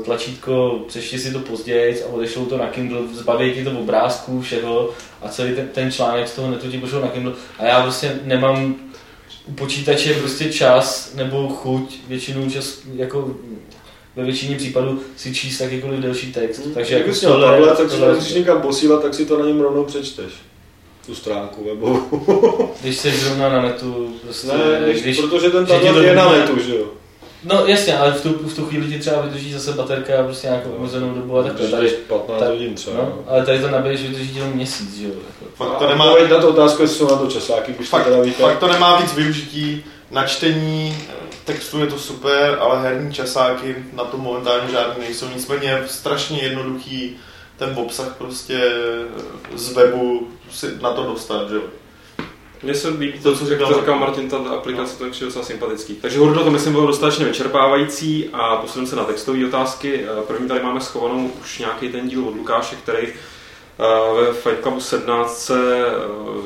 tlačítko, 0.05 0.79
přečti 0.87 1.19
si 1.19 1.33
to 1.33 1.39
později 1.39 2.03
a 2.03 2.07
odešlou 2.07 2.45
to 2.45 2.57
na 2.57 2.67
Kindle, 2.67 2.99
zbaví 3.13 3.53
ti 3.53 3.63
to 3.63 3.71
obrázků, 3.71 4.41
všeho 4.41 4.89
a 5.21 5.29
celý 5.29 5.55
ten, 5.55 5.67
ten 5.73 5.91
článek 5.91 6.27
z 6.27 6.35
toho 6.35 6.51
netu 6.51 6.71
ti 6.71 6.77
pošlou 6.77 7.01
na 7.01 7.07
Kindle 7.07 7.33
a 7.59 7.65
já 7.65 7.81
prostě 7.83 8.19
nemám 8.23 8.75
u 9.45 9.51
počítače 9.53 10.13
prostě 10.13 10.53
čas 10.53 11.13
nebo 11.15 11.47
chuť, 11.47 11.95
většinou 12.07 12.49
čas 12.49 12.79
jako 12.95 13.35
ve 14.15 14.23
většině 14.23 14.55
případů 14.57 15.01
si 15.17 15.35
číst 15.35 15.59
jakýkoliv 15.61 15.99
delší 15.99 16.31
text. 16.33 16.61
Takže 16.73 16.93
Jak 16.93 17.07
jako 17.07 17.19
měl 17.19 17.31
tohle- 17.31 17.47
tablet, 17.57 17.77
tak 17.77 17.91
si 17.91 17.97
to 17.97 18.07
nemusíš 18.07 18.33
nikam 18.33 18.61
posílat, 18.61 19.01
tak 19.01 19.13
si 19.13 19.25
to 19.25 19.39
na 19.39 19.45
něm 19.45 19.61
rovnou 19.61 19.83
přečteš. 19.85 20.33
Tu 21.05 21.15
stránku 21.15 21.63
webovou. 21.63 22.71
Když 22.81 22.97
jsi 22.97 23.11
zrovna 23.11 23.49
na 23.49 23.61
netu, 23.61 24.13
prostě, 24.21 24.47
Ne, 24.47 24.81
když, 24.89 25.01
když, 25.01 25.19
protože 25.21 25.49
ten 25.49 25.65
tablet 25.65 26.05
je 26.05 26.15
na 26.15 26.31
netu, 26.31 26.59
že 26.59 26.75
jo? 26.75 26.85
No 27.43 27.65
jasně, 27.65 27.97
ale 27.97 28.11
v 28.11 28.21
tu, 28.21 28.29
v 28.33 28.55
tu 28.55 28.65
chvíli 28.65 28.87
ti 28.87 28.99
třeba 28.99 29.21
vydrží 29.21 29.53
zase 29.53 29.71
baterka 29.71 30.23
prostě 30.23 30.47
nějakou 30.47 30.69
omezenou 30.69 31.13
dobu 31.13 31.37
a 31.37 31.43
takhle. 31.43 31.67
Tady, 31.67 31.89
15 31.89 32.39
tak- 32.39 32.49
hodin 32.49 32.75
třeba. 32.75 32.97
no, 32.97 33.19
ale 33.27 33.45
tady 33.45 33.59
to 33.59 33.69
nabiješ, 33.69 34.01
vydrží 34.01 34.35
jenom 34.35 34.51
měsíc, 34.53 34.97
že 34.97 35.07
jo. 35.07 35.13
Fakt 35.55 35.77
to 35.77 35.87
nemá, 35.87 36.05
odpověď 36.05 36.31
na 36.31 36.41
tu 36.41 36.47
otázku, 36.47 36.81
jestli 36.81 36.97
jsou 36.97 37.09
na 37.11 37.17
to 37.17 37.27
časáky, 37.27 37.73
když 37.73 37.89
to 37.89 37.97
fakt, 37.97 38.05
teda 38.05 38.21
víte. 38.21 38.43
fakt 38.43 38.59
to 38.59 38.67
nemá 38.67 38.99
víc 38.99 39.13
využití. 39.13 39.83
Na 40.11 40.25
čtení 40.27 40.97
textu 41.45 41.79
je 41.79 41.87
to 41.87 41.97
super, 41.99 42.57
ale 42.61 42.81
herní 42.81 43.13
časáky 43.13 43.75
na 43.93 44.03
to 44.03 44.17
momentálně 44.17 44.71
žádný 44.71 45.03
nejsou. 45.03 45.25
Nicméně 45.33 45.69
je 45.69 45.83
strašně 45.87 46.39
jednoduchý 46.43 47.15
ten 47.57 47.73
obsah 47.75 48.15
prostě 48.17 48.71
z 49.55 49.73
webu 49.73 50.27
si 50.51 50.67
na 50.81 50.91
to 50.93 51.03
dostat, 51.03 51.49
že 51.49 51.55
jo. 51.55 51.61
Mně 52.63 52.75
se 52.75 52.89
líbí 52.89 53.19
to, 53.19 53.35
co 53.37 53.45
říkal, 53.45 53.79
říkal 53.79 53.99
Martin, 53.99 54.29
ta 54.29 54.37
aplikace 54.37 54.97
to 54.97 55.05
je 55.05 55.11
docela 55.21 55.45
sympatický. 55.45 55.95
Takže 55.95 56.19
Hurdo 56.19 56.43
to 56.43 56.51
myslím 56.51 56.73
bylo 56.73 56.87
dostatečně 56.87 57.25
vyčerpávající 57.25 58.29
a 58.33 58.55
posuneme 58.55 58.89
se 58.89 58.95
na 58.95 59.03
textové 59.03 59.45
otázky. 59.45 60.03
Eh, 60.03 60.21
První 60.27 60.47
tady 60.47 60.63
máme 60.63 60.81
schovanou 60.81 61.31
už 61.41 61.59
nějaký 61.59 61.89
ten 61.89 62.09
díl 62.09 62.27
od 62.27 62.35
Lukáše, 62.35 62.75
který 62.75 63.07
ve 64.15 64.33
Fight 64.33 64.61
Clubu 64.61 64.79
17, 64.81 65.51
eh, 65.51 65.55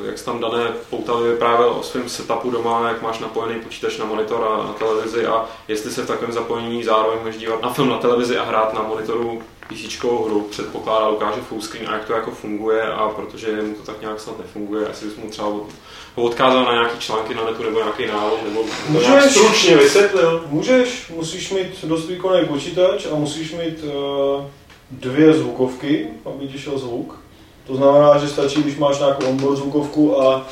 jak 0.05 0.17
jsi 0.17 0.25
tam 0.25 0.39
dané 0.39 0.67
poutavě 0.89 1.31
vyprávěl 1.31 1.69
o 1.69 1.83
svém 1.83 2.09
setupu 2.09 2.49
doma, 2.51 2.87
jak 2.87 3.01
máš 3.01 3.19
napojený 3.19 3.61
počítač 3.61 3.97
na 3.97 4.05
monitor 4.05 4.47
a 4.53 4.57
na 4.67 4.73
televizi 4.73 5.25
a 5.25 5.45
jestli 5.67 5.91
se 5.91 6.01
v 6.03 6.07
takovém 6.07 6.31
zapojení 6.33 6.83
zároveň 6.83 7.19
můžeš 7.19 7.37
dívat 7.37 7.61
na 7.61 7.73
film 7.73 7.89
na 7.89 7.97
televizi 7.97 8.37
a 8.37 8.43
hrát 8.43 8.73
na 8.73 8.81
monitoru 8.81 9.41
PC 9.69 9.99
hru, 10.03 10.47
předpokládá 10.51 11.07
Lukáše 11.07 11.41
fullscreen 11.41 11.89
a 11.89 11.93
jak 11.93 12.05
to 12.05 12.13
jako 12.13 12.31
funguje 12.31 12.83
a 12.83 13.09
protože 13.09 13.61
mu 13.61 13.73
to 13.75 13.83
tak 13.83 14.01
nějak 14.01 14.19
snad 14.19 14.37
nefunguje, 14.39 14.87
asi 14.87 15.05
bys 15.05 15.15
mu 15.15 15.29
třeba 15.29 15.47
od- 15.47 15.67
ho 16.15 16.23
odkázal 16.23 16.63
na 16.65 16.71
nějaký 16.73 16.99
články 16.99 17.35
na 17.35 17.45
netu 17.45 17.63
nebo 17.63 17.77
nějaký 17.79 18.05
návod, 18.07 18.39
nebo 18.43 18.63
Můžeš. 18.89 19.07
nějak 19.07 19.23
stručně 19.31 19.77
vysvětlil. 19.77 20.43
Můžeš, 20.49 21.11
musíš 21.15 21.51
mít 21.51 21.83
dost 21.85 22.07
výkonný 22.07 22.45
počítač 22.45 23.05
a 23.11 23.15
musíš 23.15 23.51
mít 23.53 23.83
uh, 23.83 24.45
dvě 24.91 25.33
zvukovky, 25.33 26.07
aby 26.25 26.47
ti 26.47 26.59
šel 26.59 26.77
zvuk. 26.77 27.22
To 27.67 27.75
znamená, 27.75 28.17
že 28.17 28.27
stačí, 28.27 28.61
když 28.63 28.75
máš 28.77 28.99
nějakou 28.99 29.25
onboard 29.25 29.57
zvukovku 29.57 30.21
a 30.21 30.47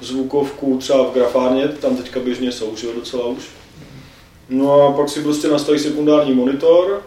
zvukovku 0.00 0.78
třeba 0.78 1.04
v 1.04 1.14
grafárně, 1.14 1.68
tam 1.68 1.96
teďka 1.96 2.20
běžně 2.20 2.52
jsou, 2.52 2.76
že 2.76 2.86
docela 2.94 3.26
už. 3.26 3.44
No 4.48 4.82
a 4.82 4.92
pak 4.92 5.08
si 5.08 5.22
prostě 5.22 5.48
nastavíš 5.48 5.82
sekundární 5.82 6.34
monitor, 6.34 7.02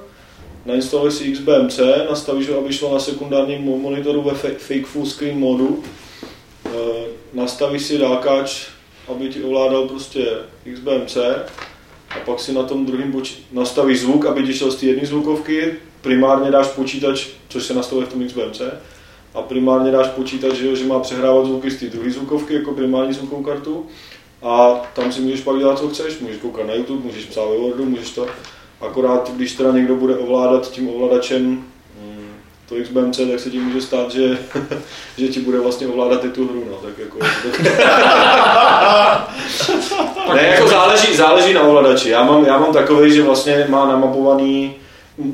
nainstaluješ 0.65 1.13
si 1.13 1.31
XBMC, 1.31 1.79
nastavíš 2.09 2.49
ho, 2.49 2.57
aby 2.57 2.73
šlo 2.73 2.93
na 2.93 2.99
sekundárním 2.99 3.61
mo- 3.65 3.81
monitoru 3.81 4.21
ve 4.21 4.31
fa- 4.31 4.55
fake 4.57 4.85
full 4.85 5.05
screen 5.05 5.39
modu, 5.39 5.83
Eh, 6.65 7.05
nastavíš 7.33 7.81
si 7.85 7.97
dálkač, 7.97 8.67
aby 9.07 9.29
ti 9.29 9.43
ovládal 9.43 9.87
prostě 9.87 10.25
XBMC 10.73 11.17
a 12.09 12.19
pak 12.25 12.39
si 12.39 12.53
na 12.53 12.63
tom 12.63 12.85
druhém 12.85 13.11
poči- 13.11 13.35
nastavíš 13.51 13.99
zvuk, 13.99 14.25
aby 14.25 14.43
ti 14.43 14.53
šel 14.53 14.71
z 14.71 14.75
té 14.75 14.85
jedné 14.85 15.05
zvukovky, 15.07 15.73
primárně 16.01 16.51
dáš 16.51 16.67
počítač, 16.67 17.27
což 17.49 17.63
se 17.65 17.73
nastavuje 17.73 18.07
v 18.07 18.13
tom 18.13 18.27
XBMC, 18.27 18.61
a 19.33 19.41
primárně 19.41 19.91
dáš 19.91 20.07
počítač, 20.07 20.53
že, 20.53 20.75
že 20.75 20.85
má 20.85 20.99
přehrávat 20.99 21.45
zvuky 21.45 21.71
z 21.71 21.79
té 21.79 21.85
druhé 21.85 22.11
zvukovky 22.11 22.53
jako 22.53 22.71
primární 22.71 23.13
zvukovou 23.13 23.43
kartu. 23.43 23.85
A 24.43 24.81
tam 24.95 25.11
si 25.11 25.21
můžeš 25.21 25.41
pak 25.41 25.57
dělat, 25.57 25.79
co 25.79 25.89
chceš, 25.89 26.19
můžeš 26.19 26.37
koukat 26.37 26.67
na 26.67 26.73
YouTube, 26.73 27.05
můžeš 27.05 27.25
psát 27.25 27.45
ve 27.45 27.57
Wordu, 27.57 27.85
můžeš 27.85 28.09
to, 28.09 28.27
akorát 28.81 29.31
když 29.35 29.53
teda 29.53 29.71
někdo 29.71 29.95
bude 29.95 30.17
ovládat 30.17 30.71
tím 30.71 30.89
ovladačem 30.89 31.45
mm, 31.45 32.33
to 32.69 32.75
XBMC, 32.83 33.17
tak 33.17 33.39
se 33.39 33.49
ti 33.49 33.59
může 33.59 33.81
stát, 33.81 34.11
že, 34.11 34.37
že 35.17 35.27
ti 35.27 35.39
bude 35.39 35.59
vlastně 35.59 35.87
ovládat 35.87 36.25
i 36.25 36.29
tu 36.29 36.47
hru, 36.47 36.63
no, 36.69 36.75
tak 36.75 36.97
jako... 36.97 37.19
ne, 40.35 40.47
jako 40.47 40.67
záleží, 40.67 41.15
záleží 41.15 41.53
na 41.53 41.61
ovladači. 41.61 42.09
Já 42.09 42.23
mám, 42.23 42.45
já 42.45 42.57
mám 42.57 42.73
takový, 42.73 43.13
že 43.13 43.23
vlastně 43.23 43.65
má 43.69 43.87
namapovaný, 43.87 44.75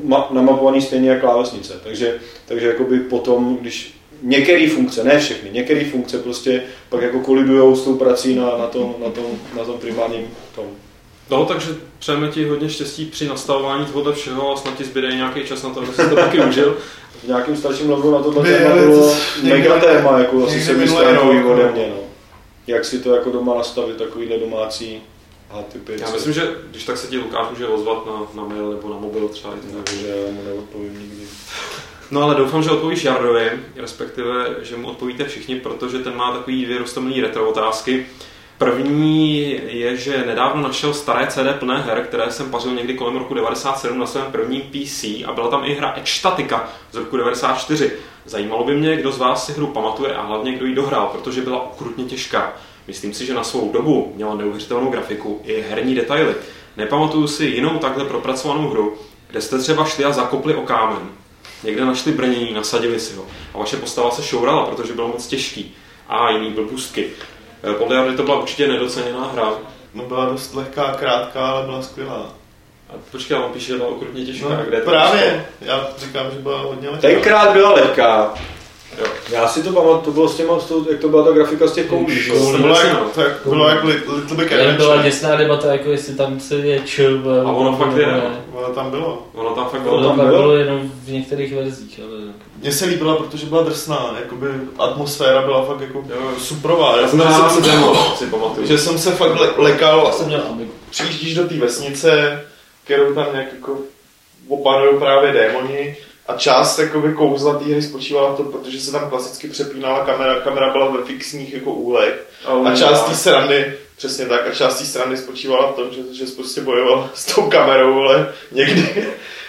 ma, 0.04 0.28
namapovaný 0.30 0.82
stejně 0.82 1.10
jako 1.10 1.26
klávesnice. 1.26 1.80
Takže, 1.84 2.14
takže 2.46 2.66
jakoby 2.66 3.00
potom, 3.00 3.58
když 3.60 3.94
některé 4.22 4.68
funkce, 4.68 5.04
ne 5.04 5.18
všechny, 5.18 5.50
některé 5.52 5.84
funkce 5.84 6.18
prostě 6.18 6.62
pak 6.88 7.02
jako 7.02 7.20
kolidujou 7.20 7.76
s 7.76 7.84
tou 7.84 7.94
prací 7.94 8.34
na, 8.34 8.44
na, 8.58 8.66
tom, 8.66 8.94
na, 9.04 9.10
tom, 9.10 9.24
na 9.56 9.64
tom 9.64 9.78
primárním 9.78 10.26
tom. 10.54 10.64
No, 11.30 11.44
takže 11.44 11.68
přejeme 11.98 12.28
ti 12.28 12.44
hodně 12.44 12.68
štěstí 12.68 13.04
při 13.04 13.28
nastavování 13.28 13.86
tohoto 13.86 14.12
všeho 14.12 14.52
a 14.52 14.56
snad 14.56 14.76
ti 14.78 14.84
zbyde 14.84 15.08
i 15.08 15.16
nějaký 15.16 15.44
čas 15.44 15.62
na 15.62 15.70
to, 15.70 15.80
aby 15.80 15.92
si 15.92 16.08
to 16.08 16.16
taky 16.16 16.40
užil. 16.40 16.76
V 17.24 17.28
nějakém 17.28 17.56
starším 17.56 17.90
levelu 17.90 18.10
na 18.10 18.22
tohle 18.22 18.42
téma 18.42 18.76
bylo 18.76 19.08
to- 19.08 19.16
mega 19.42 19.80
téma, 19.80 20.18
jako 20.18 20.46
asi 20.46 20.60
se 20.60 20.72
rok, 21.14 21.46
ode 21.46 21.64
no. 21.64 21.72
mě, 21.72 21.86
no. 21.88 22.00
Jak 22.66 22.84
si 22.84 22.98
to 22.98 23.14
jako 23.14 23.30
doma 23.30 23.54
nastavit, 23.54 23.96
takovýhle 23.96 24.38
domácí 24.38 25.02
HTTP. 25.50 25.88
Já 25.88 26.10
myslím, 26.10 26.32
že 26.32 26.54
když 26.70 26.84
tak 26.84 26.96
se 26.96 27.06
ti 27.06 27.18
Lukáš 27.18 27.46
může 27.50 27.66
ozvat 27.66 28.06
na, 28.06 28.42
na 28.42 28.48
mail 28.48 28.70
nebo 28.70 28.90
na 28.90 28.98
mobil 28.98 29.28
třeba. 29.28 29.54
Takže 29.84 30.08
já 30.08 30.32
mu 30.32 30.42
neodpovím 30.44 31.00
nikdy. 31.00 31.26
No 32.10 32.22
ale 32.22 32.34
doufám, 32.34 32.62
že 32.62 32.70
odpovíš 32.70 33.04
Jardovi, 33.04 33.50
respektive, 33.76 34.56
že 34.62 34.76
mu 34.76 34.88
odpovíte 34.88 35.24
všichni, 35.24 35.60
protože 35.60 35.98
ten 35.98 36.16
má 36.16 36.32
takový 36.32 36.64
dvě 36.64 36.78
rostomilý 36.78 37.20
retro 37.20 37.48
otázky. 37.50 38.06
První 38.58 39.50
je, 39.66 39.96
že 39.96 40.24
nedávno 40.26 40.62
našel 40.62 40.94
staré 40.94 41.26
CD 41.26 41.58
plné 41.58 41.82
her, 41.82 42.04
které 42.04 42.30
jsem 42.30 42.50
pařil 42.50 42.74
někdy 42.74 42.94
kolem 42.94 43.16
roku 43.16 43.34
97 43.34 43.98
na 43.98 44.06
svém 44.06 44.32
prvním 44.32 44.62
PC 44.62 45.04
a 45.04 45.32
byla 45.34 45.48
tam 45.48 45.64
i 45.64 45.74
hra 45.74 45.94
Extatica 45.96 46.68
z 46.92 46.96
roku 46.96 47.16
94. 47.16 47.92
Zajímalo 48.24 48.64
by 48.64 48.74
mě, 48.74 48.96
kdo 48.96 49.12
z 49.12 49.18
vás 49.18 49.46
si 49.46 49.52
hru 49.52 49.66
pamatuje 49.66 50.14
a 50.14 50.22
hlavně 50.22 50.52
kdo 50.52 50.66
ji 50.66 50.74
dohrál, 50.74 51.06
protože 51.06 51.40
byla 51.40 51.62
okrutně 51.62 52.04
těžká. 52.04 52.52
Myslím 52.86 53.14
si, 53.14 53.26
že 53.26 53.34
na 53.34 53.44
svou 53.44 53.72
dobu 53.72 54.12
měla 54.16 54.34
neuvěřitelnou 54.34 54.90
grafiku 54.90 55.40
i 55.44 55.64
herní 55.70 55.94
detaily. 55.94 56.34
Nepamatuju 56.76 57.26
si 57.26 57.44
jinou 57.44 57.78
takhle 57.78 58.04
propracovanou 58.04 58.68
hru, 58.68 58.94
kde 59.30 59.40
jste 59.40 59.58
třeba 59.58 59.84
šli 59.84 60.04
a 60.04 60.12
zakopli 60.12 60.54
o 60.54 60.62
kámen. 60.62 60.98
Někde 61.64 61.84
našli 61.84 62.12
brnění, 62.12 62.54
nasadili 62.54 63.00
si 63.00 63.14
ho. 63.14 63.24
A 63.54 63.58
vaše 63.58 63.76
postava 63.76 64.10
se 64.10 64.22
šourala, 64.22 64.66
protože 64.66 64.92
byl 64.92 65.08
moc 65.08 65.26
těžký. 65.26 65.74
A 66.08 66.30
jiný 66.30 66.50
byl 66.50 66.64
pustky. 66.64 67.06
Eh, 67.70 67.74
Podle 67.74 67.96
Jardy 67.96 68.16
to 68.16 68.22
byla 68.22 68.40
určitě 68.40 68.68
nedoceněná 68.68 69.30
hra. 69.32 69.52
No 69.94 70.02
byla 70.04 70.24
dost 70.24 70.54
lehká, 70.54 70.92
krátká, 70.98 71.46
ale 71.46 71.66
byla 71.66 71.82
skvělá. 71.82 72.34
A 72.88 72.92
počkej, 73.12 73.36
on 73.36 73.52
píše, 73.52 73.66
že 73.66 73.76
byla 73.76 73.88
okrutně 73.88 74.24
těžká. 74.24 74.48
No, 74.48 74.56
Kde 74.68 74.76
je 74.76 74.82
to 74.82 74.90
právě, 74.90 75.46
já 75.60 75.88
říkám, 75.98 76.26
že 76.30 76.38
byla 76.38 76.60
hodně 76.60 76.88
lehká. 76.88 77.08
Tenkrát 77.08 77.52
byla 77.52 77.72
lehká. 77.72 78.34
Jo. 78.98 79.06
Já 79.30 79.48
si 79.48 79.62
to 79.62 79.72
pamatuju, 79.72 80.00
to 80.00 80.10
bylo 80.10 80.28
s 80.28 80.36
těma, 80.36 80.54
jak 80.90 81.00
to 81.00 81.08
byla 81.08 81.24
ta 81.24 81.30
grafika 81.32 81.66
z 81.66 81.72
těch 81.72 81.86
koulí. 81.86 82.28
To 82.28 82.58
bylo 82.58 82.80
jako, 82.80 83.04
no. 83.04 83.10
to 83.14 83.20
jak, 83.20 83.32
bylo 83.44 83.68
jako 83.68 83.86
Little 83.86 84.36
Big 84.36 84.50
Jen 84.50 84.76
byla 84.76 84.88
Adventure. 84.92 85.02
děsná 85.10 85.36
debata, 85.36 85.72
jako 85.72 85.90
jestli 85.90 86.14
tam 86.14 86.40
se 86.40 86.54
je 86.54 86.80
chill. 86.86 87.22
A 87.46 87.52
ono 87.52 87.76
fakt 87.76 87.96
je, 87.96 88.06
no. 88.06 88.22
Ono 88.60 88.74
tam 88.74 88.90
bylo. 88.90 89.26
Ono 89.34 89.50
tam 89.50 89.68
fakt 89.68 89.80
bylo. 89.80 90.08
tam 90.08 90.16
tam 90.16 90.26
bylo? 90.26 90.38
bylo 90.42 90.56
jenom 90.56 90.90
v 91.04 91.10
některých 91.12 91.54
verzích, 91.54 92.00
ale... 92.04 92.20
Mně 92.60 92.72
se 92.72 92.84
líbila, 92.84 93.16
protože 93.16 93.46
byla 93.46 93.62
drsná, 93.62 94.14
jakoby 94.20 94.46
atmosféra 94.78 95.42
byla 95.42 95.64
fakt 95.64 95.80
jako 95.80 96.04
Jo. 96.10 96.30
suprová. 96.38 97.00
Já 97.00 97.08
jsem 97.08 97.18
že 97.20 97.24
hrál 97.26 97.50
jsem, 97.50 97.62
demo, 97.62 97.94
si 98.18 98.26
pamatuju. 98.26 98.66
že 98.66 98.78
jsem 98.78 98.98
se 98.98 99.10
fakt 99.10 99.40
le, 99.40 99.48
lekal, 99.56 100.02
Já 100.06 100.12
jsem 100.12 100.26
měl 100.26 100.42
přijíždíš 100.90 101.34
do 101.34 101.48
té 101.48 101.54
vesnice, 101.54 102.42
kterou 102.84 103.14
tam 103.14 103.26
nějak 103.32 103.46
jako 103.52 103.78
opanují 104.48 104.98
právě 104.98 105.32
démoni 105.32 105.96
a 106.28 106.34
část 106.36 106.78
jakoby 106.78 107.12
kouzla 107.12 107.58
té 107.58 107.64
hry 107.64 107.82
spočívala 107.82 108.32
v 108.32 108.36
tom, 108.36 108.52
protože 108.52 108.80
se 108.80 108.92
tam 108.92 109.10
klasicky 109.10 109.48
přepínala 109.48 110.04
kamera, 110.04 110.40
kamera 110.40 110.72
byla 110.72 110.90
ve 110.90 111.04
fixních 111.04 111.54
jako 111.54 111.72
úlech 111.72 112.26
a 112.64 112.76
část 112.76 113.02
té 113.02 113.14
srandy, 113.14 113.74
přesně 113.96 114.26
tak, 114.26 114.46
a 114.46 114.54
část 114.54 114.78
té 114.78 114.84
srandy 114.84 115.16
spočívala 115.16 115.72
v 115.72 115.74
tom, 115.74 115.84
že, 115.90 116.24
že 116.26 116.32
prostě 116.36 116.60
bojoval 116.60 117.10
s 117.14 117.34
tou 117.34 117.42
kamerou, 117.50 118.00
ale 118.00 118.32
někdy 118.52 119.06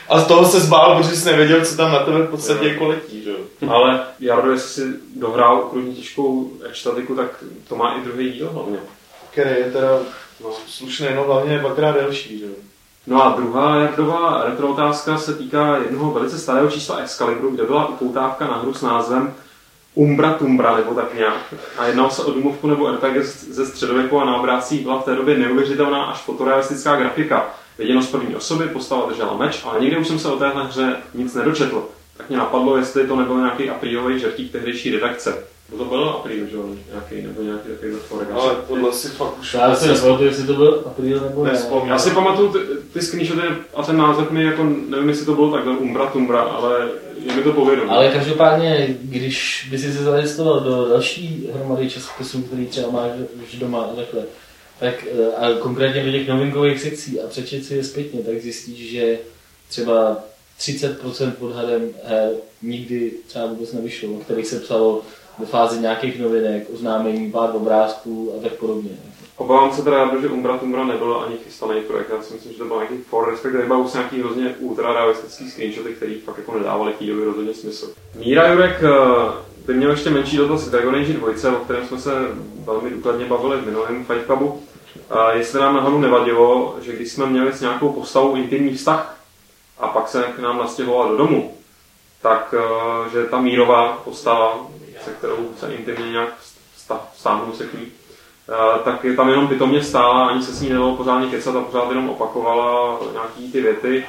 a 0.10 0.20
z 0.20 0.28
toho 0.28 0.46
se 0.46 0.60
zbál, 0.60 0.98
protože 0.98 1.16
jsi 1.16 1.26
nevěděl, 1.26 1.66
co 1.66 1.78
tam 1.78 1.92
na 1.92 2.00
tebe 2.00 2.20
v 2.20 2.30
podstatě 2.30 2.68
jako 2.68 2.88
letí, 2.88 3.24
že 3.24 3.30
jo. 3.30 3.38
Ale 3.70 4.04
Jardo, 4.20 4.52
jestli 4.52 4.70
si 4.70 4.94
dohrál 5.16 5.58
okrutně 5.58 5.94
těžkou 5.96 6.52
extatiku, 6.70 7.16
tak 7.16 7.44
to 7.68 7.76
má 7.76 7.98
i 7.98 8.02
druhý 8.02 8.32
díl 8.32 8.50
hlavně. 8.54 8.78
Který 9.32 9.50
je 9.50 9.72
teda 9.72 10.00
No. 10.44 10.50
slušný, 10.68 11.08
no 11.16 11.24
hlavně 11.24 11.54
je 11.54 11.60
dvakrát 11.60 11.92
delší, 11.92 12.40
že 12.40 12.46
jo. 12.46 12.52
No 13.08 13.24
a 13.24 13.36
druhá 13.36 13.76
Jardová 13.76 14.44
retro 14.46 14.68
otázka 14.68 15.18
se 15.18 15.34
týká 15.34 15.78
jednoho 15.78 16.12
velice 16.12 16.40
starého 16.40 16.72
čísla 16.72 16.98
Excalibru, 16.98 17.52
kde 17.52 17.64
byla 17.64 17.88
upoutávka 17.88 18.48
na 18.48 18.58
hru 18.58 18.74
s 18.74 18.82
názvem 18.82 19.34
Umbra 19.94 20.34
Tumbra, 20.34 20.76
nebo 20.76 20.94
tak 20.94 21.14
nějak. 21.14 21.54
A 21.78 21.86
jednalo 21.86 22.10
se 22.10 22.24
o 22.24 22.32
domovku 22.32 22.68
nebo 22.68 22.92
RPG 22.92 23.24
ze 23.26 23.66
středověku 23.66 24.20
a 24.20 24.26
na 24.26 24.36
obrázcích 24.36 24.82
byla 24.82 25.02
v 25.02 25.06
té 25.06 25.16
době 25.16 25.38
neuvěřitelná 25.38 26.04
až 26.04 26.18
fotorealistická 26.18 26.96
grafika. 26.96 27.50
Viděno 27.78 28.02
z 28.02 28.12
první 28.12 28.36
osoby, 28.36 28.68
postava 28.68 29.10
držela 29.10 29.38
meč, 29.38 29.62
ale 29.66 29.80
nikdy 29.80 29.98
už 29.98 30.08
jsem 30.08 30.20
se 30.20 30.28
o 30.28 30.38
téhle 30.38 30.64
hře 30.64 30.96
nic 31.14 31.34
nedočetl. 31.34 31.86
Tak 32.18 32.30
mě 32.30 32.38
napadlo, 32.38 32.78
jestli 32.78 33.08
to 33.08 33.16
nebyl 33.16 33.38
nějaký 33.38 33.70
aprílový 33.70 34.20
žertík 34.20 34.52
tehdejší 34.52 34.92
redakce. 34.92 35.44
Bo 35.70 35.78
to 35.78 35.86
byl 35.86 36.10
apríl, 36.10 36.48
že 36.48 36.56
jo? 36.56 36.66
Nějaký, 36.92 37.28
nebo 37.28 37.42
nějaký 37.42 37.70
takový 37.70 37.94
forek. 37.96 38.28
Ale 38.32 38.56
tohle 38.68 38.94
si 38.94 39.08
fakt 39.08 39.40
už... 39.40 39.54
Já 39.54 39.76
si 39.76 39.88
nepamatuju, 39.88 40.30
jestli 40.30 40.48
to 40.48 40.54
byl 40.54 40.84
apríl 40.86 41.20
nebo 41.22 41.44
ne. 41.44 41.52
Nespomínám. 41.52 41.88
Já 41.88 42.00
si 42.00 42.12
pamatuju 42.12 42.52
ty, 42.52 42.60
ty 42.94 43.02
screenshoty 43.02 43.42
a 43.76 43.84
ten 43.84 43.98
název 43.98 44.32
mi 44.32 44.44
jako, 44.44 44.64
nevím 44.64 45.10
jestli 45.10 45.26
to 45.26 45.36
bylo 45.36 45.52
takhle 45.52 45.78
Umbra 45.78 46.06
Tumbra, 46.06 46.42
ale 46.42 46.90
je 47.26 47.36
mi 47.36 47.44
to 47.44 47.52
povědomí. 47.52 47.90
Ale 47.90 48.10
každopádně, 48.10 48.98
když 49.02 49.68
by 49.72 49.78
si 49.78 49.94
se 49.94 50.04
zaregistroval 50.04 50.60
do 50.60 50.90
další 50.90 51.50
hromady 51.54 51.90
časopisů, 51.90 52.42
který 52.42 52.66
třeba 52.66 52.92
máš 52.92 53.12
už 53.44 53.60
doma 53.60 53.82
a 53.82 53.96
takhle, 53.96 54.24
tak 54.80 55.06
eh, 55.08 55.36
a 55.36 55.60
konkrétně 55.60 56.04
do 56.04 56.12
těch 56.12 56.28
novinkových 56.28 56.82
sekcí 56.82 57.22
a 57.22 57.28
přečet 57.28 57.66
si 57.66 57.76
je 57.76 57.84
zpětně, 57.84 58.24
tak 58.24 58.42
zjistíš, 58.42 58.92
že 58.92 59.18
třeba 59.70 60.18
30% 60.60 61.32
odhadem 61.40 61.90
her 62.04 62.30
nikdy 62.62 63.12
třeba 63.28 63.46
vůbec 63.46 63.74
nevyšlo, 63.74 64.10
o 64.10 64.20
kterých 64.20 64.48
se 64.48 64.60
psalo 64.60 65.02
ve 65.40 65.46
fázi 65.46 65.80
nějakých 65.80 66.20
novinek, 66.20 66.68
oznámení, 66.74 67.32
pár 67.32 67.50
obrázků 67.54 68.34
a 68.38 68.44
tak 68.44 68.54
podobně. 68.54 68.92
Obávám 69.38 69.74
se 69.74 69.84
teda, 69.84 70.22
že 70.22 70.28
Umbra 70.28 70.58
Tumbra 70.58 70.86
nebyl 70.86 71.24
ani 71.28 71.38
chystaný 71.38 71.82
projekt, 71.82 72.10
já 72.10 72.22
si 72.22 72.34
myslím, 72.34 72.52
že 72.52 72.58
to 72.58 72.66
byl 72.66 72.78
nějaký 72.78 72.98
for, 72.98 73.32
respektive 73.32 73.64
vybavu 73.64 73.88
se 73.88 73.98
nějaký 73.98 74.20
hrozně 74.20 74.56
ultra 74.60 74.94
realistický 74.94 75.50
screenshoty, 75.50 75.94
který 75.94 76.20
fakt 76.20 76.38
jako 76.38 76.58
nedávali 76.58 76.94
v 76.94 76.98
té 76.98 77.26
rozhodně 77.26 77.54
smysl. 77.54 77.94
Míra 78.16 78.52
Jurek 78.52 78.84
eh, 78.84 78.90
by 79.66 79.74
měl 79.74 79.92
ještě 79.92 80.10
menší 80.10 80.38
dotaz 80.38 80.68
k 80.68 80.72
Dragon 80.72 80.96
Age 80.96 81.14
2, 81.14 81.52
o 81.52 81.64
kterém 81.64 81.88
jsme 81.88 82.00
se 82.00 82.12
velmi 82.64 82.90
důkladně 82.90 83.26
bavili 83.26 83.58
v 83.58 83.66
minulém 83.66 84.06
Fight 84.06 84.26
Clubu. 84.26 84.62
A 85.10 85.32
jestli 85.32 85.60
nám 85.60 85.76
náhodou 85.76 85.98
nevadilo, 85.98 86.76
že 86.82 86.96
když 86.96 87.12
jsme 87.12 87.26
měli 87.26 87.54
s 87.54 87.62
nějakou 87.62 87.90
postavou 87.90 88.36
intimní 88.36 88.74
vztah 88.74 89.18
a 89.80 89.88
pak 89.88 90.08
se 90.08 90.24
k 90.24 90.40
nám 90.40 90.58
nastěhovala 90.58 91.12
do 91.12 91.18
domu, 91.18 91.54
tak 92.22 92.56
eh, 92.58 93.10
že 93.10 93.26
ta 93.26 93.42
mírová 93.42 94.02
postava, 94.06 94.68
se 95.08 95.14
kterou 95.14 95.50
se 95.60 95.74
intimně 95.74 96.12
nějak 96.12 96.30
vztáhnu 97.14 97.54
se 97.54 97.66
k 97.66 97.74
ní, 97.74 97.86
tak 98.84 99.04
je 99.04 99.16
tam 99.16 99.30
jenom 99.30 99.48
pitomně 99.48 99.84
stála, 99.84 100.28
ani 100.28 100.44
se 100.44 100.52
s 100.52 100.62
ní 100.62 100.70
nedalo 100.70 100.96
pořádně 100.96 101.28
kecat 101.28 101.56
a 101.56 101.62
pořád 101.62 101.90
jenom 101.90 102.10
opakovala 102.10 103.00
nějaký 103.12 103.52
ty 103.52 103.62
věty 103.62 104.06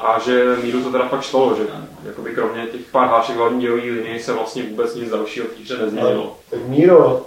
a 0.00 0.18
že 0.18 0.56
Míru 0.62 0.82
to 0.82 0.92
teda 0.92 1.08
fakt 1.08 1.22
šlo, 1.22 1.54
že 1.56 1.62
jakoby 2.04 2.30
kromě 2.30 2.66
těch 2.66 2.80
pár 2.80 3.08
hášek 3.08 3.36
hlavní 3.36 3.60
dělový 3.60 3.90
linie 3.90 4.22
se 4.22 4.32
vlastně 4.32 4.62
vůbec 4.62 4.94
nic 4.94 5.10
dalšího 5.10 5.46
v 5.46 5.48
té 5.48 5.62
hře 5.62 5.78
nezměnilo. 5.84 6.36
Tak 6.50 6.60
Míro, 6.66 7.26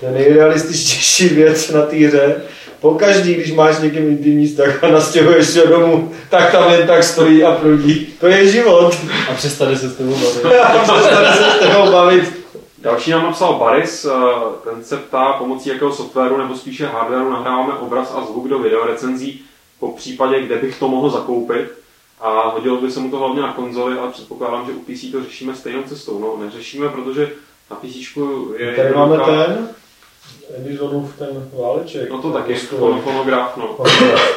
to 0.00 0.06
je 0.06 0.12
nejrealističtější 0.12 1.28
věc 1.34 1.70
na 1.70 1.82
té 1.82 1.96
hře. 1.96 2.42
Pokaždý, 2.82 3.34
když 3.34 3.52
máš 3.52 3.74
s 3.74 3.82
někým 3.82 4.08
intimní 4.08 4.46
vztah 4.46 4.84
a 4.84 4.88
nastěhuješ 4.88 5.46
se 5.46 5.66
domů, 5.66 6.12
tak 6.30 6.52
tam 6.52 6.72
jen 6.72 6.86
tak 6.86 7.04
stojí 7.04 7.44
a 7.44 7.52
prudí. 7.52 8.06
To 8.20 8.26
je 8.26 8.48
život. 8.48 8.94
A 9.30 9.34
přestane 9.34 9.76
se 9.76 9.90
s 9.90 9.96
tebou 9.96 10.14
bavit. 10.14 10.44
A 10.62 10.78
přestane 10.78 11.36
se 11.36 11.50
s 11.50 11.58
tebou 11.58 11.92
bavit. 11.92 12.42
Další 12.78 13.10
nám 13.10 13.22
napsal 13.22 13.54
Baris, 13.54 14.04
eh, 14.04 14.10
ten 14.64 14.84
se 14.84 14.96
ptá, 14.96 15.32
pomocí 15.32 15.68
jakého 15.68 15.92
softwaru 15.92 16.36
nebo 16.36 16.54
spíše 16.54 16.86
hardwaru 16.86 17.30
nahráváme 17.30 17.72
obraz 17.72 18.14
a 18.16 18.24
zvuk 18.24 18.48
do 18.48 18.58
videorecenzí, 18.58 19.42
po 19.80 19.88
případě, 19.88 20.42
kde 20.42 20.56
bych 20.56 20.78
to 20.78 20.88
mohl 20.88 21.10
zakoupit. 21.10 21.72
A 22.20 22.48
hodilo 22.48 22.76
by 22.76 22.90
se 22.90 23.00
mu 23.00 23.10
to 23.10 23.18
hlavně 23.18 23.42
na 23.42 23.52
konzoli, 23.52 23.98
ale 23.98 24.10
předpokládám, 24.10 24.66
že 24.66 24.72
u 24.72 24.80
PC 24.80 25.12
to 25.12 25.24
řešíme 25.24 25.54
stejnou 25.54 25.82
cestou. 25.82 26.18
No, 26.18 26.44
neřešíme, 26.44 26.88
protože 26.88 27.30
na 27.70 27.76
PC 27.76 28.18
je... 28.56 28.72
Tady 28.76 28.94
máme 28.94 29.16
ten, 29.16 29.68
Edisonův 30.56 31.18
ten 31.18 31.48
váleček. 31.60 32.10
No 32.10 32.22
to 32.22 32.32
taky, 32.32 32.54
fonograf, 33.04 33.56
no. 33.56 33.76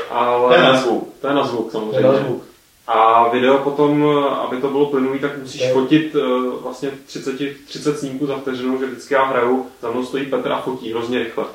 Ale... 0.10 0.48
To 0.48 0.62
je 0.62 0.64
na 0.64 0.78
zvuk. 0.78 1.10
To 1.22 1.28
je 1.28 1.34
na 1.34 1.48
zvuk, 1.48 1.72
samozřejmě. 1.72 2.08
na 2.08 2.14
zvuk. 2.14 2.44
A 2.88 3.28
video 3.30 3.58
potom, 3.58 4.06
aby 4.44 4.58
to 4.58 4.70
bylo 4.70 4.86
plynulý, 4.86 5.20
tak 5.20 5.38
musíš 5.38 5.62
je- 5.62 5.74
fotit 5.74 6.16
eh, 6.16 6.20
vlastně 6.64 6.92
30, 7.06 7.36
30 7.68 8.00
snímků 8.00 8.26
za 8.26 8.38
vteřinu, 8.38 8.80
že 8.80 8.86
vždycky 8.86 9.14
já 9.14 9.26
hraju, 9.26 9.66
za 9.82 9.92
mnou 9.92 10.06
stojí 10.06 10.26
Petr 10.26 10.52
a 10.52 10.62
fotí 10.62 10.92
hrozně 10.92 11.20
rychle. 11.20 11.46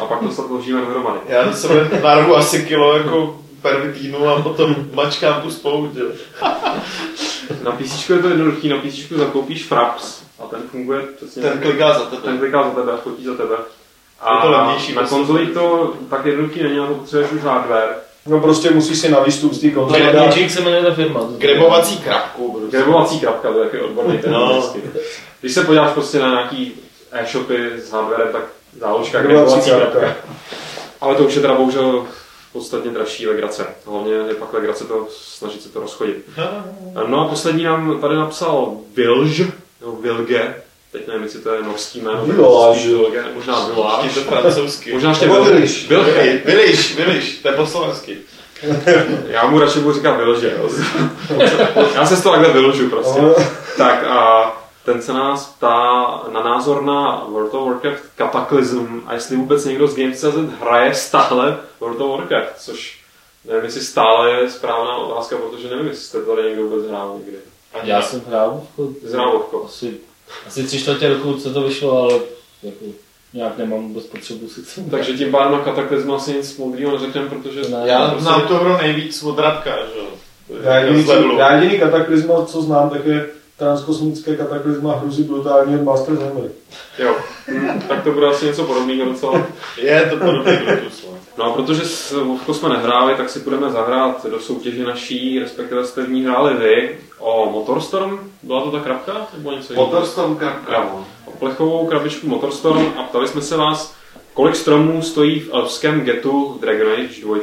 A 0.00 0.04
pak 0.04 0.20
to 0.20 0.30
složíme 0.30 0.80
dohromady. 0.80 1.20
Já 1.28 1.52
sebe 1.52 2.00
narvu 2.02 2.36
asi 2.36 2.64
kilo 2.64 2.96
jako 2.96 3.40
pervy 3.62 3.92
týdnu 3.92 4.28
a 4.28 4.42
potom 4.42 4.76
mačkám 4.94 5.42
tu 5.42 5.50
spolu. 5.50 5.92
Na 7.64 7.72
PC 7.72 8.10
je 8.10 8.18
to 8.18 8.28
jednoduchý, 8.28 8.68
na 8.68 8.76
PC 8.76 9.08
zakoupíš 9.10 9.64
Fraps 9.64 10.22
a 10.40 10.46
ten 10.46 10.60
funguje 10.70 11.02
přesně. 11.16 11.42
Ten 11.42 11.58
kliká 11.58 11.92
za 11.98 12.04
tebe. 12.04 12.22
ten 12.22 12.38
kliká 12.38 12.62
za 12.62 12.70
tebe 12.70 12.92
a 12.92 12.96
fotí 12.96 13.24
za 13.24 13.34
tebe. 13.34 13.56
A 14.20 14.34
Je 14.34 14.40
to 14.42 14.50
levnější 14.50 14.94
na 14.94 15.02
konzoli 15.06 15.46
to 15.46 15.94
tak 16.10 16.26
jednoduchý 16.26 16.62
není, 16.62 16.76
na 16.76 16.86
to 16.86 16.94
potřebuješ 16.94 17.32
už 17.32 17.40
hardware. 17.40 17.94
No 18.26 18.40
prostě 18.40 18.70
musíš 18.70 18.98
si 18.98 19.08
na 19.10 19.20
výstup 19.20 19.52
z 19.52 19.60
té 19.60 19.70
konzole 19.70 20.12
dát. 20.12 20.26
Magic 20.26 20.52
se 20.52 20.60
jmenuje 20.60 20.82
ta 20.82 20.94
firma. 20.94 21.20
Grebovací 21.38 21.98
krabku. 21.98 22.52
prostě. 22.52 22.76
Grebovací 22.76 23.20
krapka, 23.20 23.52
to 23.52 23.58
je 23.58 23.64
taky 23.64 23.80
odborný 23.80 24.18
ten 24.18 24.32
No. 24.32 24.38
no. 24.52 24.72
Když 25.40 25.52
se 25.52 25.64
podíváš 25.64 25.92
prostě 25.92 26.18
na 26.18 26.28
nějaký 26.30 26.72
e-shopy 27.12 27.70
s 27.76 27.92
hardwarem, 27.92 28.28
tak 28.32 28.42
záložka 28.80 29.22
Grebovací 29.22 29.70
krapka. 29.70 30.16
Ale 31.00 31.14
to 31.14 31.22
už 31.24 31.34
je 31.34 31.40
teda 31.40 31.54
bohužel 31.54 32.04
podstatně 32.52 32.90
dražší 32.90 33.26
legrace. 33.26 33.66
Hlavně 33.86 34.12
je 34.12 34.34
pak 34.34 34.52
legrace 34.52 34.84
to 34.84 35.06
snažit 35.10 35.62
se 35.62 35.68
to 35.68 35.80
rozchodit. 35.80 36.28
No 37.06 37.20
a 37.20 37.28
poslední 37.28 37.64
nám 37.64 38.00
tady 38.00 38.16
napsal 38.16 38.72
Vilž, 38.94 39.42
nebo 39.80 39.92
Vilge, 39.96 40.54
teď 40.92 41.06
nevím, 41.06 41.22
jestli 41.22 41.40
to 41.40 41.54
je 41.54 41.62
norský 41.62 42.00
jméno, 42.00 42.24
Viláž. 42.26 42.86
Vilge, 42.86 43.24
možná 43.34 43.66
Je 43.68 43.74
Viláž. 43.74 44.14
to 44.14 44.20
francouzsky. 44.20 44.92
Možná 44.92 45.10
ještě 45.10 45.26
Vilge. 45.26 45.50
Viliš. 45.52 45.88
Vilge. 45.88 46.40
Viliš, 46.44 46.96
Viliš, 46.96 47.38
to 47.42 47.48
je 47.48 47.54
po 47.54 47.66
slovensky. 47.66 48.18
Já 49.26 49.46
mu 49.46 49.58
radši 49.58 49.78
budu 49.78 49.94
říkat 49.94 50.16
vylže, 50.16 50.54
jo. 50.58 50.70
Já 51.94 52.06
se 52.06 52.16
z 52.16 52.22
toho 52.22 52.36
takhle 52.36 52.52
vylžu 52.54 52.88
prostě. 52.90 53.20
Tak 53.76 54.04
a 54.04 54.52
ten 54.84 55.02
se 55.02 55.12
nás 55.12 55.46
ptá 55.46 56.04
na 56.32 56.42
názor 56.42 56.82
na 56.82 57.24
World 57.28 57.54
of 57.54 57.66
Warcraft 57.68 58.02
Cataclysm 58.18 59.00
a 59.06 59.14
jestli 59.14 59.36
vůbec 59.36 59.64
někdo 59.64 59.86
z 59.86 59.96
Games.cz 59.96 60.60
hraje 60.60 60.94
stále 60.94 61.58
World 61.80 62.00
of 62.00 62.18
Warcraft, 62.18 62.58
což 62.58 63.00
nevím, 63.44 63.64
jestli 63.64 63.80
stále 63.80 64.30
je 64.30 64.50
správná 64.50 64.96
otázka, 64.96 65.36
protože 65.36 65.68
nevím, 65.70 65.86
jestli 65.86 66.04
jste 66.04 66.22
tady 66.22 66.42
někdo 66.42 66.62
vůbec 66.62 66.86
hrál 66.88 67.14
někdy. 67.18 67.38
Já 67.82 68.02
jsem 68.02 68.22
hrál 68.28 68.62
Jsi 68.76 69.12
hrál 69.12 69.32
Vovko? 69.32 69.64
asi, 69.64 69.94
asi 70.46 70.64
tři 70.64 70.78
čtvrtě 70.80 71.08
roku, 71.08 71.34
co 71.34 71.52
to 71.52 71.62
vyšlo, 71.62 72.02
ale 72.02 72.14
jako, 72.62 72.84
nějak 73.34 73.58
nemám 73.58 73.88
vůbec 73.88 74.06
potřebu 74.06 74.48
si 74.48 74.74
tomu. 74.74 74.90
Takže 74.90 75.12
tím 75.12 75.30
pádem 75.30 75.52
na 75.52 75.64
Cataclysm 75.64 76.10
asi 76.12 76.32
nic 76.32 76.56
moudrýho 76.56 76.92
neřekneme, 76.92 77.28
protože... 77.28 77.60
Ne. 77.60 77.82
Já 77.84 78.06
prostě- 78.08 78.22
znám 78.22 78.40
to 78.48 78.54
hro 78.54 78.78
nejvíc 78.78 79.22
od 79.22 79.38
Radka, 79.38 79.70
že 79.70 79.98
jo. 79.98 80.06
Já 80.62 80.78
jediný, 80.78 81.06
já 81.38 81.52
jediný 81.54 81.78
kataklizma, 81.78 82.44
co 82.44 82.62
znám, 82.62 82.90
tak 82.90 83.06
je 83.06 83.26
transkosmické 83.56 84.36
kataklizma 84.36 84.96
hrůzy 84.96 85.22
brutální 85.22 85.74
od 85.74 85.82
Master 85.82 86.14
Hammer. 86.14 86.50
Jo, 86.98 87.16
hm, 87.48 87.82
tak 87.88 88.04
to 88.04 88.12
bude 88.12 88.26
asi 88.26 88.46
něco 88.46 88.64
podobného 88.64 89.04
docela. 89.10 89.46
Je 89.82 90.06
to 90.10 90.16
podobný 90.16 90.56
Bluetooth. 90.56 90.99
No. 91.40 91.46
No 91.46 91.52
a 91.52 91.54
protože 91.54 91.84
s 91.84 92.12
Vovko 92.12 92.54
jsme 92.54 92.68
nehráli, 92.68 93.14
tak 93.14 93.30
si 93.30 93.40
budeme 93.40 93.70
zahrát 93.70 94.26
do 94.26 94.40
soutěže 94.40 94.84
naší, 94.84 95.38
respektive 95.38 95.84
jste 95.84 96.02
v 96.02 96.10
ní 96.10 96.24
hráli 96.24 96.54
vy, 96.54 96.98
o 97.18 97.50
Motorstorm. 97.50 98.18
Byla 98.42 98.62
to 98.62 98.70
ta 98.70 98.80
krabka? 98.80 99.26
Nebo 99.36 99.52
něco? 99.52 99.74
Motorstorm 99.74 100.36
krabka. 100.36 100.72
Jo, 100.72 101.04
o 101.26 101.30
plechovou 101.30 101.86
krabičku 101.86 102.28
Motorstorm 102.28 102.92
a 102.96 103.02
ptali 103.02 103.28
jsme 103.28 103.42
se 103.42 103.56
vás, 103.56 103.94
kolik 104.34 104.56
stromů 104.56 105.02
stojí 105.02 105.40
v 105.40 105.54
elfském 105.54 106.00
getu 106.00 106.48
v 106.58 106.60
Dragon 106.60 106.92
Age 106.92 107.20
2. 107.22 107.36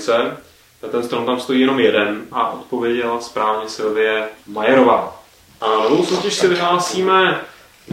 A 0.84 0.88
ten 0.92 1.04
strom 1.04 1.26
tam 1.26 1.40
stojí 1.40 1.62
jenom 1.62 1.80
jeden 1.80 2.22
a 2.32 2.52
odpověděla 2.52 3.22
správně 3.22 3.70
Silvie 3.70 4.24
Majerová. 4.48 5.22
A 5.62 5.68
novou 5.90 6.06
soutěž 6.06 6.34
si 6.34 6.48
vyhlásíme 6.48 7.42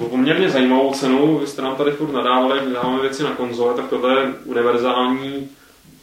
o 0.02 0.09
poměrně 0.09 0.50
zajímavou 0.50 0.92
cenu. 0.92 1.38
Vy 1.38 1.46
jste 1.46 1.62
nám 1.62 1.76
tady 1.76 1.90
furt 1.90 2.12
nadávali, 2.12 2.61
dáváme 2.74 3.00
věci 3.00 3.22
na 3.22 3.30
konzole, 3.30 3.74
tak 3.74 3.88
tohle 3.88 4.20
je 4.20 4.34
univerzální 4.44 5.48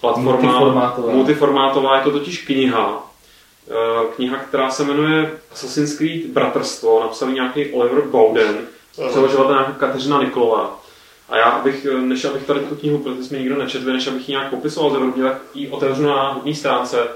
platforma. 0.01 0.31
Multiformátová. 0.31 1.13
Multiformátová, 1.13 1.97
je 1.97 2.03
to 2.03 2.11
totiž 2.11 2.45
kniha. 2.45 3.07
Eh, 3.69 4.05
Kniha, 4.15 4.37
která 4.37 4.71
se 4.71 4.83
jmenuje 4.83 5.31
Assassin's 5.51 5.97
Creed 5.97 6.25
Bratrstvo, 6.25 6.99
napsal 6.99 7.29
ji 7.29 7.35
nějaký 7.35 7.71
Oliver 7.73 8.01
Bowden, 8.01 8.57
přeložila 9.09 9.43
to 9.43 9.51
nějaká 9.51 9.71
Kateřina 9.71 10.23
Nikolová. 10.23 10.79
A 11.29 11.37
já, 11.37 11.43
abych, 11.43 11.85
eh, 11.91 11.97
než 11.97 12.25
abych 12.25 12.43
tady 12.45 12.59
tu 12.59 12.75
knihu, 12.75 12.97
protože 12.97 13.23
jsme 13.23 13.39
nikdo 13.39 13.57
nečetli, 13.57 13.93
než 13.93 14.07
abych 14.07 14.29
ji 14.29 14.31
nějak 14.31 14.49
popisoval 14.49 14.91
zevrubně, 14.91 15.23
tak 15.23 15.41
ji 15.53 15.69
otevřu 15.69 16.03
na 16.03 16.33
hodní 16.33 16.55
stránce 16.55 17.07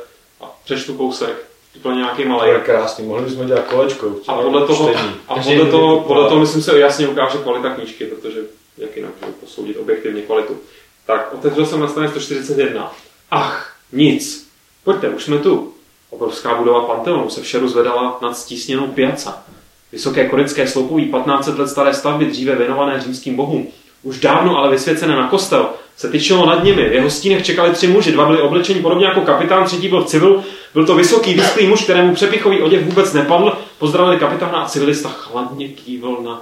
a 0.41 0.45
přečtu 0.63 0.93
kousek, 0.93 1.45
úplně 1.77 1.95
nějaký 1.95 2.25
malý. 2.25 2.49
Ale 2.49 2.59
krásný, 2.59 3.05
mohli 3.05 3.23
bychom 3.25 3.47
dělat 3.47 3.65
kolečko. 3.65 4.15
A 4.27 4.41
podle 4.41 4.67
toho, 4.67 4.89
čtení. 4.89 5.15
a 5.27 5.35
podle 5.35 5.65
toho, 5.65 5.99
podle 5.99 6.29
toho 6.29 6.39
myslím 6.41 6.61
se 6.61 6.79
jasně 6.79 7.07
ukáže 7.07 7.37
kvalita 7.37 7.69
knížky, 7.69 8.05
protože 8.05 8.39
jak 8.77 8.95
jinak 8.95 9.11
posoudit 9.39 9.77
objektivně 9.77 10.21
kvalitu. 10.21 10.57
Tak, 11.05 11.33
otevřel 11.33 11.65
jsem 11.65 11.79
na 11.79 11.87
straně 11.87 12.09
141. 12.09 12.91
Ach, 13.31 13.75
nic. 13.91 14.49
Pojďte, 14.83 15.09
už 15.09 15.23
jsme 15.23 15.37
tu. 15.37 15.73
Obrovská 16.09 16.55
budova 16.55 16.81
Panteonu 16.81 17.29
se 17.29 17.41
vše 17.41 17.59
rozvedala 17.59 18.19
nad 18.21 18.37
stísněnou 18.37 18.87
piaca. 18.87 19.43
Vysoké 19.91 20.29
korinské 20.29 20.67
sloupoví 20.67 21.05
1500 21.05 21.59
let 21.59 21.67
staré 21.67 21.93
stavby, 21.93 22.25
dříve 22.25 22.55
věnované 22.55 23.01
římským 23.01 23.35
bohům, 23.35 23.67
už 24.03 24.19
dávno 24.19 24.57
ale 24.57 24.71
vysvěcené 24.71 25.15
na 25.15 25.27
kostel, 25.27 25.69
se 25.97 26.09
tyčilo 26.09 26.45
nad 26.45 26.63
nimi. 26.63 26.89
V 26.89 26.93
jeho 26.93 27.09
stínech 27.09 27.45
čekali 27.45 27.71
tři 27.71 27.87
muži, 27.87 28.11
dva 28.11 28.25
byli 28.25 28.41
oblečeni 28.41 28.81
podobně 28.81 29.05
jako 29.05 29.21
kapitán, 29.21 29.65
třetí 29.65 29.87
byl 29.87 30.03
civil. 30.03 30.43
Byl 30.73 30.85
to 30.85 30.95
vysoký, 30.95 31.33
vysklý 31.33 31.67
muž, 31.67 31.83
kterému 31.83 32.15
přepichový 32.15 32.61
oděv 32.61 32.85
vůbec 32.85 33.13
nepadl. 33.13 33.57
Pozdravili 33.79 34.19
kapitána 34.19 34.57
a 34.57 34.69
civilista 34.69 35.09
chladně 35.09 35.67
kývil 35.67 36.17
na 36.21 36.41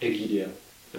Egidia. 0.00 0.46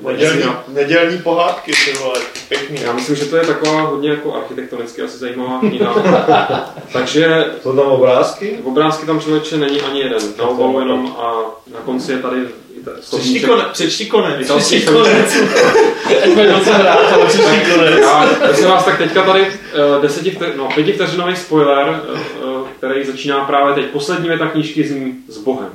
Nedělní, 0.02 0.44
nedělní 0.68 1.18
pohádky, 1.18 1.72
ty 1.86 1.94
vole, 1.94 2.20
pěkný. 2.50 2.82
Já 2.82 2.94
myslím, 2.94 3.16
že 3.16 3.26
to 3.26 3.38
je 3.38 3.46
taková 3.46 3.82
hodně 3.82 4.10
jako 4.10 4.36
architektonicky 4.36 5.02
asi 5.02 5.18
zajímavá 5.18 5.60
kniha. 5.60 5.96
Takže 6.94 7.46
Jsou 7.62 7.76
tam 7.76 7.86
obrázky? 7.86 8.60
obrázky 8.64 9.06
tam 9.06 9.22
člověče 9.22 9.58
není 9.58 9.82
ani 9.82 10.00
jeden. 10.00 10.20
Na 10.38 10.44
obalu 10.48 10.80
jenom 10.80 11.16
a 11.20 11.34
na 11.74 11.80
konci 11.86 12.12
je 12.12 12.18
tady 12.18 12.38
i 12.82 12.84
ta- 12.86 12.92
Přečti 13.02 13.40
konec, 13.40 13.68
přečti 13.72 14.06
konec. 14.06 14.52
Přečti 14.52 14.82
konec. 14.82 15.34
Bude 16.34 16.52
docela 16.52 16.78
hrát, 16.78 17.14
ale 17.14 17.26
Přečti 17.26 17.72
konec. 17.76 18.00
Já, 18.02 18.30
prosím 18.46 18.66
vás, 18.66 18.86
tak 18.86 18.98
teďka 18.98 19.24
tady 19.24 19.42
uh, 19.42 20.02
deseti, 20.02 20.38
no, 20.58 20.70
pětivteřinový 20.76 21.36
spoiler, 21.36 22.02
uh, 22.44 22.68
který 22.78 23.06
začíná 23.06 23.46
právě 23.46 23.76
teď. 23.76 23.86
Poslední 23.92 24.28
věta 24.28 24.48
knížky 24.48 24.88
zní 24.88 25.16
s 25.28 25.38
Bohem. 25.38 25.70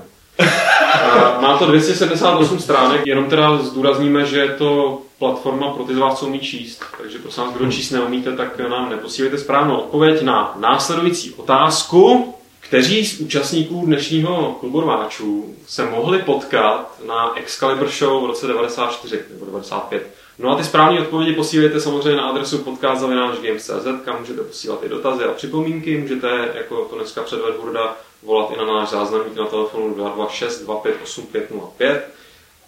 Má 1.40 1.58
to 1.58 1.66
278 1.66 2.58
stránek, 2.58 3.06
jenom 3.06 3.24
teda 3.24 3.56
zdůrazníme, 3.58 4.26
že 4.26 4.38
je 4.38 4.48
to 4.48 5.02
platforma 5.18 5.70
pro 5.70 5.84
ty 5.84 5.94
z 5.94 5.98
vás, 5.98 6.18
co 6.18 6.26
umí 6.26 6.40
číst. 6.40 6.84
Takže 7.02 7.18
prosím 7.18 7.42
vás, 7.42 7.54
kdo 7.54 7.72
číst 7.72 7.90
neumíte, 7.90 8.36
tak 8.36 8.58
nám 8.58 8.90
neposílejte 8.90 9.38
správnou 9.38 9.76
odpověď 9.76 10.22
na 10.22 10.56
následující 10.58 11.34
otázku. 11.34 12.34
Kteří 12.60 13.06
z 13.06 13.20
účastníků 13.20 13.82
dnešního 13.86 14.56
klubu 14.60 14.80
rváčů 14.80 15.54
se 15.66 15.84
mohli 15.84 16.18
potkat 16.18 17.00
na 17.06 17.38
Excalibur 17.38 17.88
Show 17.88 18.22
v 18.22 18.26
roce 18.26 18.46
94 18.46 19.20
nebo 19.30 19.46
95? 19.46 20.06
No 20.38 20.50
a 20.50 20.56
ty 20.56 20.64
správné 20.64 21.00
odpovědi 21.00 21.32
posílejte 21.32 21.80
samozřejmě 21.80 22.16
na 22.16 22.28
adresu 22.28 22.58
podcast.games.cz, 22.58 24.04
kam 24.04 24.20
můžete 24.20 24.42
posílat 24.42 24.84
i 24.84 24.88
dotazy 24.88 25.24
a 25.24 25.32
připomínky. 25.32 25.98
Můžete, 25.98 26.48
jako 26.54 26.84
to 26.84 26.96
dneska 26.96 27.22
předved 27.22 27.56
Hurda, 27.60 27.96
volat 28.22 28.50
i 28.50 28.56
na 28.56 28.64
náš 28.64 28.90
záznamník 28.90 29.36
na 29.36 29.46
telefonu 29.46 29.94
226 29.94 30.62
25 30.62 30.96
8505. 31.02 32.04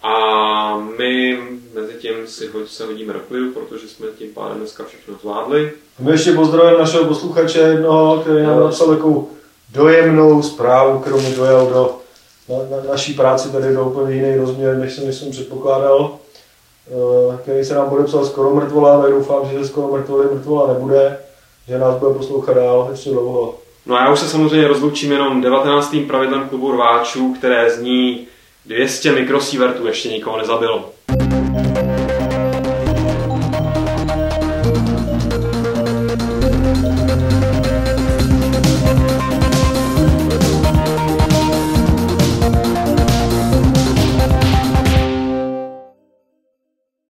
A 0.02 0.76
my 0.98 1.38
mezi 1.74 1.94
tím 1.94 2.26
si 2.26 2.50
se 2.66 2.86
hodíme 2.86 3.12
do 3.12 3.20
klidu, 3.20 3.52
protože 3.52 3.88
jsme 3.88 4.06
tím 4.18 4.34
pádem 4.34 4.58
dneska 4.58 4.84
všechno 4.84 5.14
zvládli. 5.20 5.72
A 5.98 6.02
my 6.02 6.10
ještě 6.10 6.32
pozdravujeme 6.32 6.78
našeho 6.78 7.04
posluchače 7.04 7.58
jednoho, 7.58 8.20
který 8.20 8.42
nám 8.42 8.60
napsal 8.60 8.88
takovou 8.88 9.30
dojemnou 9.72 10.42
zprávu, 10.42 10.98
kterou 10.98 11.20
mi 11.20 11.34
dojel 11.34 11.66
do 11.66 12.00
na, 12.48 12.76
na, 12.76 12.82
naší 12.90 13.14
práci 13.14 13.48
tady 13.48 13.74
do 13.74 13.84
úplně 13.84 14.14
jiný 14.14 14.36
rozměr, 14.36 14.76
než 14.76 14.94
jsem, 14.94 15.06
než 15.06 15.16
jsem 15.16 15.30
předpokládal, 15.30 16.18
eh, 16.88 17.38
který 17.42 17.64
se 17.64 17.74
nám 17.74 17.90
podepsal 17.90 18.26
skoro 18.26 18.54
mrtvola, 18.54 19.02
tak 19.02 19.10
doufám, 19.10 19.48
že 19.50 19.58
se 19.58 19.68
skoro 19.68 19.92
mrtvoly 19.92 20.34
mrtvola 20.34 20.72
nebude, 20.72 21.18
že 21.68 21.78
nás 21.78 21.96
bude 21.96 22.14
poslouchat 22.14 22.54
dál 22.54 22.88
ještě 22.90 23.10
dlouho. 23.10 23.54
No 23.90 23.96
a 23.96 24.04
já 24.04 24.12
už 24.12 24.20
se 24.20 24.28
samozřejmě 24.28 24.68
rozloučím 24.68 25.12
jenom 25.12 25.40
19. 25.40 25.96
pravidlem 26.06 26.48
klubu 26.48 26.72
rváčů, 26.72 27.34
které 27.38 27.70
zní 27.70 28.26
200 28.66 29.12
mikrosievertů 29.12 29.86
ještě 29.86 30.08
nikoho 30.08 30.38
nezabilo. 30.38 30.92